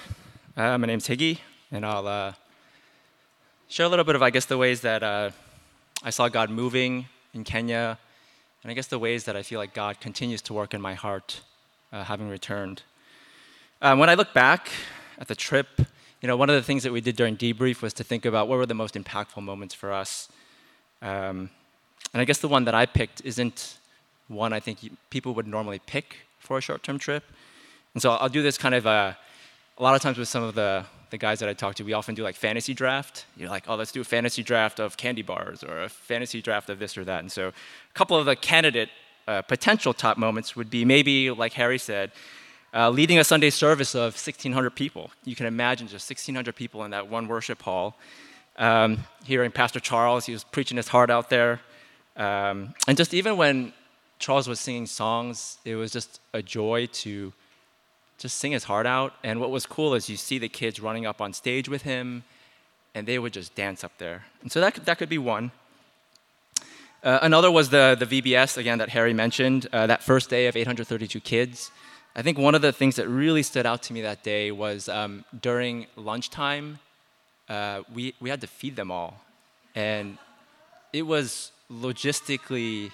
Uh, 0.56 0.78
my 0.78 0.86
name's 0.86 1.09
Higgy, 1.09 1.40
and 1.72 1.84
I'll 1.84 2.06
uh, 2.06 2.32
share 3.66 3.86
a 3.86 3.88
little 3.88 4.04
bit 4.04 4.14
of, 4.14 4.22
I 4.22 4.30
guess, 4.30 4.44
the 4.44 4.56
ways 4.56 4.82
that 4.82 5.02
uh, 5.02 5.32
I 6.00 6.11
saw 6.11 6.28
God 6.28 6.48
moving 6.48 7.06
in 7.34 7.42
Kenya, 7.42 7.98
and 8.62 8.70
I 8.70 8.74
guess 8.76 8.86
the 8.86 9.00
ways 9.00 9.24
that 9.24 9.34
I 9.34 9.42
feel 9.42 9.59
like 9.59 9.74
God 9.74 9.98
continues 10.00 10.42
to 10.42 10.54
work 10.54 10.74
in 10.74 10.80
my 10.80 10.94
heart, 10.94 11.40
uh, 11.92 12.04
having 12.04 12.28
returned. 12.28 12.82
Um, 13.82 13.98
when 13.98 14.09
I 14.09 14.14
look 14.14 14.32
back 14.32 14.70
at 15.18 15.26
the 15.26 15.34
trip, 15.34 15.66
you 16.22 16.28
know, 16.28 16.36
one 16.36 16.48
of 16.48 16.54
the 16.54 16.62
things 16.62 16.84
that 16.84 16.92
we 16.92 17.00
did 17.00 17.16
during 17.16 17.36
debrief 17.36 17.82
was 17.82 17.92
to 17.94 18.04
think 18.04 18.24
about 18.24 18.46
what 18.46 18.59
were 18.59 18.66
the 18.66 18.74
most 18.74 18.94
impactful 18.94 19.42
moments 19.42 19.74
for 19.74 19.92
us. 19.92 20.28
Um, 21.02 21.50
and 22.12 22.22
I 22.22 22.24
guess 22.24 22.38
the 22.38 22.46
one 22.46 22.64
that 22.66 22.76
I 22.76 22.86
picked 22.86 23.22
isn't 23.24 23.78
one 24.28 24.52
I 24.52 24.61
think 24.61 24.78
people 25.11 25.34
would 25.34 25.48
normally 25.48 25.80
pick 25.80 26.18
for 26.38 26.59
a 26.59 26.61
short-term 26.61 27.00
trip. 27.00 27.24
And 27.94 28.00
so 28.00 28.12
I'll 28.12 28.28
do 28.28 28.40
this 28.40 28.56
kind 28.56 28.76
of 28.76 28.86
uh, 28.86 29.14
a 29.78 29.82
lot 29.82 29.94
of 29.94 30.02
times 30.02 30.18
with 30.18 30.28
some 30.28 30.42
of 30.42 30.54
the, 30.54 30.84
the 31.10 31.18
guys 31.18 31.38
that 31.38 31.48
I 31.48 31.52
talk 31.52 31.76
to, 31.76 31.84
we 31.84 31.92
often 31.92 32.14
do 32.14 32.24
like 32.24 32.34
fantasy 32.34 32.74
draft. 32.74 33.26
You're 33.36 33.48
like, 33.48 33.64
oh, 33.68 33.76
let's 33.76 33.92
do 33.92 34.00
a 34.00 34.04
fantasy 34.04 34.42
draft 34.42 34.80
of 34.80 34.96
candy 34.96 35.22
bars 35.22 35.62
or 35.62 35.82
a 35.82 35.88
fantasy 35.88 36.42
draft 36.42 36.68
of 36.68 36.80
this 36.80 36.98
or 36.98 37.04
that. 37.04 37.20
And 37.20 37.30
so 37.30 37.48
a 37.48 37.52
couple 37.94 38.16
of 38.16 38.26
the 38.26 38.34
candidate 38.34 38.88
uh, 39.28 39.42
potential 39.42 39.94
top 39.94 40.18
moments 40.18 40.56
would 40.56 40.68
be 40.68 40.84
maybe, 40.84 41.30
like 41.30 41.52
Harry 41.52 41.78
said, 41.78 42.10
uh, 42.74 42.90
leading 42.90 43.18
a 43.18 43.24
Sunday 43.24 43.50
service 43.50 43.94
of 43.94 44.14
1,600 44.14 44.70
people. 44.70 45.10
You 45.24 45.36
can 45.36 45.46
imagine 45.46 45.86
just 45.86 46.10
1,600 46.10 46.56
people 46.56 46.84
in 46.84 46.90
that 46.90 47.08
one 47.08 47.28
worship 47.28 47.62
hall. 47.62 47.96
Um, 48.56 49.04
hearing 49.24 49.52
Pastor 49.52 49.78
Charles, 49.78 50.26
he 50.26 50.32
was 50.32 50.42
preaching 50.42 50.76
his 50.76 50.88
heart 50.88 51.08
out 51.08 51.30
there. 51.30 51.60
Um, 52.16 52.74
and 52.88 52.96
just 52.96 53.14
even 53.14 53.36
when 53.36 53.72
Charles 54.18 54.48
was 54.48 54.58
singing 54.58 54.86
songs, 54.86 55.58
it 55.64 55.76
was 55.76 55.92
just 55.92 56.20
a 56.34 56.42
joy 56.42 56.86
to 56.86 57.32
just 58.18 58.36
sing 58.36 58.52
his 58.52 58.64
heart 58.64 58.86
out. 58.86 59.14
And 59.22 59.40
what 59.40 59.50
was 59.50 59.64
cool 59.64 59.94
is 59.94 60.08
you 60.08 60.16
see 60.16 60.38
the 60.38 60.48
kids 60.48 60.80
running 60.80 61.06
up 61.06 61.20
on 61.20 61.32
stage 61.32 61.68
with 61.68 61.82
him, 61.82 62.24
and 62.94 63.06
they 63.06 63.18
would 63.18 63.32
just 63.32 63.54
dance 63.54 63.84
up 63.84 63.92
there. 63.98 64.24
And 64.42 64.50
so 64.52 64.60
that 64.60 64.74
could, 64.74 64.84
that 64.86 64.98
could 64.98 65.08
be 65.08 65.18
one. 65.18 65.52
Uh, 67.02 67.20
another 67.22 67.50
was 67.50 67.70
the, 67.70 67.96
the 67.98 68.06
VBS, 68.06 68.56
again, 68.56 68.78
that 68.78 68.88
Harry 68.88 69.14
mentioned, 69.14 69.68
uh, 69.72 69.86
that 69.86 70.02
first 70.02 70.28
day 70.28 70.48
of 70.48 70.56
832 70.56 71.20
kids. 71.20 71.70
I 72.16 72.22
think 72.22 72.38
one 72.38 72.56
of 72.56 72.62
the 72.62 72.72
things 72.72 72.96
that 72.96 73.06
really 73.06 73.44
stood 73.44 73.66
out 73.66 73.82
to 73.84 73.92
me 73.92 74.02
that 74.02 74.24
day 74.24 74.50
was 74.50 74.88
um, 74.88 75.24
during 75.40 75.86
lunchtime, 75.94 76.80
uh, 77.48 77.82
we, 77.94 78.14
we 78.20 78.28
had 78.28 78.40
to 78.40 78.48
feed 78.48 78.74
them 78.74 78.90
all. 78.90 79.20
And 79.76 80.18
it 80.92 81.02
was 81.02 81.52
logistically 81.70 82.90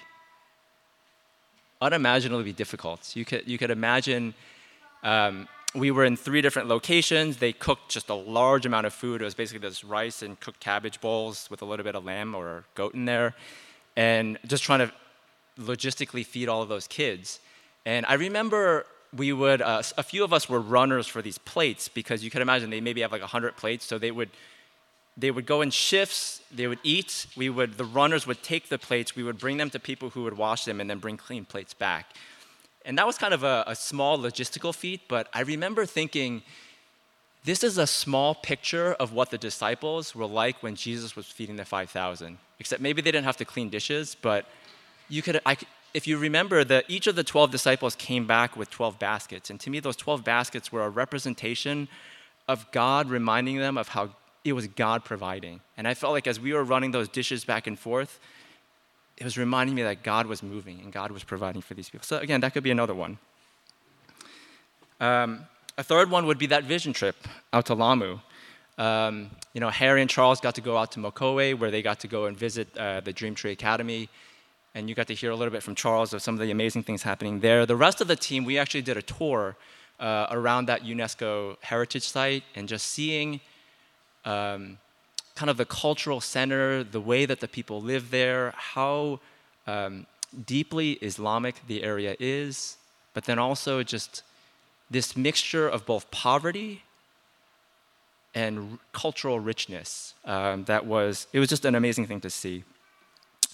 unimaginably 1.81 2.53
difficult. 2.53 3.15
You 3.15 3.25
could, 3.25 3.47
you 3.47 3.57
could 3.57 3.71
imagine 3.71 4.35
um, 5.05 5.47
we 5.75 5.91
were 5.91 6.03
in 6.03 6.17
three 6.17 6.41
different 6.41 6.67
locations. 6.67 7.37
They 7.37 7.53
cooked 7.53 7.89
just 7.89 8.09
a 8.09 8.15
large 8.15 8.65
amount 8.65 8.87
of 8.87 8.93
food. 8.93 9.21
It 9.21 9.25
was 9.25 9.35
basically 9.35 9.59
this 9.59 9.83
rice 9.83 10.23
and 10.23 10.39
cooked 10.39 10.59
cabbage 10.59 10.99
bowls 10.99 11.47
with 11.51 11.61
a 11.61 11.65
little 11.65 11.83
bit 11.83 11.95
of 11.95 12.03
lamb 12.03 12.33
or 12.33 12.63
goat 12.73 12.95
in 12.95 13.05
there. 13.05 13.35
And 13.95 14.39
just 14.47 14.63
trying 14.63 14.79
to 14.79 14.91
logistically 15.59 16.25
feed 16.25 16.49
all 16.49 16.61
of 16.61 16.69
those 16.69 16.87
kids. 16.87 17.39
And 17.85 18.05
I 18.07 18.15
remember 18.15 18.87
we 19.15 19.31
would, 19.31 19.61
uh, 19.61 19.83
a 19.97 20.03
few 20.03 20.23
of 20.23 20.33
us 20.33 20.49
were 20.49 20.59
runners 20.59 21.07
for 21.07 21.21
these 21.21 21.37
plates 21.37 21.87
because 21.87 22.23
you 22.23 22.31
can 22.31 22.41
imagine 22.41 22.71
they 22.71 22.81
maybe 22.81 23.01
have 23.01 23.11
like 23.11 23.21
100 23.21 23.55
plates. 23.55 23.85
So 23.85 23.99
they 23.99 24.11
would, 24.11 24.31
they 25.15 25.29
would 25.29 25.45
go 25.45 25.61
in 25.61 25.69
shifts, 25.69 26.41
they 26.51 26.65
would 26.67 26.79
eat, 26.83 27.27
we 27.37 27.49
would, 27.49 27.77
the 27.77 27.85
runners 27.85 28.25
would 28.25 28.41
take 28.41 28.69
the 28.69 28.79
plates, 28.79 29.15
we 29.15 29.23
would 29.23 29.37
bring 29.37 29.57
them 29.57 29.69
to 29.69 29.79
people 29.79 30.09
who 30.09 30.23
would 30.23 30.35
wash 30.37 30.65
them 30.65 30.81
and 30.81 30.89
then 30.89 30.97
bring 30.97 31.15
clean 31.15 31.45
plates 31.45 31.73
back. 31.73 32.07
And 32.85 32.97
that 32.97 33.07
was 33.07 33.17
kind 33.17 33.33
of 33.33 33.43
a, 33.43 33.63
a 33.67 33.75
small 33.75 34.17
logistical 34.17 34.73
feat, 34.73 35.01
but 35.07 35.27
I 35.33 35.41
remember 35.41 35.85
thinking, 35.85 36.43
this 37.43 37.63
is 37.63 37.77
a 37.77 37.87
small 37.87 38.35
picture 38.35 38.93
of 38.93 39.11
what 39.11 39.31
the 39.31 39.37
disciples 39.37 40.15
were 40.15 40.25
like 40.25 40.61
when 40.61 40.75
Jesus 40.75 41.15
was 41.15 41.25
feeding 41.25 41.55
the 41.55 41.65
5,000. 41.65 42.37
Except 42.59 42.81
maybe 42.81 43.01
they 43.01 43.11
didn't 43.11 43.25
have 43.25 43.37
to 43.37 43.45
clean 43.45 43.69
dishes, 43.69 44.15
but 44.21 44.45
you 45.09 45.21
could, 45.21 45.41
I, 45.45 45.57
if 45.93 46.07
you 46.07 46.17
remember 46.17 46.63
that 46.63 46.85
each 46.87 47.07
of 47.07 47.15
the 47.15 47.23
12 47.23 47.51
disciples 47.51 47.95
came 47.95 48.27
back 48.27 48.55
with 48.55 48.69
12 48.69 48.99
baskets. 48.99 49.49
And 49.49 49.59
to 49.61 49.69
me, 49.69 49.79
those 49.79 49.95
12 49.95 50.23
baskets 50.23 50.71
were 50.71 50.83
a 50.83 50.89
representation 50.89 51.87
of 52.47 52.71
God 52.71 53.09
reminding 53.09 53.57
them 53.57 53.77
of 53.77 53.89
how 53.89 54.09
it 54.43 54.53
was 54.53 54.67
God 54.67 55.03
providing. 55.03 55.61
And 55.75 55.87
I 55.87 55.95
felt 55.95 56.13
like 56.13 56.27
as 56.27 56.39
we 56.39 56.53
were 56.53 56.63
running 56.63 56.91
those 56.91 57.09
dishes 57.09 57.45
back 57.45 57.65
and 57.65 57.77
forth, 57.77 58.19
it 59.17 59.23
was 59.23 59.37
reminding 59.37 59.75
me 59.75 59.83
that 59.83 60.03
God 60.03 60.25
was 60.27 60.43
moving 60.43 60.79
and 60.81 60.91
God 60.91 61.11
was 61.11 61.23
providing 61.23 61.61
for 61.61 61.73
these 61.73 61.89
people. 61.89 62.05
So, 62.05 62.17
again, 62.19 62.41
that 62.41 62.53
could 62.53 62.63
be 62.63 62.71
another 62.71 62.93
one. 62.93 63.17
Um, 64.99 65.45
a 65.77 65.83
third 65.83 66.09
one 66.09 66.25
would 66.25 66.37
be 66.37 66.47
that 66.47 66.63
vision 66.63 66.93
trip 66.93 67.15
out 67.53 67.65
to 67.67 67.73
Lamu. 67.73 68.19
Um, 68.77 69.31
you 69.53 69.61
know, 69.61 69.69
Harry 69.69 70.01
and 70.01 70.09
Charles 70.09 70.41
got 70.41 70.55
to 70.55 70.61
go 70.61 70.77
out 70.77 70.91
to 70.93 70.99
Mokowe, 70.99 71.57
where 71.57 71.71
they 71.71 71.81
got 71.81 71.99
to 72.01 72.07
go 72.07 72.25
and 72.25 72.37
visit 72.37 72.67
uh, 72.77 72.99
the 72.99 73.13
Dream 73.13 73.35
Tree 73.35 73.51
Academy 73.51 74.09
and 74.75 74.89
you 74.89 74.93
got 74.93 75.07
to 75.07 75.15
hear 75.15 75.31
a 75.31 75.35
little 75.35 75.51
bit 75.51 75.63
from 75.63 75.73
Charles 75.73 76.13
of 76.13 76.21
some 76.21 76.35
of 76.35 76.41
the 76.41 76.51
amazing 76.51 76.83
things 76.83 77.01
happening 77.01 77.39
there. 77.39 77.65
The 77.65 77.77
rest 77.77 78.01
of 78.01 78.09
the 78.09 78.15
team, 78.17 78.43
we 78.43 78.57
actually 78.57 78.81
did 78.81 78.97
a 78.97 79.01
tour 79.01 79.55
uh, 80.01 80.27
around 80.29 80.65
that 80.65 80.83
UNESCO 80.83 81.55
heritage 81.61 82.05
site 82.05 82.43
and 82.55 82.67
just 82.67 82.89
seeing 82.89 83.39
um, 84.25 84.77
kind 85.35 85.49
of 85.49 85.57
the 85.57 85.65
cultural 85.65 86.21
center, 86.21 86.83
the 86.83 87.01
way 87.01 87.25
that 87.25 87.39
the 87.39 87.47
people 87.47 87.81
live 87.81 88.11
there, 88.11 88.53
how 88.55 89.19
um, 89.67 90.05
deeply 90.45 90.93
Islamic 90.93 91.55
the 91.67 91.83
area 91.83 92.15
is, 92.19 92.77
but 93.13 93.25
then 93.25 93.39
also 93.39 93.83
just 93.83 94.23
this 94.89 95.17
mixture 95.17 95.67
of 95.67 95.85
both 95.85 96.09
poverty 96.11 96.83
and 98.33 98.79
cultural 98.91 99.39
richness 99.39 100.13
um, 100.25 100.65
that 100.65 100.85
was 100.85 101.25
it 101.31 101.39
was 101.39 101.47
just 101.47 101.63
an 101.63 101.73
amazing 101.73 102.05
thing 102.05 102.19
to 102.19 102.29
see 102.29 102.65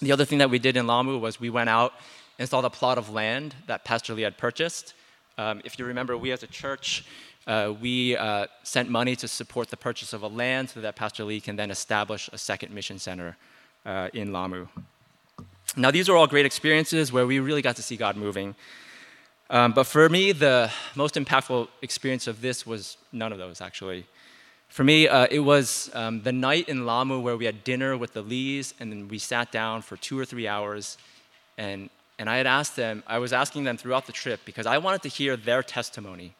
the 0.02 0.12
other 0.12 0.26
thing 0.26 0.40
that 0.40 0.50
we 0.50 0.58
did 0.58 0.76
in 0.78 0.88
Lamu 0.88 1.18
was 1.20 1.40
we 1.40 1.50
went 1.50 1.70
out 1.70 1.94
and 2.40 2.50
saw 2.50 2.62
the 2.62 2.72
plot 2.72 2.98
of 2.98 3.12
land 3.12 3.54
that 3.68 3.84
Pastor 3.86 4.16
Lee 4.16 4.24
had 4.24 4.38
purchased. 4.38 4.96
Um, 5.38 5.62
if 5.64 5.78
you 5.78 5.86
remember, 5.86 6.18
we 6.18 6.32
as 6.32 6.42
a 6.42 6.48
church, 6.48 7.06
uh, 7.48 7.74
we 7.82 8.16
uh, 8.16 8.46
sent 8.64 8.90
money 8.90 9.16
to 9.16 9.28
support 9.28 9.70
the 9.70 9.78
purchase 9.78 10.14
of 10.14 10.22
a 10.22 10.28
land 10.28 10.70
so 10.70 10.82
that 10.82 10.96
Pastor 10.96 11.24
Lee 11.24 11.42
can 11.42 11.56
then 11.56 11.72
establish 11.72 12.30
a 12.32 12.38
second 12.38 12.74
mission 12.74 13.00
center 13.00 13.36
uh, 13.86 14.10
in 14.14 14.32
Lamu. 14.32 14.68
Now, 15.76 15.90
these 15.90 16.10
are 16.10 16.16
all 16.16 16.28
great 16.28 16.46
experiences 16.46 17.12
where 17.12 17.26
we 17.26 17.40
really 17.40 17.62
got 17.62 17.78
to 17.78 17.84
see 17.84 17.98
God 17.98 18.16
moving. 18.16 18.56
Um, 19.50 19.72
but 19.74 19.86
for 19.86 20.08
me, 20.08 20.32
the 20.34 20.72
most 20.96 21.16
impactful 21.16 21.68
experience 21.82 22.28
of 22.28 22.42
this 22.42 22.66
was 22.66 22.98
none 23.12 23.32
of 23.32 23.38
those, 23.38 23.60
actually. 23.60 24.06
For 24.70 24.84
me, 24.84 25.08
uh, 25.08 25.28
it 25.32 25.40
was 25.40 25.90
um, 25.94 26.22
the 26.22 26.32
night 26.32 26.70
in 26.70 26.86
Lamu 26.86 27.20
where 27.20 27.36
we 27.36 27.46
had 27.46 27.64
dinner 27.64 27.98
with 27.98 28.14
the 28.14 28.22
Lees, 28.22 28.74
and 28.80 28.92
then 28.92 29.08
we 29.08 29.18
sat 29.18 29.52
down 29.52 29.82
for 29.82 29.98
two 29.98 30.18
or 30.18 30.26
three 30.26 30.48
hours. 30.48 30.98
And, 31.58 31.90
and 32.20 32.30
I 32.30 32.38
had 32.38 32.48
asked 32.48 32.76
them, 32.76 33.04
I 33.08 33.18
was 33.20 33.34
asking 33.34 33.64
them 33.64 33.78
throughout 33.78 34.06
the 34.06 34.14
trip 34.14 34.42
because 34.46 34.66
I 34.66 34.78
wanted 34.78 35.02
to 35.04 35.10
hear 35.10 35.36
their 35.36 35.64
testimony 35.64 36.36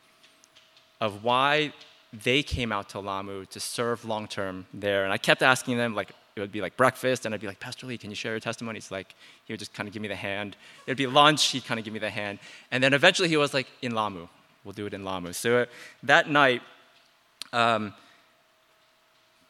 of 1.02 1.24
why 1.24 1.74
they 2.14 2.44
came 2.44 2.72
out 2.72 2.90
to 2.90 3.00
Lamu 3.00 3.46
to 3.48 3.60
serve 3.60 4.06
long 4.06 4.28
term 4.28 4.68
there. 4.74 5.04
And 5.04 5.12
I 5.12 5.18
kept 5.18 5.42
asking 5.42 5.78
them, 5.78 5.96
like, 5.96 6.10
it 6.36 6.40
would 6.40 6.52
be 6.52 6.62
like 6.62 6.78
breakfast, 6.78 7.26
and 7.26 7.36
I'd 7.36 7.42
be 7.42 7.48
like, 7.48 7.60
Pastor 7.60 7.88
Lee, 7.88 7.98
can 7.98 8.10
you 8.10 8.16
share 8.16 8.32
your 8.32 8.40
testimony? 8.40 8.78
He's 8.78 8.92
like, 8.92 9.16
he 9.46 9.52
would 9.52 9.60
just 9.60 9.74
kind 9.74 9.88
of 9.88 9.94
give 9.94 10.02
me 10.02 10.08
the 10.08 10.16
hand. 10.16 10.56
It'd 10.88 10.98
be 10.98 11.08
lunch, 11.08 11.48
he'd 11.48 11.66
kind 11.66 11.80
of 11.80 11.84
give 11.84 11.94
me 11.94 12.00
the 12.00 12.10
hand. 12.10 12.40
And 12.72 12.82
then 12.82 12.94
eventually 12.94 13.28
he 13.28 13.36
was 13.36 13.54
like, 13.54 13.68
in 13.82 13.94
Lamu. 13.94 14.28
We'll 14.64 14.74
do 14.74 14.86
it 14.86 14.94
in 14.94 15.04
Lamu. 15.04 15.34
So 15.34 15.62
uh, 15.62 15.66
that 16.04 16.30
night, 16.30 16.62
um, 17.52 17.94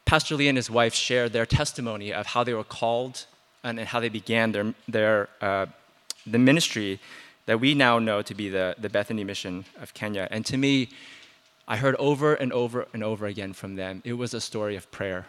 Pastor 0.06 0.36
Lee 0.36 0.48
and 0.48 0.58
his 0.58 0.70
wife 0.70 0.94
shared 0.94 1.34
their 1.34 1.46
testimony 1.46 2.14
of 2.14 2.28
how 2.28 2.44
they 2.44 2.54
were 2.54 2.64
called 2.64 3.26
and, 3.64 3.80
how 3.80 4.00
they 4.00 4.10
began 4.10 4.52
their, 4.52 4.74
their 4.88 5.30
uh, 5.42 5.66
the 6.26 6.40
ministry 6.40 7.00
that 7.46 7.60
we 7.60 7.74
now 7.74 8.00
know 8.00 8.22
to 8.22 8.34
be 8.34 8.50
the, 8.50 8.76
the 8.80 8.90
Bethany 8.90 9.24
mission 9.24 9.66
of 9.82 9.94
Kenya. 9.94 10.28
And 10.32 10.46
to 10.46 10.58
me, 10.58 10.90
I 11.72 11.78
heard 11.78 11.96
over 12.00 12.34
and 12.34 12.52
over 12.52 12.86
and 12.94 13.02
over 13.02 13.26
again 13.26 13.54
from 13.54 13.76
them, 13.76 14.02
it 14.04 14.12
was 14.16 14.34
a 14.34 14.42
story 14.42 14.76
of 14.76 14.92
prayer. 14.92 15.28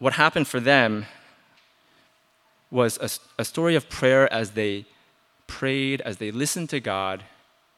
What 0.00 0.14
happened 0.14 0.48
for 0.48 0.58
them 0.58 1.06
was 2.68 2.98
a, 3.00 3.10
a 3.40 3.44
story 3.44 3.76
of 3.76 3.88
prayer 3.88 4.30
as 4.32 4.50
they 4.50 4.86
prayed, 5.46 6.00
as 6.00 6.16
they 6.16 6.32
listened 6.32 6.68
to 6.70 6.80
God, 6.80 7.22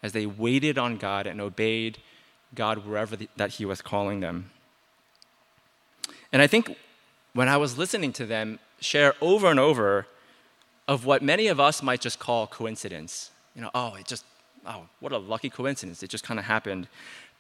as 0.03 0.13
they 0.13 0.25
waited 0.25 0.79
on 0.79 0.97
God 0.97 1.27
and 1.27 1.43
obeyed 1.43 1.99
God 2.55 2.87
wherever 2.87 3.17
the, 3.17 3.29
that 3.37 3.51
He 3.51 3.67
was 3.67 3.83
calling 3.83 4.21
them. 4.21 4.51
And 6.33 6.41
I 6.41 6.47
think 6.47 6.75
when 7.35 7.51
I 7.51 7.59
was 7.59 7.77
listening 7.77 8.15
to 8.15 8.25
them 8.25 8.59
share 8.81 9.13
over 9.21 9.51
and 9.51 9.61
over 9.61 10.07
of 10.89 11.05
what 11.05 11.21
many 11.21 11.49
of 11.49 11.61
us 11.61 11.83
might 11.83 12.01
just 12.01 12.19
call 12.19 12.47
coincidence, 12.47 13.31
you 13.55 13.61
know, 13.61 13.71
oh, 13.75 13.97
it 13.97 14.07
just, 14.07 14.25
oh, 14.67 14.87
what 15.01 15.13
a 15.13 15.19
lucky 15.19 15.51
coincidence, 15.51 16.03
it 16.03 16.11
just 16.11 16.25
kind 16.25 16.39
of 16.39 16.47
happened. 16.47 16.89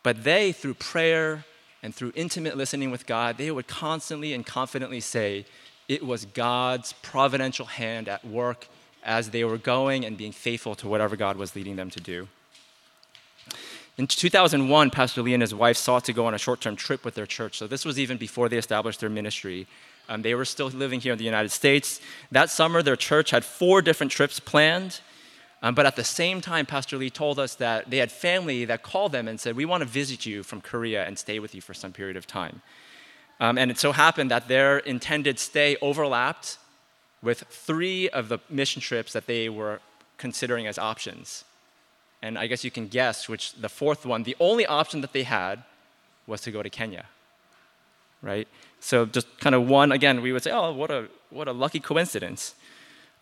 But 0.02 0.24
they, 0.24 0.52
through 0.52 0.74
prayer 0.74 1.44
and 1.82 1.94
through 1.94 2.12
intimate 2.14 2.56
listening 2.56 2.90
with 2.90 3.06
God, 3.06 3.38
they 3.38 3.50
would 3.50 3.66
constantly 3.66 4.32
and 4.32 4.44
confidently 4.44 5.00
say, 5.00 5.46
it 5.88 6.04
was 6.04 6.24
God's 6.24 6.92
providential 7.02 7.66
hand 7.66 8.08
at 8.08 8.24
work 8.24 8.68
as 9.02 9.30
they 9.30 9.44
were 9.44 9.58
going 9.58 10.04
and 10.04 10.16
being 10.16 10.32
faithful 10.32 10.74
to 10.76 10.88
whatever 10.88 11.16
God 11.16 11.36
was 11.36 11.56
leading 11.56 11.76
them 11.76 11.90
to 11.90 12.00
do. 12.00 12.28
In 13.98 14.06
2001, 14.06 14.90
Pastor 14.90 15.20
Lee 15.20 15.34
and 15.34 15.42
his 15.42 15.54
wife 15.54 15.76
sought 15.76 16.04
to 16.04 16.12
go 16.12 16.26
on 16.26 16.32
a 16.32 16.38
short 16.38 16.60
term 16.60 16.76
trip 16.76 17.04
with 17.04 17.14
their 17.14 17.26
church. 17.26 17.58
So 17.58 17.66
this 17.66 17.84
was 17.84 17.98
even 17.98 18.16
before 18.16 18.48
they 18.48 18.56
established 18.56 19.00
their 19.00 19.10
ministry. 19.10 19.66
Um, 20.08 20.22
they 20.22 20.34
were 20.34 20.44
still 20.44 20.68
living 20.68 21.00
here 21.00 21.12
in 21.12 21.18
the 21.18 21.24
United 21.24 21.50
States. 21.50 22.00
That 22.32 22.50
summer, 22.50 22.82
their 22.82 22.96
church 22.96 23.30
had 23.30 23.44
four 23.44 23.82
different 23.82 24.10
trips 24.10 24.40
planned. 24.40 25.00
Um, 25.62 25.74
but 25.74 25.84
at 25.84 25.96
the 25.96 26.04
same 26.04 26.40
time, 26.40 26.64
Pastor 26.64 26.96
Lee 26.96 27.10
told 27.10 27.38
us 27.38 27.54
that 27.56 27.90
they 27.90 27.98
had 27.98 28.10
family 28.10 28.64
that 28.64 28.82
called 28.82 29.12
them 29.12 29.28
and 29.28 29.38
said, 29.38 29.56
We 29.56 29.66
want 29.66 29.82
to 29.82 29.88
visit 29.88 30.24
you 30.24 30.42
from 30.42 30.60
Korea 30.60 31.04
and 31.04 31.18
stay 31.18 31.38
with 31.38 31.54
you 31.54 31.60
for 31.60 31.74
some 31.74 31.92
period 31.92 32.16
of 32.16 32.26
time. 32.26 32.62
Um, 33.40 33.58
and 33.58 33.70
it 33.70 33.78
so 33.78 33.92
happened 33.92 34.30
that 34.30 34.48
their 34.48 34.78
intended 34.78 35.38
stay 35.38 35.76
overlapped 35.80 36.58
with 37.22 37.40
three 37.50 38.08
of 38.10 38.28
the 38.28 38.38
mission 38.48 38.80
trips 38.80 39.12
that 39.12 39.26
they 39.26 39.48
were 39.48 39.80
considering 40.16 40.66
as 40.66 40.78
options. 40.78 41.44
And 42.22 42.38
I 42.38 42.46
guess 42.46 42.64
you 42.64 42.70
can 42.70 42.88
guess 42.88 43.28
which 43.28 43.54
the 43.54 43.68
fourth 43.68 44.04
one, 44.04 44.22
the 44.22 44.36
only 44.40 44.66
option 44.66 45.00
that 45.00 45.12
they 45.12 45.22
had 45.22 45.62
was 46.26 46.42
to 46.42 46.50
go 46.50 46.62
to 46.62 46.70
Kenya. 46.70 47.06
Right? 48.22 48.46
So 48.80 49.06
just 49.06 49.26
kind 49.40 49.54
of 49.54 49.66
one, 49.66 49.92
again, 49.92 50.20
we 50.20 50.32
would 50.32 50.42
say, 50.42 50.50
oh, 50.50 50.72
what 50.72 50.90
a, 50.90 51.08
what 51.30 51.48
a 51.48 51.52
lucky 51.52 51.80
coincidence. 51.80 52.54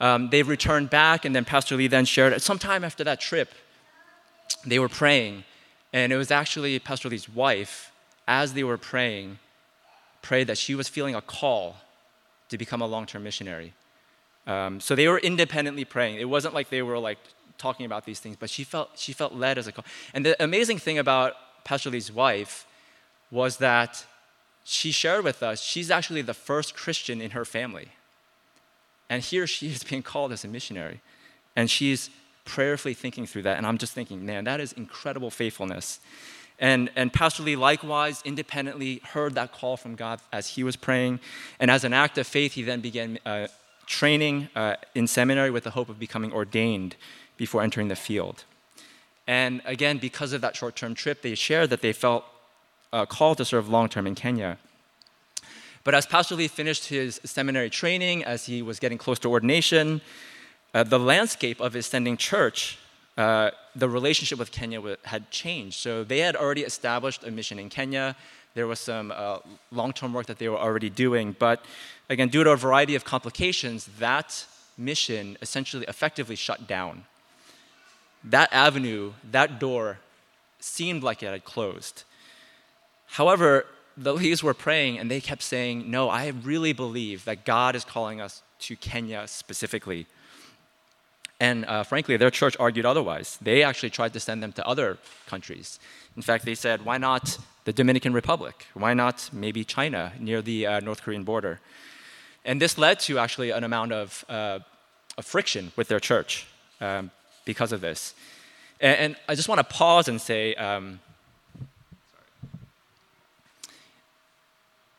Um, 0.01 0.31
they 0.31 0.43
returned 0.43 0.91
back, 0.91 1.25
and 1.25 1.35
then 1.35 1.45
Pastor 1.45 1.77
Lee 1.77 1.89
then 1.89 2.05
shared, 2.05 2.41
sometime 2.41 2.85
after 2.85 3.03
that 3.05 3.21
trip, 3.21 3.53
they 4.65 4.79
were 4.79 4.89
praying, 4.89 5.45
and 5.93 6.13
it 6.13 6.17
was 6.17 6.31
actually 6.31 6.79
Pastor 6.79 7.09
Lee's 7.09 7.29
wife, 7.29 7.91
as 8.27 8.53
they 8.53 8.63
were 8.63 8.79
praying, 8.79 9.39
prayed 10.23 10.47
that 10.47 10.59
she 10.59 10.75
was 10.75 10.89
feeling 10.89 11.15
a 11.15 11.21
call 11.21 11.77
to 12.49 12.59
become 12.59 12.81
a 12.81 12.87
long 12.87 13.07
term 13.07 13.23
missionary. 13.23 13.73
Um, 14.47 14.81
so 14.81 14.95
they 14.95 15.09
were 15.09 15.19
independently 15.19 15.85
praying. 15.85 16.17
It 16.17 16.29
wasn't 16.29 16.55
like 16.55 16.71
they 16.71 16.83
were 16.83 16.99
like 16.99 17.19
talking 17.59 17.85
about 17.85 18.05
these 18.05 18.21
things, 18.21 18.37
but 18.39 18.49
she 18.49 18.65
felt, 18.65 18.91
she 18.97 19.13
felt 19.13 19.35
led 19.35 19.59
as 19.59 19.67
a 19.67 19.73
call. 19.73 19.85
And 20.15 20.25
the 20.25 20.43
amazing 20.43 20.79
thing 20.79 20.99
about 20.99 21.35
Pastor 21.65 21.91
Lee's 21.91 22.11
wife 22.11 22.67
was 23.31 23.59
that 23.59 24.07
she 24.65 24.91
shared 24.91 25.25
with 25.25 25.43
us 25.43 25.61
she's 25.63 25.91
actually 25.91 26.23
the 26.23 26.35
first 26.35 26.75
Christian 26.75 27.21
in 27.21 27.33
her 27.33 27.45
family. 27.45 27.89
And 29.11 29.23
he 29.23 29.39
or 29.41 29.47
she 29.47 29.69
is 29.69 29.83
being 29.83 30.03
called 30.03 30.33
as 30.33 30.45
a 30.45 30.49
missionary. 30.49 31.01
And 31.57 31.71
she's 31.71 32.11
prayerfully 32.45 32.95
thinking 32.95 33.27
through 33.27 33.43
that. 33.43 33.57
And 33.57 33.67
I'm 33.67 33.79
just 33.79 33.93
thinking, 33.93 34.25
man, 34.25 34.45
that 34.45 34.61
is 34.61 34.73
incredible 34.73 35.31
faithfulness. 35.31 36.01
And, 36.59 36.91
and 36.97 37.13
Pastor 37.13 37.43
Lee 37.43 37.57
likewise 37.57 38.21
independently 38.25 39.01
heard 39.05 39.35
that 39.35 39.53
call 39.53 39.77
from 39.77 39.95
God 39.95 40.21
as 40.33 40.49
he 40.49 40.65
was 40.65 40.77
praying. 40.77 41.21
And 41.61 41.71
as 41.71 41.85
an 41.85 41.93
act 41.93 42.19
of 42.19 42.27
faith, 42.27 42.55
he 42.55 42.63
then 42.63 42.81
began 42.81 43.19
uh, 43.25 43.47
training 43.87 44.49
uh, 44.57 44.77
in 44.95 45.07
seminary 45.07 45.51
with 45.51 45.65
the 45.65 45.71
hope 45.71 45.89
of 45.89 45.99
becoming 45.99 46.33
ordained 46.33 46.97
before 47.37 47.63
entering 47.63 47.89
the 47.89 47.97
field. 47.97 48.45
And 49.27 49.61
again, 49.65 49.99
because 49.99 50.33
of 50.33 50.41
that 50.41 50.57
short 50.57 50.75
term 50.75 50.95
trip, 50.95 51.23
they 51.23 51.35
shared 51.35 51.71
that 51.71 51.81
they 51.81 51.93
felt 51.93 52.25
uh, 52.93 53.07
called 53.07 53.39
to 53.39 53.45
serve 53.45 53.69
long 53.69 53.89
term 53.89 54.07
in 54.07 54.15
Kenya. 54.15 54.59
But 55.89 55.95
as 55.95 56.05
Pastor 56.05 56.35
Lee 56.35 56.49
finished 56.49 56.89
his 56.89 57.19
seminary 57.25 57.71
training, 57.71 58.23
as 58.23 58.45
he 58.45 58.61
was 58.61 58.79
getting 58.79 58.99
close 58.99 59.19
to 59.21 59.31
ordination, 59.31 60.03
uh, 60.75 60.83
the 60.85 60.99
landscape 60.99 61.63
of 61.63 61.73
his 61.73 61.87
sending 61.87 62.19
church 62.19 62.77
uh, 63.17 63.53
the 63.75 63.89
relationship 63.89 64.39
with 64.39 64.53
Kenya 64.53 64.99
had 65.05 65.31
changed. 65.31 65.77
So 65.77 66.05
they 66.05 66.19
had 66.19 66.37
already 66.37 66.61
established 66.61 67.25
a 67.25 67.31
mission 67.31 67.59
in 67.59 67.71
Kenya. 67.71 68.17
There 68.53 68.67
was 68.67 68.81
some 68.81 69.15
uh, 69.17 69.39
long 69.73 69.95
term 69.95 70.13
work 70.13 70.27
that 70.27 70.39
they 70.39 70.51
were 70.51 70.59
already 70.59 70.91
doing. 70.91 71.35
But 71.39 71.65
again, 72.11 72.29
due 72.29 72.45
to 72.45 72.51
a 72.51 72.57
variety 72.57 72.95
of 72.95 73.07
complications, 73.07 73.89
that 73.99 74.45
mission 74.77 75.39
essentially 75.41 75.87
effectively 75.89 76.37
shut 76.37 76.67
down. 76.67 77.07
That 78.23 78.53
avenue, 78.53 79.15
that 79.31 79.59
door, 79.59 80.01
seemed 80.61 81.03
like 81.03 81.23
it 81.23 81.31
had 81.31 81.47
closed. 81.47 82.05
However, 83.07 83.65
the 83.99 84.15
Lees 84.15 84.43
were 84.43 84.55
praying 84.55 84.99
and 84.99 85.11
they 85.11 85.21
kept 85.21 85.43
saying, 85.43 85.91
No, 85.91 86.09
I 86.09 86.29
really 86.29 86.73
believe 86.73 87.25
that 87.25 87.45
God 87.45 87.75
is 87.75 87.85
calling 87.85 88.21
us 88.21 88.43
to 88.61 88.77
Kenya 88.77 89.27
specifically. 89.27 90.07
And 91.41 91.65
uh, 91.67 91.85
frankly, 91.85 92.17
their 92.17 92.31
church 92.31 92.57
argued 92.59 92.87
otherwise. 92.87 93.39
They 93.41 93.63
actually 93.63 93.91
tried 93.91 94.13
to 94.15 94.21
send 94.21 94.43
them 94.43 94.53
to 94.53 94.67
other 94.67 94.99
countries. 95.27 95.79
In 96.17 96.23
fact, 96.23 96.45
they 96.45 96.57
said, 96.57 96.85
why 96.85 96.99
not 96.99 97.39
the 97.65 97.73
Dominican 97.73 98.13
Republic? 98.13 98.67
Why 98.75 98.95
not 98.95 99.31
maybe 99.33 99.65
China 99.65 100.13
near 100.19 100.43
the 100.43 100.67
uh, 100.67 100.81
North 100.81 101.03
Korean 101.03 101.23
border? 101.23 101.61
And 102.45 102.61
this 102.61 102.77
led 102.77 102.99
to 103.01 103.19
actually 103.19 103.51
an 103.51 103.63
amount 103.63 103.93
of, 103.93 104.25
uh, 104.29 104.59
of 105.17 105.25
friction 105.25 105.71
with 105.77 105.87
their 105.89 106.01
church 106.01 106.47
um, 106.81 107.11
because 107.45 107.73
of 107.73 107.81
this. 107.81 108.15
And, 108.81 108.99
and, 108.99 109.17
I 109.29 109.35
just 109.35 109.49
want 109.49 109.59
to 109.61 109.65
pause 109.65 110.09
and 110.09 110.21
say, 110.21 110.55
um, 110.55 111.01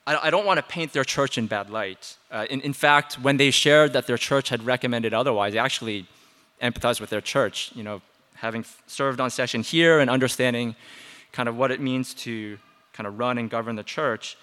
I, 0.09 0.27
I 0.27 0.29
don't 0.31 0.45
want 0.45 0.57
to 0.57 0.63
paint 0.63 0.91
their 0.93 1.03
church 1.03 1.37
in 1.37 1.45
bad 1.47 1.69
light. 1.69 2.17
Uh, 2.31 2.45
in, 2.49 2.61
in 2.61 2.73
fact, 2.73 3.19
when 3.19 3.37
they 3.37 3.51
shared 3.51 3.93
that 3.93 4.07
their 4.07 4.17
church 4.17 4.49
had 4.49 4.61
recommended 4.65 5.13
otherwise, 5.13 5.53
they 5.53 5.59
actually 5.59 6.07
empathized 6.61 6.99
with 6.99 7.11
their 7.11 7.21
church. 7.21 7.71
You 7.75 7.83
know, 7.83 8.01
having 8.35 8.65
served 8.87 9.19
on 9.19 9.29
session 9.29 9.61
here 9.61 9.99
and 9.99 10.09
understanding 10.09 10.75
kind 11.31 11.47
of 11.47 11.55
what 11.55 11.69
it 11.71 11.79
means 11.79 12.13
to 12.25 12.57
kind 12.91 13.05
of 13.05 13.19
run 13.19 13.37
and 13.37 13.49
govern 13.49 13.75
the 13.75 13.83
church. 13.83 14.35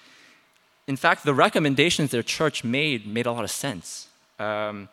In 0.86 0.96
fact, 0.96 1.24
the 1.24 1.34
recommendations 1.34 2.10
their 2.10 2.22
church 2.22 2.62
made 2.62 3.06
made 3.06 3.26
a 3.26 3.32
lot 3.32 3.42
of 3.42 3.50
sense. 3.50 4.08
Um, 4.38 4.88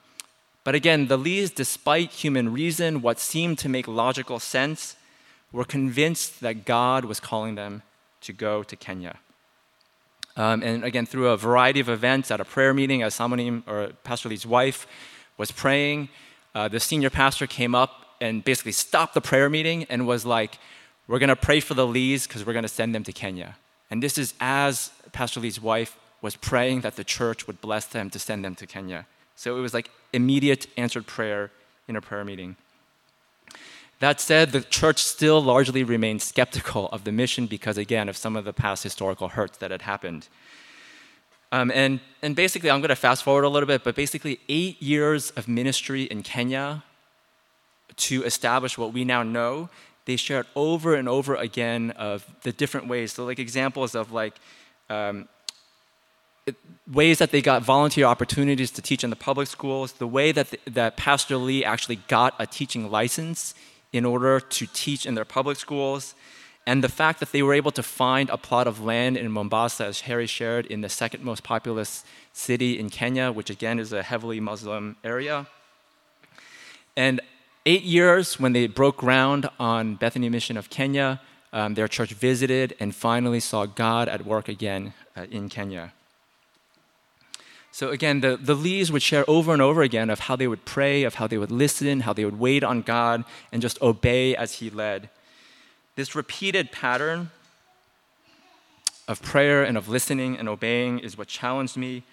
but 0.63 0.73
again, 0.73 1.07
the 1.07 1.17
Lees, 1.17 1.51
despite 1.51 2.09
human 2.23 2.51
reason, 2.51 3.01
what 3.01 3.19
seemed 3.19 3.59
to 3.59 3.69
make 3.69 3.87
logical 3.87 4.39
sense, 4.39 4.95
were 5.51 5.65
convinced 5.65 6.39
that 6.41 6.65
God 6.65 7.05
was 7.05 7.19
calling 7.19 7.55
them 7.55 7.83
to 8.21 8.33
go 8.33 8.63
to 8.63 8.75
Kenya. 8.75 9.19
Um, 10.35 10.63
and 10.63 10.83
again, 10.83 11.05
through 11.05 11.29
a 11.29 11.37
variety 11.37 11.79
of 11.79 11.89
events 11.89 12.31
at 12.31 12.41
a 12.41 12.45
prayer 12.45 12.73
meeting, 12.73 13.03
as 13.03 13.19
or 13.19 13.91
Pastor 14.03 14.29
Lee's 14.29 14.45
wife, 14.45 14.87
was 15.37 15.51
praying, 15.51 16.09
uh, 16.55 16.67
the 16.67 16.79
senior 16.79 17.09
pastor 17.09 17.47
came 17.47 17.75
up 17.75 18.15
and 18.19 18.43
basically 18.43 18.71
stopped 18.71 19.13
the 19.13 19.21
prayer 19.21 19.49
meeting 19.49 19.85
and 19.85 20.07
was 20.07 20.25
like, 20.25 20.57
We're 21.07 21.19
going 21.19 21.29
to 21.29 21.35
pray 21.35 21.59
for 21.59 21.73
the 21.73 21.85
Lees 21.85 22.27
because 22.27 22.45
we're 22.45 22.53
going 22.53 22.63
to 22.63 22.69
send 22.69 22.95
them 22.95 23.03
to 23.03 23.13
Kenya. 23.13 23.57
And 23.91 24.01
this 24.01 24.17
is 24.17 24.33
as 24.39 24.91
Pastor 25.11 25.39
Lee's 25.39 25.61
wife 25.61 25.97
was 26.21 26.35
praying 26.35 26.81
that 26.81 26.95
the 26.95 27.03
church 27.03 27.45
would 27.47 27.59
bless 27.61 27.85
them 27.85 28.09
to 28.09 28.17
send 28.17 28.43
them 28.43 28.55
to 28.55 28.65
Kenya. 28.65 29.05
So 29.35 29.57
it 29.57 29.59
was 29.59 29.73
like 29.73 29.91
immediate 30.13 30.67
answered 30.77 31.05
prayer 31.05 31.51
in 31.87 31.95
a 31.95 32.01
prayer 32.01 32.23
meeting. 32.23 32.55
That 34.03 34.19
said, 34.19 34.51
the 34.51 34.59
church 34.59 35.01
still 35.01 35.41
largely 35.41 35.85
remained 35.85 36.21
skeptical 36.21 36.89
of 36.89 37.05
the 37.05 37.11
mission 37.13 37.47
because, 37.47 37.77
again, 37.77 38.09
of 38.09 38.17
some 38.17 38.35
of 38.35 38.43
the 38.43 38.51
past 38.51 38.83
historical 38.83 39.29
hurts 39.29 39.59
that 39.59 39.71
had 39.71 39.83
happened. 39.83 40.27
Um, 41.53 41.71
and, 41.73 42.01
and 42.21 42.35
basically, 42.35 42.69
I'm 42.69 42.81
going 42.81 42.89
to 42.89 42.97
fast 42.97 43.23
forward 43.23 43.45
a 43.45 43.47
little 43.47 43.65
bit, 43.65 43.85
but 43.85 43.95
basically, 43.95 44.41
eight 44.49 44.81
years 44.81 45.29
of 45.37 45.47
ministry 45.47 46.03
in 46.03 46.21
Kenya 46.21 46.83
to 47.95 48.25
establish 48.25 48.77
what 48.77 48.91
we 48.91 49.05
now 49.05 49.23
know. 49.23 49.69
They 50.03 50.17
shared 50.17 50.47
over 50.53 50.95
and 50.95 51.07
over 51.07 51.35
again 51.35 51.91
of 51.91 52.25
the 52.41 52.51
different 52.51 52.89
ways. 52.89 53.13
So, 53.13 53.23
like 53.23 53.39
examples 53.39 53.95
of 53.95 54.11
like 54.11 54.33
um, 54.89 55.29
ways 56.91 57.19
that 57.19 57.31
they 57.31 57.41
got 57.41 57.63
volunteer 57.63 58.03
opportunities 58.03 58.69
to 58.71 58.81
teach 58.81 59.05
in 59.05 59.11
the 59.11 59.15
public 59.15 59.47
schools, 59.47 59.93
the 59.93 60.07
way 60.07 60.33
that, 60.33 60.49
the, 60.49 60.59
that 60.71 60.97
Pastor 60.97 61.37
Lee 61.37 61.63
actually 61.63 61.99
got 62.09 62.35
a 62.37 62.45
teaching 62.45 62.91
license 62.91 63.55
in 63.93 64.03
order 64.03 64.39
to 64.39 64.65
teach 64.73 65.05
in 65.05 65.13
their 65.15 65.25
public 65.25 65.57
schools, 65.57 66.15
and 66.65 66.83
the 66.83 66.89
fact 66.89 67.19
that 67.19 67.31
they 67.31 67.43
were 67.43 67.53
able 67.53 67.71
to 67.71 67.83
find 67.83 68.29
a 68.29 68.37
plot 68.37 68.67
of 68.67 68.83
land 68.83 69.17
in 69.17 69.31
Mombasa, 69.31 69.85
as 69.85 70.01
Harry 70.01 70.27
shared, 70.27 70.65
in 70.65 70.81
the 70.81 70.89
second 70.89 71.23
most 71.23 71.43
populous 71.43 72.03
city 72.31 72.79
in 72.79 72.89
Kenya, 72.89 73.31
which 73.31 73.49
again 73.49 73.79
is 73.79 73.91
a 73.91 74.01
heavily 74.01 74.39
Muslim 74.39 74.95
area. 75.03 75.47
And 76.95 77.19
eight 77.65 77.83
years 77.83 78.39
when 78.39 78.53
they 78.53 78.67
broke 78.67 78.97
ground 78.97 79.49
on 79.59 79.95
Bethany 79.95 80.29
Mission 80.29 80.57
of 80.57 80.69
Kenya, 80.69 81.21
um, 81.51 81.73
their 81.73 81.87
church 81.87 82.13
visited 82.13 82.75
and 82.79 82.95
finally 82.95 83.39
saw 83.39 83.65
God 83.65 84.07
at 84.07 84.25
work 84.25 84.47
again 84.47 84.93
uh, 85.15 85.25
in 85.29 85.49
Kenya. 85.49 85.93
So 87.73 87.89
again, 87.89 88.21
the, 88.21 88.37
the 88.37 88.53
Lees 88.53 88.91
would 88.91 89.01
share 89.01 89.27
over 89.27 89.51
and 89.51 89.59
over 89.59 89.81
again 89.81 90.11
of 90.11 90.19
how 90.19 90.35
they 90.35 90.47
would 90.47 90.63
pray, 90.63 91.05
of 91.05 91.15
how 91.15 91.25
they 91.25 91.39
would 91.39 91.49
listen, 91.49 92.01
how 92.01 92.13
they 92.13 92.23
would 92.23 92.37
wait 92.37 92.63
on 92.63 92.83
God, 92.83 93.25
and 93.51 93.63
just 93.63 93.81
obey 93.81 94.35
as 94.35 94.53
He 94.53 94.69
led. 94.69 95.09
This 95.95 96.13
repeated 96.13 96.71
pattern 96.71 97.31
of 99.07 99.23
prayer 99.23 99.63
and 99.63 99.75
of 99.75 99.89
listening 99.89 100.37
and 100.37 100.47
obeying 100.47 100.99
is 100.99 101.17
what 101.17 101.27
challenged 101.27 101.75
me 101.75 102.03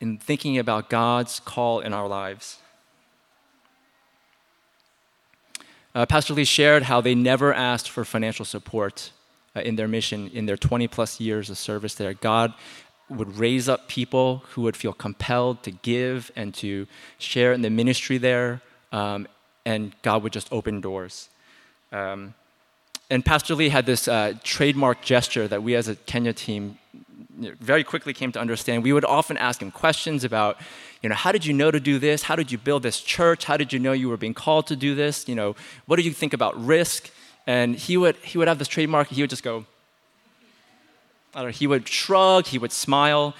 in 0.00 0.16
thinking 0.16 0.56
about 0.56 0.88
God's 0.88 1.38
call 1.40 1.80
in 1.80 1.92
our 1.92 2.08
lives. 2.08 2.58
Uh, 5.94 6.06
Pastor 6.06 6.32
Lee 6.32 6.44
shared 6.44 6.84
how 6.84 7.02
they 7.02 7.14
never 7.14 7.52
asked 7.52 7.90
for 7.90 8.06
financial 8.06 8.46
support 8.46 9.10
uh, 9.54 9.60
in 9.60 9.76
their 9.76 9.88
mission 9.88 10.30
in 10.32 10.46
their 10.46 10.56
20 10.56 10.88
plus 10.88 11.20
years 11.20 11.50
of 11.50 11.58
service 11.58 11.94
there. 11.94 12.14
God 12.14 12.54
would 13.10 13.36
raise 13.38 13.68
up 13.68 13.88
people 13.88 14.42
who 14.50 14.62
would 14.62 14.76
feel 14.76 14.92
compelled 14.92 15.62
to 15.62 15.70
give 15.70 16.30
and 16.36 16.54
to 16.54 16.86
share 17.18 17.52
in 17.52 17.62
the 17.62 17.70
ministry 17.70 18.18
there, 18.18 18.60
um, 18.92 19.26
and 19.64 19.94
God 20.02 20.22
would 20.22 20.32
just 20.32 20.48
open 20.52 20.80
doors. 20.80 21.28
Um, 21.92 22.34
and 23.10 23.24
Pastor 23.24 23.54
Lee 23.54 23.70
had 23.70 23.86
this 23.86 24.06
uh, 24.06 24.34
trademark 24.44 25.00
gesture 25.00 25.48
that 25.48 25.62
we 25.62 25.74
as 25.74 25.88
a 25.88 25.96
Kenya 25.96 26.32
team 26.32 26.78
very 27.38 27.84
quickly 27.84 28.12
came 28.12 28.32
to 28.32 28.40
understand. 28.40 28.82
We 28.82 28.92
would 28.92 29.04
often 29.04 29.36
ask 29.36 29.62
him 29.62 29.70
questions 29.70 30.24
about, 30.24 30.58
you 31.02 31.08
know, 31.08 31.14
how 31.14 31.32
did 31.32 31.46
you 31.46 31.54
know 31.54 31.70
to 31.70 31.80
do 31.80 31.98
this? 31.98 32.22
How 32.24 32.36
did 32.36 32.50
you 32.52 32.58
build 32.58 32.82
this 32.82 33.00
church? 33.00 33.44
How 33.44 33.56
did 33.56 33.72
you 33.72 33.78
know 33.78 33.92
you 33.92 34.08
were 34.08 34.16
being 34.16 34.34
called 34.34 34.66
to 34.66 34.76
do 34.76 34.94
this? 34.94 35.28
You 35.28 35.34
know, 35.34 35.56
what 35.86 35.96
do 35.96 36.02
you 36.02 36.12
think 36.12 36.34
about 36.34 36.60
risk? 36.62 37.10
And 37.46 37.76
he 37.76 37.96
would 37.96 38.16
he 38.16 38.36
would 38.36 38.48
have 38.48 38.58
this 38.58 38.68
trademark. 38.68 39.08
He 39.08 39.22
would 39.22 39.30
just 39.30 39.42
go. 39.42 39.64
Know, 41.34 41.46
he 41.48 41.66
would 41.66 41.88
shrug. 41.88 42.46
He 42.46 42.58
would 42.58 42.72
smile, 42.72 43.34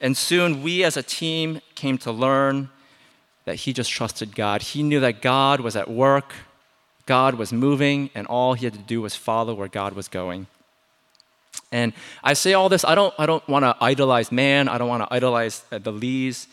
and 0.00 0.16
soon 0.16 0.62
we 0.62 0.84
as 0.84 0.96
a 0.96 1.02
team 1.02 1.60
came 1.74 1.98
to 1.98 2.12
learn 2.12 2.70
that 3.44 3.56
he 3.56 3.72
just 3.72 3.90
trusted 3.90 4.34
God. 4.34 4.62
He 4.62 4.82
knew 4.82 5.00
that 5.00 5.22
God 5.22 5.60
was 5.60 5.74
at 5.74 5.90
work 5.90 6.34
God 7.08 7.36
was 7.36 7.54
moving, 7.54 8.10
and 8.14 8.26
all 8.26 8.52
he 8.52 8.66
had 8.66 8.74
to 8.74 8.80
do 8.80 9.00
was 9.00 9.16
follow 9.16 9.54
where 9.54 9.66
God 9.66 9.94
was 9.94 10.08
going. 10.08 10.46
And 11.72 11.94
I 12.22 12.34
say 12.34 12.52
all 12.52 12.68
this, 12.68 12.84
I 12.84 12.94
don't, 12.94 13.14
I 13.18 13.24
don't 13.24 13.48
want 13.48 13.64
to 13.64 13.74
idolize 13.80 14.30
man, 14.30 14.68
I 14.68 14.76
don't 14.76 14.88
want 14.88 15.04
to 15.04 15.12
idolize 15.12 15.64
uh, 15.72 15.78
the 15.78 15.90
Lees, 15.90 16.48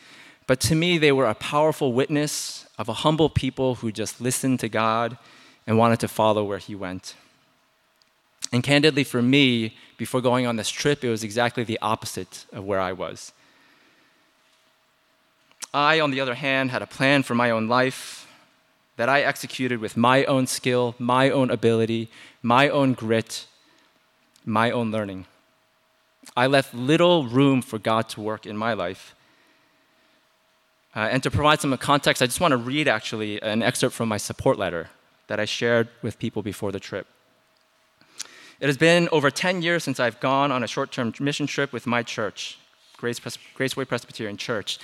but 0.47 0.61
to 0.61 0.75
me, 0.75 0.97
they 0.97 1.11
were 1.11 1.25
a 1.25 1.35
powerful 1.35 1.91
witness 1.91 2.67
of 2.77 2.87
a 2.87 2.93
humble 2.93 3.29
people 3.29 3.75
who 3.75 3.91
just 3.91 4.21
listened 4.21 4.61
to 4.61 4.69
God 4.69 5.17
and 5.67 5.77
wanted 5.77 5.99
to 5.99 6.07
follow 6.07 6.45
where 6.45 6.57
he 6.57 6.73
went. 6.73 7.15
And 8.53 8.63
candidly, 8.63 9.03
for 9.03 9.21
me, 9.21 9.75
before 9.97 10.21
going 10.21 10.45
on 10.45 10.55
this 10.55 10.69
trip, 10.69 11.03
it 11.03 11.09
was 11.09 11.23
exactly 11.23 11.63
the 11.63 11.79
opposite 11.81 12.45
of 12.51 12.65
where 12.65 12.79
I 12.79 12.93
was. 12.93 13.31
I, 15.73 15.99
on 15.99 16.11
the 16.11 16.21
other 16.21 16.35
hand, 16.35 16.71
had 16.71 16.81
a 16.81 16.87
plan 16.87 17.23
for 17.23 17.35
my 17.35 17.49
own 17.49 17.67
life 17.67 18.27
that 18.97 19.09
I 19.09 19.21
executed 19.21 19.79
with 19.79 19.97
my 19.97 20.23
own 20.25 20.47
skill, 20.47 20.95
my 20.97 21.29
own 21.29 21.51
ability, 21.51 22.09
my 22.41 22.69
own 22.69 22.93
grit, 22.93 23.45
my 24.45 24.71
own 24.71 24.91
learning. 24.91 25.25
I 26.35 26.47
left 26.47 26.73
little 26.73 27.27
room 27.27 27.61
for 27.61 27.77
God 27.77 28.07
to 28.09 28.21
work 28.21 28.45
in 28.45 28.55
my 28.55 28.73
life. 28.73 29.15
Uh, 30.95 31.09
and 31.11 31.21
to 31.23 31.29
provide 31.29 31.59
some 31.59 31.77
context, 31.77 32.21
I 32.21 32.25
just 32.25 32.39
want 32.39 32.53
to 32.53 32.57
read 32.57 32.87
actually 32.87 33.41
an 33.41 33.61
excerpt 33.61 33.93
from 33.93 34.07
my 34.07 34.17
support 34.17 34.57
letter 34.57 34.89
that 35.27 35.39
I 35.39 35.45
shared 35.45 35.89
with 36.01 36.17
people 36.19 36.41
before 36.41 36.71
the 36.71 36.79
trip. 36.79 37.07
It 38.59 38.67
has 38.67 38.77
been 38.77 39.09
over 39.11 39.29
10 39.29 39.61
years 39.61 39.83
since 39.83 39.99
I've 39.99 40.19
gone 40.19 40.51
on 40.51 40.63
a 40.63 40.67
short 40.67 40.91
term 40.91 41.13
mission 41.19 41.47
trip 41.47 41.73
with 41.73 41.85
my 41.85 42.03
church, 42.03 42.57
Grace 42.97 43.19
Pres- 43.19 43.37
Graceway 43.57 43.87
Presbyterian 43.87 44.37
Church. 44.37 44.79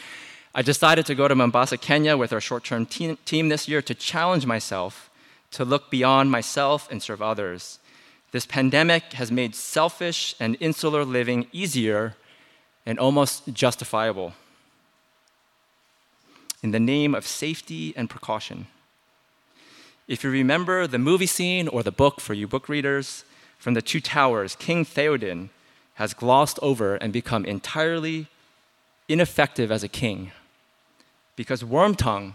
I 0.54 0.62
decided 0.62 1.06
to 1.06 1.16
go 1.16 1.30
to 1.30 1.36
Mombasa, 1.36 1.78
Kenya 1.78 2.18
with 2.18 2.34
our 2.34 2.42
short 2.42 2.66
term 2.66 2.86
team, 2.86 3.18
team 3.24 3.48
this 3.48 3.70
year 3.70 3.82
to 3.82 3.96
challenge 3.96 4.46
myself 4.46 5.10
to 5.52 5.64
look 5.64 5.90
beyond 5.90 6.32
myself 6.32 6.90
and 6.92 7.02
serve 7.02 7.22
others. 7.22 7.80
This 8.32 8.46
pandemic 8.46 9.14
has 9.14 9.32
made 9.32 9.56
selfish 9.56 10.36
and 10.40 10.58
insular 10.60 11.06
living 11.06 11.48
easier 11.52 12.16
and 12.86 13.00
almost 13.00 13.54
justifiable 13.54 14.34
in 16.64 16.72
the 16.72 16.80
name 16.80 17.16
of 17.16 17.26
safety 17.26 17.94
and 17.96 18.10
precaution. 18.10 18.68
If 20.08 20.24
you 20.24 20.30
remember 20.30 20.88
the 20.88 21.00
movie 21.00 21.26
scene 21.26 21.68
or 21.68 21.84
the 21.84 21.92
book 21.92 22.20
for 22.20 22.34
you 22.34 22.48
book 22.48 22.68
readers 22.68 23.24
from 23.62 23.76
the 23.76 23.82
Two 23.82 24.02
Towers, 24.02 24.56
King 24.56 24.84
Theoden 24.84 25.50
has 25.94 26.16
glossed 26.16 26.58
over 26.64 26.96
and 26.96 27.14
become 27.14 27.46
entirely 27.46 28.26
ineffective 29.08 29.72
as 29.72 29.84
a 29.84 29.88
king 29.88 30.32
because 31.36 31.62
Wormtongue 31.62 32.34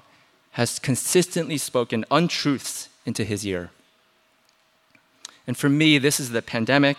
has 0.52 0.78
consistently 0.78 1.58
spoken 1.58 2.04
untruths 2.12 2.88
into 3.04 3.24
his 3.24 3.44
ear. 3.44 3.70
And 5.48 5.56
for 5.56 5.68
me, 5.68 5.98
this 5.98 6.20
is 6.20 6.30
the 6.30 6.42
pandemic 6.42 6.96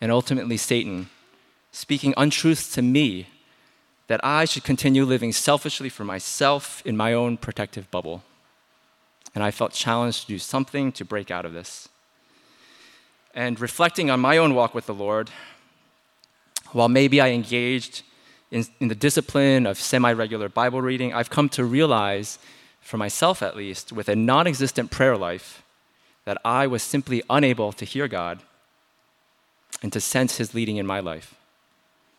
and 0.00 0.12
ultimately 0.12 0.56
Satan 0.56 1.08
speaking 1.72 2.14
untruths 2.16 2.72
to 2.74 2.80
me 2.82 3.26
that 4.06 4.24
I 4.24 4.44
should 4.44 4.62
continue 4.62 5.04
living 5.04 5.32
selfishly 5.32 5.88
for 5.88 6.04
myself 6.04 6.80
in 6.86 6.96
my 6.96 7.12
own 7.12 7.38
protective 7.38 7.90
bubble. 7.90 8.22
And 9.34 9.42
I 9.42 9.50
felt 9.50 9.72
challenged 9.72 10.20
to 10.22 10.26
do 10.28 10.38
something 10.38 10.92
to 10.92 11.04
break 11.04 11.32
out 11.32 11.44
of 11.44 11.54
this. 11.54 11.88
And 13.34 13.58
reflecting 13.60 14.10
on 14.10 14.20
my 14.20 14.38
own 14.38 14.54
walk 14.54 14.74
with 14.74 14.86
the 14.86 14.94
Lord, 14.94 15.28
while 16.70 16.88
maybe 16.88 17.20
I 17.20 17.30
engaged 17.30 18.02
in, 18.50 18.64
in 18.78 18.86
the 18.86 18.94
discipline 18.94 19.66
of 19.66 19.78
semi 19.78 20.12
regular 20.12 20.48
Bible 20.48 20.80
reading, 20.80 21.12
I've 21.12 21.30
come 21.30 21.48
to 21.50 21.64
realize, 21.64 22.38
for 22.80 22.96
myself 22.96 23.42
at 23.42 23.56
least, 23.56 23.92
with 23.92 24.08
a 24.08 24.14
non 24.14 24.46
existent 24.46 24.92
prayer 24.92 25.16
life, 25.16 25.64
that 26.24 26.38
I 26.44 26.68
was 26.68 26.82
simply 26.82 27.22
unable 27.28 27.72
to 27.72 27.84
hear 27.84 28.06
God 28.06 28.40
and 29.82 29.92
to 29.92 30.00
sense 30.00 30.36
His 30.36 30.54
leading 30.54 30.76
in 30.76 30.86
my 30.86 31.00
life. 31.00 31.34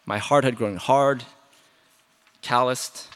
My 0.05 0.17
heart 0.17 0.43
had 0.43 0.57
grown 0.57 0.75
hard, 0.75 1.23
calloused. 2.41 3.07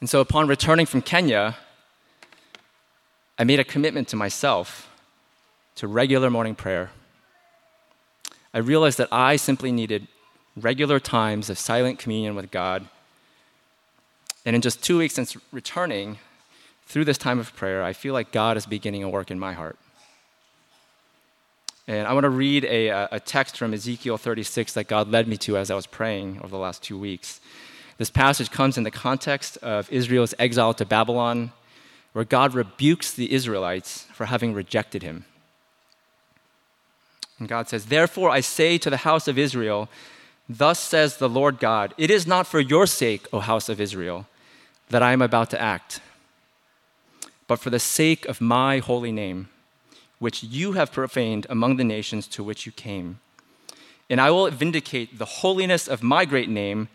And 0.00 0.08
so, 0.08 0.20
upon 0.20 0.48
returning 0.48 0.86
from 0.86 1.02
Kenya, 1.02 1.56
I 3.38 3.44
made 3.44 3.60
a 3.60 3.64
commitment 3.64 4.08
to 4.08 4.16
myself 4.16 4.88
to 5.76 5.86
regular 5.86 6.30
morning 6.30 6.54
prayer. 6.54 6.90
I 8.54 8.58
realized 8.58 8.98
that 8.98 9.08
I 9.12 9.36
simply 9.36 9.72
needed 9.72 10.08
regular 10.56 11.00
times 11.00 11.48
of 11.48 11.58
silent 11.58 11.98
communion 11.98 12.34
with 12.34 12.50
God. 12.50 12.86
And 14.44 14.54
in 14.54 14.62
just 14.62 14.82
two 14.82 14.98
weeks 14.98 15.14
since 15.14 15.36
returning, 15.52 16.18
through 16.86 17.06
this 17.06 17.16
time 17.16 17.38
of 17.38 17.56
prayer, 17.56 17.82
I 17.82 17.94
feel 17.94 18.12
like 18.12 18.32
God 18.32 18.58
is 18.58 18.66
beginning 18.66 19.02
a 19.02 19.08
work 19.08 19.30
in 19.30 19.38
my 19.38 19.54
heart. 19.54 19.78
And 21.88 22.06
I 22.06 22.12
want 22.12 22.24
to 22.24 22.30
read 22.30 22.64
a, 22.66 23.08
a 23.10 23.18
text 23.18 23.56
from 23.56 23.72
Ezekiel 23.72 24.18
36 24.18 24.74
that 24.74 24.88
God 24.88 25.08
led 25.08 25.26
me 25.26 25.36
to 25.38 25.56
as 25.56 25.70
I 25.70 25.74
was 25.74 25.86
praying 25.86 26.38
over 26.38 26.48
the 26.48 26.58
last 26.58 26.82
two 26.82 26.98
weeks. 26.98 27.40
This 27.96 28.10
passage 28.10 28.50
comes 28.50 28.76
in 28.76 28.84
the 28.84 28.90
context 28.90 29.56
of 29.58 29.90
Israel's 29.90 30.34
exile 30.38 30.74
to 30.74 30.84
Babylon, 30.84 31.52
where 32.12 32.24
God 32.24 32.54
rebukes 32.54 33.12
the 33.12 33.32
Israelites 33.32 34.06
for 34.12 34.26
having 34.26 34.52
rejected 34.52 35.02
him. 35.02 35.24
And 37.42 37.48
God 37.48 37.68
says, 37.68 37.86
Therefore 37.86 38.30
I 38.30 38.38
say 38.38 38.78
to 38.78 38.88
the 38.88 38.98
house 38.98 39.26
of 39.26 39.36
Israel, 39.36 39.88
Thus 40.48 40.78
says 40.78 41.16
the 41.16 41.28
Lord 41.28 41.58
God, 41.58 41.92
It 41.98 42.08
is 42.08 42.24
not 42.24 42.46
for 42.46 42.60
your 42.60 42.86
sake, 42.86 43.26
O 43.32 43.40
house 43.40 43.68
of 43.68 43.80
Israel, 43.80 44.28
that 44.90 45.02
I 45.02 45.10
am 45.10 45.20
about 45.20 45.50
to 45.50 45.60
act, 45.60 45.98
but 47.48 47.58
for 47.58 47.68
the 47.68 47.80
sake 47.80 48.26
of 48.26 48.40
my 48.40 48.78
holy 48.78 49.10
name, 49.10 49.48
which 50.20 50.44
you 50.44 50.74
have 50.74 50.92
profaned 50.92 51.48
among 51.50 51.78
the 51.78 51.82
nations 51.82 52.28
to 52.28 52.44
which 52.44 52.64
you 52.64 52.70
came. 52.70 53.18
And 54.08 54.20
I 54.20 54.30
will 54.30 54.48
vindicate 54.48 55.18
the 55.18 55.42
holiness 55.42 55.88
of 55.88 56.00
my 56.00 56.24
great 56.24 56.48
name, 56.48 56.90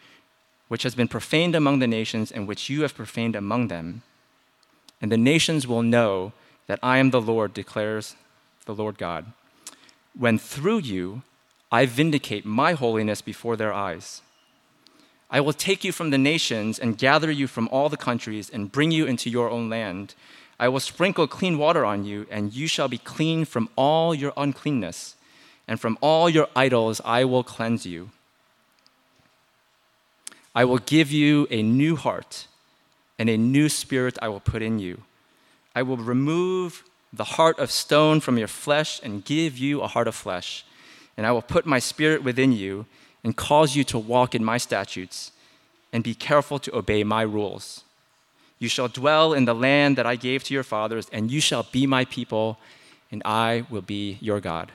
which 0.69 0.83
has 0.83 0.95
been 0.95 1.09
profaned 1.09 1.55
among 1.55 1.79
the 1.79 1.87
nations 1.87 2.31
and 2.31 2.47
which 2.47 2.69
you 2.69 2.83
have 2.83 2.95
profaned 2.95 3.35
among 3.35 3.67
them. 3.67 4.01
And 5.01 5.11
the 5.11 5.17
nations 5.17 5.67
will 5.67 5.83
know 5.83 6.31
that 6.67 6.79
I 6.81 6.99
am 6.99 7.09
the 7.09 7.19
Lord, 7.19 7.53
declares 7.53 8.15
the 8.63 8.73
Lord 8.73 8.97
God, 8.97 9.25
when 10.17 10.37
through 10.37 10.79
you 10.79 11.21
I 11.71 11.85
vindicate 11.85 12.45
my 12.45 12.73
holiness 12.73 13.21
before 13.21 13.55
their 13.55 13.73
eyes. 13.73 14.21
I 15.29 15.41
will 15.41 15.53
take 15.53 15.83
you 15.83 15.91
from 15.91 16.09
the 16.09 16.17
nations 16.17 16.79
and 16.79 16.97
gather 16.97 17.29
you 17.29 17.47
from 17.47 17.67
all 17.71 17.89
the 17.89 17.97
countries 17.97 18.49
and 18.49 18.71
bring 18.71 18.91
you 18.91 19.05
into 19.05 19.29
your 19.29 19.49
own 19.49 19.69
land. 19.69 20.15
I 20.59 20.69
will 20.69 20.79
sprinkle 20.79 21.27
clean 21.27 21.57
water 21.57 21.83
on 21.83 22.05
you, 22.05 22.25
and 22.31 22.53
you 22.53 22.67
shall 22.67 22.87
be 22.87 22.97
clean 22.97 23.43
from 23.43 23.69
all 23.75 24.15
your 24.15 24.31
uncleanness, 24.37 25.15
and 25.67 25.79
from 25.79 25.97
all 26.01 26.29
your 26.29 26.47
idols 26.55 27.01
I 27.03 27.25
will 27.25 27.43
cleanse 27.43 27.85
you. 27.85 28.09
I 30.55 30.63
will 30.63 30.79
give 30.79 31.11
you 31.11 31.45
a 31.51 31.61
new 31.61 31.97
heart, 31.97 32.47
and 33.19 33.29
a 33.29 33.37
new 33.37 33.67
spirit 33.67 34.17
I 34.21 34.29
will 34.29 34.39
put 34.39 34.61
in 34.61 34.79
you. 34.79 35.03
I 35.75 35.83
will 35.83 35.97
remove 35.97 36.83
the 37.13 37.23
heart 37.23 37.57
of 37.59 37.71
stone 37.71 38.19
from 38.19 38.37
your 38.37 38.47
flesh 38.47 38.99
and 39.03 39.25
give 39.25 39.57
you 39.57 39.81
a 39.81 39.87
heart 39.87 40.07
of 40.07 40.15
flesh 40.15 40.65
and 41.17 41.25
I 41.25 41.31
will 41.31 41.41
put 41.41 41.65
my 41.65 41.79
spirit 41.79 42.23
within 42.23 42.51
you 42.51 42.85
and 43.23 43.35
cause 43.35 43.75
you 43.75 43.83
to 43.85 43.97
walk 43.97 44.35
in 44.35 44.45
my 44.45 44.57
statutes 44.57 45.31
and 45.91 46.03
be 46.03 46.13
careful 46.13 46.59
to 46.59 46.75
obey 46.75 47.03
my 47.03 47.23
rules. 47.23 47.83
You 48.59 48.69
shall 48.69 48.87
dwell 48.87 49.33
in 49.33 49.45
the 49.45 49.55
land 49.55 49.97
that 49.97 50.05
I 50.05 50.15
gave 50.15 50.43
to 50.45 50.53
your 50.53 50.63
fathers, 50.63 51.07
and 51.11 51.31
you 51.31 51.41
shall 51.41 51.63
be 51.71 51.85
my 51.85 52.05
people, 52.05 52.57
and 53.11 53.21
I 53.25 53.65
will 53.69 53.81
be 53.81 54.17
your 54.21 54.39
God. 54.39 54.71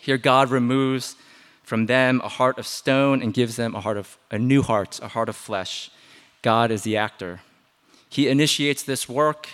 Here, 0.00 0.18
God 0.18 0.50
removes 0.50 1.16
from 1.62 1.86
them 1.86 2.20
a 2.24 2.28
heart 2.28 2.58
of 2.58 2.66
stone 2.66 3.22
and 3.22 3.34
gives 3.34 3.56
them 3.56 3.74
a 3.74 3.80
heart 3.80 3.96
of 3.96 4.16
a 4.30 4.38
new 4.38 4.62
heart, 4.62 4.98
a 5.02 5.08
heart 5.08 5.28
of 5.28 5.36
flesh. 5.36 5.90
God 6.42 6.70
is 6.70 6.82
the 6.82 6.96
actor. 6.96 7.40
He 8.08 8.28
initiates 8.28 8.82
this 8.82 9.08
work 9.08 9.50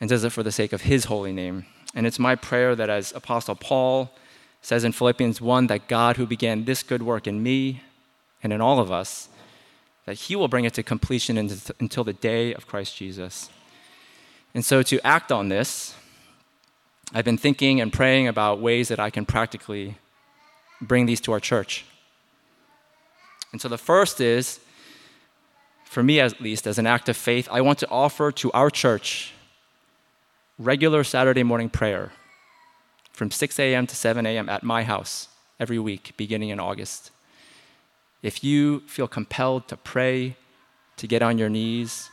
and 0.00 0.08
does 0.08 0.24
it 0.24 0.30
for 0.30 0.42
the 0.42 0.52
sake 0.52 0.72
of 0.72 0.82
his 0.82 1.04
holy 1.04 1.32
name. 1.32 1.66
And 1.94 2.06
it's 2.06 2.18
my 2.18 2.34
prayer 2.34 2.74
that 2.74 2.88
as 2.88 3.12
Apostle 3.12 3.54
Paul 3.54 4.10
says 4.62 4.84
in 4.84 4.92
Philippians 4.92 5.40
1 5.40 5.66
that 5.66 5.88
God, 5.88 6.16
who 6.16 6.26
began 6.26 6.64
this 6.64 6.82
good 6.82 7.02
work 7.02 7.26
in 7.26 7.42
me 7.42 7.82
and 8.42 8.52
in 8.52 8.60
all 8.60 8.78
of 8.78 8.90
us, 8.90 9.28
that 10.06 10.14
he 10.14 10.36
will 10.36 10.48
bring 10.48 10.64
it 10.64 10.74
to 10.74 10.82
completion 10.82 11.36
until 11.38 12.04
the 12.04 12.12
day 12.12 12.54
of 12.54 12.66
Christ 12.66 12.96
Jesus. 12.96 13.50
And 14.54 14.64
so, 14.64 14.82
to 14.82 15.04
act 15.06 15.30
on 15.30 15.48
this, 15.48 15.94
I've 17.12 17.24
been 17.24 17.38
thinking 17.38 17.80
and 17.80 17.92
praying 17.92 18.26
about 18.26 18.60
ways 18.60 18.88
that 18.88 18.98
I 18.98 19.10
can 19.10 19.24
practically 19.24 19.96
bring 20.80 21.06
these 21.06 21.20
to 21.22 21.32
our 21.32 21.40
church. 21.40 21.84
And 23.52 23.60
so, 23.60 23.68
the 23.68 23.78
first 23.78 24.20
is, 24.20 24.60
for 25.84 26.02
me 26.02 26.18
at 26.20 26.40
least, 26.40 26.66
as 26.66 26.78
an 26.78 26.86
act 26.86 27.08
of 27.08 27.16
faith, 27.16 27.48
I 27.50 27.60
want 27.60 27.78
to 27.80 27.88
offer 27.88 28.32
to 28.32 28.50
our 28.52 28.70
church 28.70 29.32
regular 30.60 31.02
Saturday 31.02 31.42
morning 31.42 31.70
prayer 31.70 32.12
from 33.14 33.30
6 33.30 33.58
a.m. 33.58 33.86
to 33.86 33.96
7 33.96 34.26
a.m. 34.26 34.46
at 34.50 34.62
my 34.62 34.82
house 34.82 35.28
every 35.58 35.78
week, 35.78 36.12
beginning 36.18 36.50
in 36.50 36.60
August. 36.60 37.10
If 38.22 38.44
you 38.44 38.80
feel 38.80 39.08
compelled 39.08 39.68
to 39.68 39.78
pray, 39.78 40.36
to 40.98 41.06
get 41.06 41.22
on 41.22 41.38
your 41.38 41.48
knees, 41.48 42.10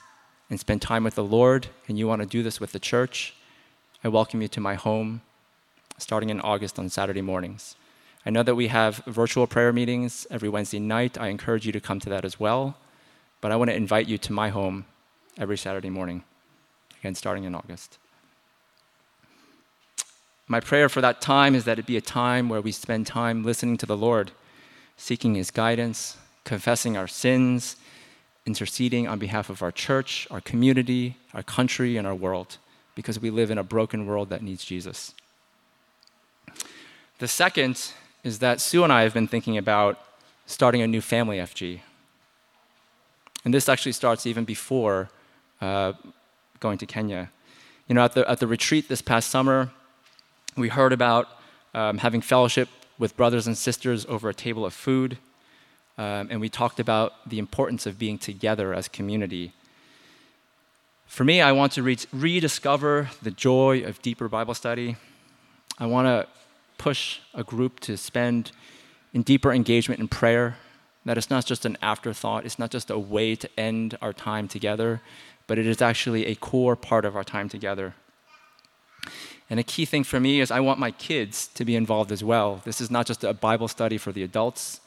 and 0.50 0.58
spend 0.58 0.82
time 0.82 1.04
with 1.04 1.16
the 1.16 1.26
Lord, 1.26 1.68
and 1.89 2.00
you 2.00 2.08
want 2.08 2.22
to 2.22 2.26
do 2.26 2.41
this 2.41 2.62
with 2.62 2.72
the 2.72 2.80
church, 2.80 3.36
I 4.02 4.08
welcome 4.08 4.41
you 4.41 4.48
to 4.48 4.62
my 4.62 4.76
home 4.76 5.22
starting 5.98 6.30
in 6.30 6.39
August 6.39 6.80
on 6.80 6.88
Saturday 6.88 7.22
mornings. 7.22 7.76
I 8.26 8.30
know 8.30 8.43
that 8.43 8.56
we 8.56 8.70
have 8.70 9.04
virtual 9.08 9.45
prayer 9.45 9.74
meetings 9.74 10.26
every 10.32 10.48
Wednesday 10.48 10.80
night. 10.80 11.18
I 11.20 11.28
encourage 11.28 11.66
you 11.66 11.74
to 11.74 11.82
come 11.82 12.00
to 12.00 12.10
that 12.12 12.24
as 12.24 12.39
well. 12.39 12.78
But 13.41 13.52
I 13.52 13.58
want 13.58 13.72
to 13.72 13.76
invite 13.76 14.08
you 14.08 14.18
to 14.20 14.32
my 14.32 14.50
home 14.50 14.86
every 15.38 15.58
Saturday 15.58 15.89
morning, 15.89 16.24
again, 17.02 17.14
starting 17.14 17.43
in 17.43 17.54
August. 17.54 17.98
My 20.48 20.62
prayer 20.62 20.88
for 20.88 21.02
that 21.02 21.20
time 21.20 21.56
is 21.56 21.66
that 21.66 21.78
it 21.78 21.86
be 21.86 21.98
a 21.98 22.02
time 22.02 22.48
where 22.48 22.62
we 22.62 22.72
spend 22.72 23.06
time 23.06 23.43
listening 23.43 23.76
to 23.78 23.86
the 23.86 23.98
Lord, 23.98 24.32
seeking 24.95 25.36
His 25.36 25.52
guidance, 25.52 26.18
confessing 26.45 26.95
our 26.95 27.08
sins, 27.08 27.76
interceding 28.45 29.08
on 29.08 29.20
behalf 29.20 29.50
of 29.50 29.62
our 29.62 29.74
church, 29.74 30.26
our 30.32 30.39
community, 30.39 31.18
our 31.34 31.43
country, 31.43 31.98
and 31.98 32.08
our 32.08 32.16
world, 32.16 32.58
because 32.95 33.20
we 33.20 33.30
live 33.30 33.52
in 33.52 33.58
a 33.58 33.64
broken 33.64 34.06
world 34.06 34.30
that 34.30 34.41
needs 34.41 34.64
Jesus. 34.64 35.14
The 37.20 37.28
second 37.28 37.91
is 38.24 38.39
that 38.39 38.62
Sue 38.62 38.86
and 38.86 38.93
I 38.93 39.02
have 39.02 39.14
been 39.14 39.28
thinking 39.28 39.58
about 39.58 40.00
starting 40.45 40.82
a 40.82 40.88
new 40.88 41.02
family 41.02 41.38
FG. 41.38 41.82
And 43.43 43.54
this 43.54 43.68
actually 43.68 43.91
starts 43.91 44.26
even 44.26 44.45
before 44.45 45.10
uh, 45.60 45.93
going 46.60 46.78
to 46.78 46.86
Kenya. 46.86 47.32
You 47.88 47.95
know, 47.95 48.04
at 48.04 48.14
the, 48.14 48.30
at 48.30 48.39
the 48.39 48.48
retreat 48.48 48.88
this 48.88 49.02
past 49.02 49.30
summer, 49.30 49.72
we 50.58 50.70
heard 50.70 50.93
about 50.93 51.30
um, 51.74 51.99
having 51.99 52.22
fellowship 52.22 52.70
with 52.97 53.16
brothers 53.16 53.47
and 53.47 53.58
sisters 53.58 54.05
over 54.08 54.30
a 54.30 54.34
table 54.34 54.66
of 54.66 54.74
food. 54.74 55.18
Um, 55.97 56.28
and 56.30 56.41
we 56.41 56.49
talked 56.49 56.80
about 56.80 57.28
the 57.30 57.39
importance 57.39 57.86
of 57.86 57.97
being 57.97 58.18
together 58.18 58.74
as 58.74 58.88
community. 58.88 59.53
For 61.05 61.24
me, 61.24 61.41
I 61.41 61.51
want 61.51 61.72
to 61.74 61.84
re- 61.84 61.97
rediscover 62.12 63.10
the 63.22 63.32
joy 63.32 63.82
of 63.84 64.01
deeper 64.01 64.28
Bible 64.28 64.53
study. 64.53 64.97
I 65.80 65.86
want 65.86 66.08
to 66.08 66.28
push 66.78 67.20
a 67.34 67.43
group 67.43 67.80
to 67.82 67.97
spend 67.97 68.51
in 69.14 69.22
deeper 69.22 69.51
engagement 69.51 69.99
in 69.99 70.08
prayer. 70.08 70.58
That 71.05 71.18
it's 71.18 71.30
not 71.30 71.45
just 71.45 71.66
an 71.66 71.78
afterthought, 71.82 72.45
it's 72.45 72.60
not 72.60 72.70
just 72.70 72.89
a 72.89 72.99
way 72.99 73.36
to 73.36 73.49
end 73.58 73.97
our 74.01 74.12
time 74.12 74.47
together, 74.47 75.01
but 75.47 75.58
it 75.58 75.66
is 75.66 75.82
actually 75.82 76.26
a 76.26 76.36
core 76.36 76.76
part 76.76 77.05
of 77.05 77.16
our 77.16 77.24
time 77.24 77.47
together. 77.47 77.95
And 79.50 79.60
a 79.60 79.64
key 79.64 79.86
thing 79.86 80.04
for 80.04 80.20
me 80.20 80.41
is 80.41 80.52
I 80.52 80.60
want 80.60 80.80
my 80.80 80.91
kids 80.91 81.48
to 81.56 81.64
be 81.64 81.76
involved 81.76 82.12
as 82.12 82.24
well. 82.24 82.62
This 82.66 82.82
is 82.82 82.91
not 82.91 83.06
just 83.06 83.24
a 83.24 83.34
Bible 83.34 83.68
study 83.68 83.98
for 83.98 84.12
the 84.12 84.24
adults, 84.24 84.82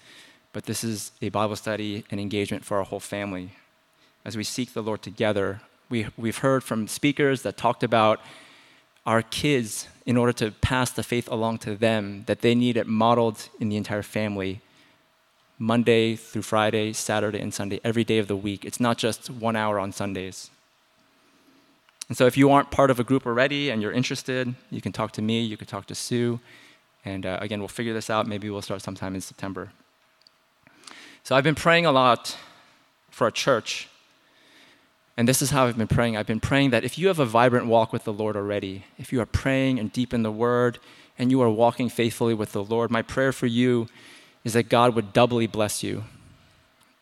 but 0.52 0.64
this 0.64 0.84
is 0.84 1.12
a 1.22 1.30
Bible 1.30 1.56
study 1.56 2.04
and 2.10 2.20
engagement 2.20 2.64
for 2.64 2.78
our 2.78 2.84
whole 2.84 3.00
family. 3.00 3.52
As 4.24 4.36
we 4.36 4.44
seek 4.44 4.74
the 4.74 4.82
Lord 4.82 5.00
together, 5.02 5.62
we, 5.88 6.06
we've 6.16 6.38
heard 6.38 6.62
from 6.62 6.88
speakers 6.88 7.42
that 7.42 7.56
talked 7.56 7.82
about 7.82 8.20
our 9.06 9.22
kids, 9.22 9.88
in 10.04 10.16
order 10.16 10.32
to 10.32 10.50
pass 10.50 10.90
the 10.90 11.02
faith 11.02 11.26
along 11.30 11.58
to 11.58 11.74
them, 11.74 12.24
that 12.26 12.42
they 12.42 12.54
need 12.54 12.76
it 12.76 12.86
modeled 12.86 13.48
in 13.58 13.70
the 13.70 13.76
entire 13.76 14.02
family 14.02 14.60
Monday 15.58 16.16
through 16.16 16.42
Friday, 16.42 16.92
Saturday, 16.92 17.40
and 17.40 17.52
Sunday, 17.52 17.80
every 17.82 18.04
day 18.04 18.18
of 18.18 18.28
the 18.28 18.36
week. 18.36 18.64
It's 18.64 18.80
not 18.80 18.98
just 18.98 19.30
one 19.30 19.56
hour 19.56 19.78
on 19.78 19.92
Sundays. 19.92 20.50
And 22.10 22.16
so, 22.16 22.26
if 22.26 22.36
you 22.36 22.50
aren't 22.50 22.72
part 22.72 22.90
of 22.90 22.98
a 22.98 23.04
group 23.04 23.24
already 23.24 23.70
and 23.70 23.80
you're 23.80 23.92
interested, 23.92 24.52
you 24.68 24.80
can 24.80 24.90
talk 24.90 25.12
to 25.12 25.22
me, 25.22 25.42
you 25.42 25.56
can 25.56 25.68
talk 25.68 25.86
to 25.86 25.94
Sue, 25.94 26.40
and 27.04 27.24
uh, 27.24 27.38
again, 27.40 27.60
we'll 27.60 27.68
figure 27.68 27.94
this 27.94 28.10
out. 28.10 28.26
Maybe 28.26 28.50
we'll 28.50 28.62
start 28.62 28.82
sometime 28.82 29.14
in 29.14 29.20
September. 29.20 29.70
So, 31.22 31.36
I've 31.36 31.44
been 31.44 31.54
praying 31.54 31.86
a 31.86 31.92
lot 31.92 32.36
for 33.10 33.28
a 33.28 33.30
church, 33.32 33.88
and 35.16 35.28
this 35.28 35.40
is 35.40 35.50
how 35.50 35.66
I've 35.66 35.78
been 35.78 35.86
praying. 35.86 36.16
I've 36.16 36.26
been 36.26 36.40
praying 36.40 36.70
that 36.70 36.82
if 36.82 36.98
you 36.98 37.06
have 37.06 37.20
a 37.20 37.24
vibrant 37.24 37.66
walk 37.66 37.92
with 37.92 38.02
the 38.02 38.12
Lord 38.12 38.34
already, 38.34 38.86
if 38.98 39.12
you 39.12 39.20
are 39.20 39.26
praying 39.26 39.78
and 39.78 39.92
deep 39.92 40.12
in 40.12 40.24
the 40.24 40.32
Word, 40.32 40.80
and 41.16 41.30
you 41.30 41.40
are 41.42 41.50
walking 41.50 41.88
faithfully 41.88 42.34
with 42.34 42.50
the 42.50 42.64
Lord, 42.64 42.90
my 42.90 43.02
prayer 43.02 43.30
for 43.30 43.46
you 43.46 43.86
is 44.42 44.54
that 44.54 44.68
God 44.68 44.96
would 44.96 45.12
doubly 45.12 45.46
bless 45.46 45.84
you, 45.84 46.02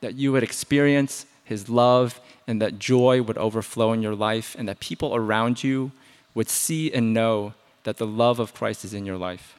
that 0.03 0.17
you 0.17 0.33
would 0.33 0.43
experience 0.43 1.25
His 1.45 1.71
love 1.71 2.21
and 2.49 2.61
that 2.63 2.79
joy 2.79 3.21
would 3.23 3.39
overflow 3.39 3.93
in 3.93 4.03
your 4.03 4.15
life, 4.15 4.57
and 4.59 4.67
that 4.67 4.81
people 4.81 5.15
around 5.15 5.63
you 5.63 5.93
would 6.35 6.49
see 6.49 6.91
and 6.91 7.13
know 7.13 7.53
that 7.85 7.99
the 7.99 8.07
love 8.07 8.41
of 8.41 8.55
Christ 8.55 8.85
is 8.85 8.95
in 8.95 9.05
your 9.05 9.19
life. 9.19 9.57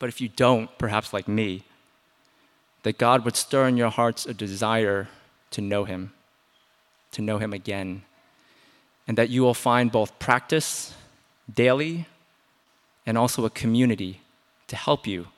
But 0.00 0.08
if 0.08 0.20
you 0.20 0.28
don't, 0.28 0.68
perhaps 0.78 1.12
like 1.12 1.28
me, 1.28 1.62
that 2.82 2.98
God 2.98 3.24
would 3.24 3.36
stir 3.36 3.68
in 3.68 3.76
your 3.76 3.90
hearts 3.90 4.26
a 4.26 4.34
desire 4.34 5.08
to 5.52 5.60
know 5.60 5.84
Him, 5.84 6.12
to 7.12 7.22
know 7.22 7.38
Him 7.38 7.52
again, 7.52 8.02
and 9.06 9.16
that 9.16 9.30
you 9.30 9.42
will 9.42 9.54
find 9.54 9.92
both 9.92 10.18
practice 10.18 10.92
daily 11.52 12.06
and 13.06 13.16
also 13.16 13.44
a 13.44 13.50
community 13.50 14.20
to 14.66 14.74
help 14.74 15.06
you, 15.06 15.28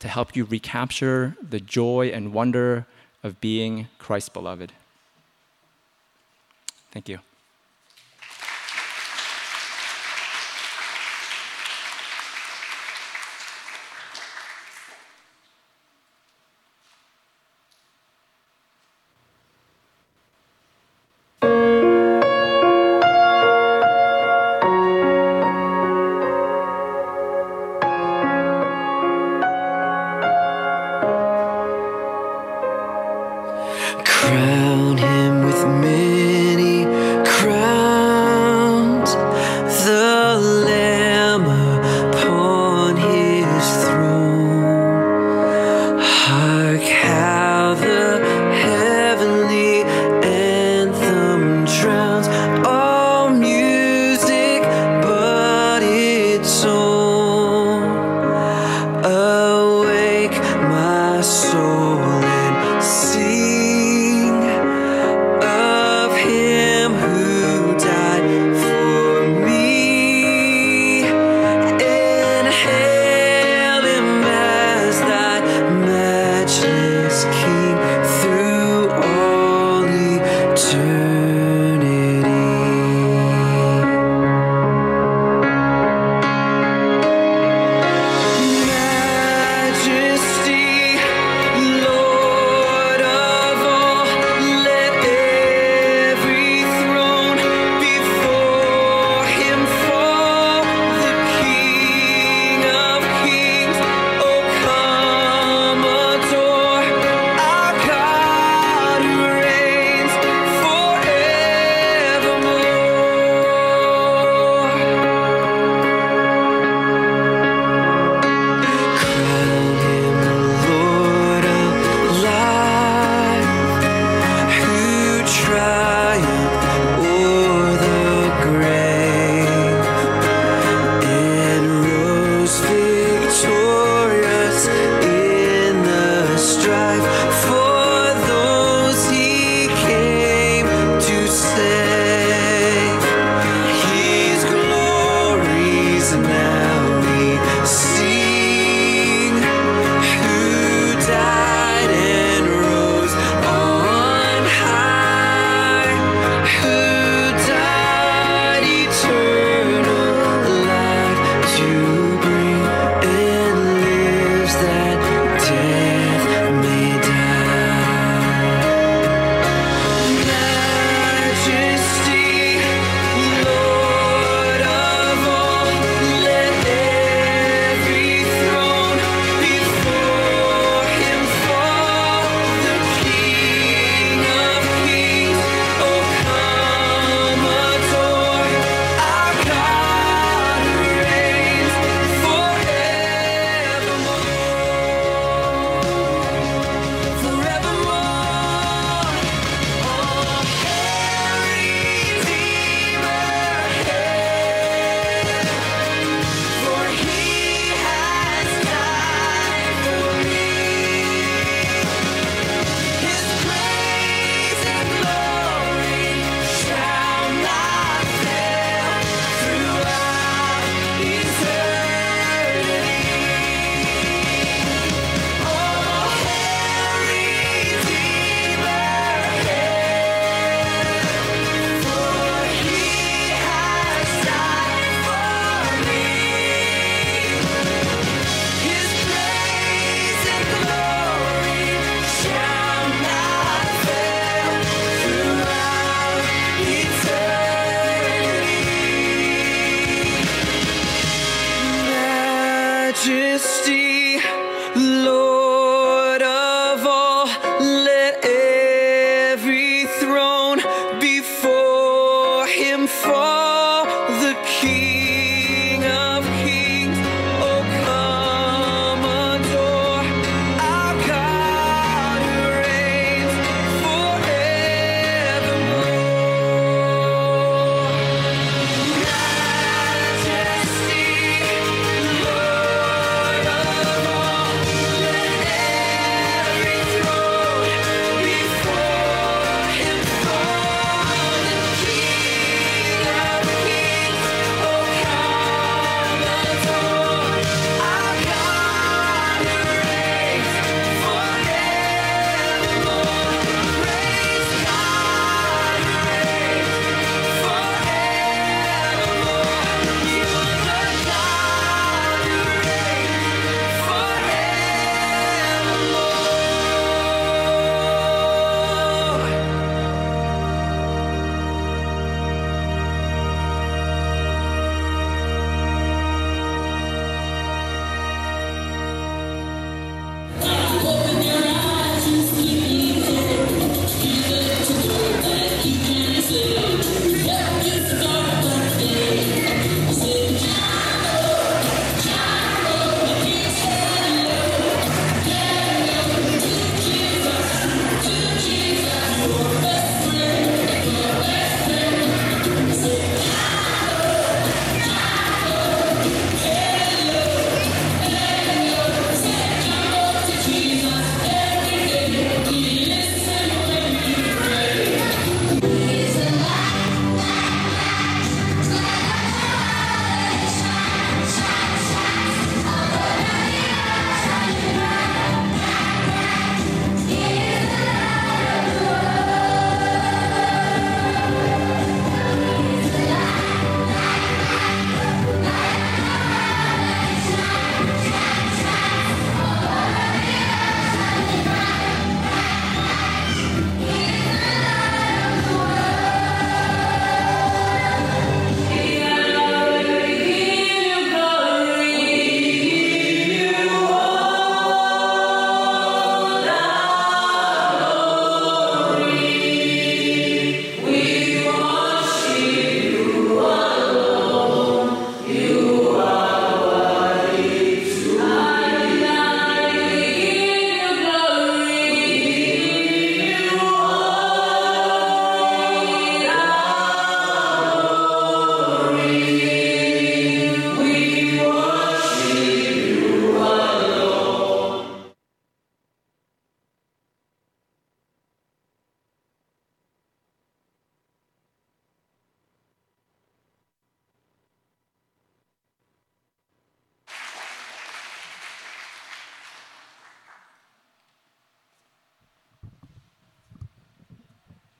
to 0.00 0.08
help 0.08 0.36
you 0.36 0.44
recapture 0.44 1.36
the 1.40 1.60
joy 1.60 2.08
and 2.08 2.34
wonder 2.34 2.86
of 3.22 3.40
being 3.40 3.88
Christ's 3.98 4.28
beloved. 4.28 4.72
Thank 6.92 7.08
you. 7.08 7.20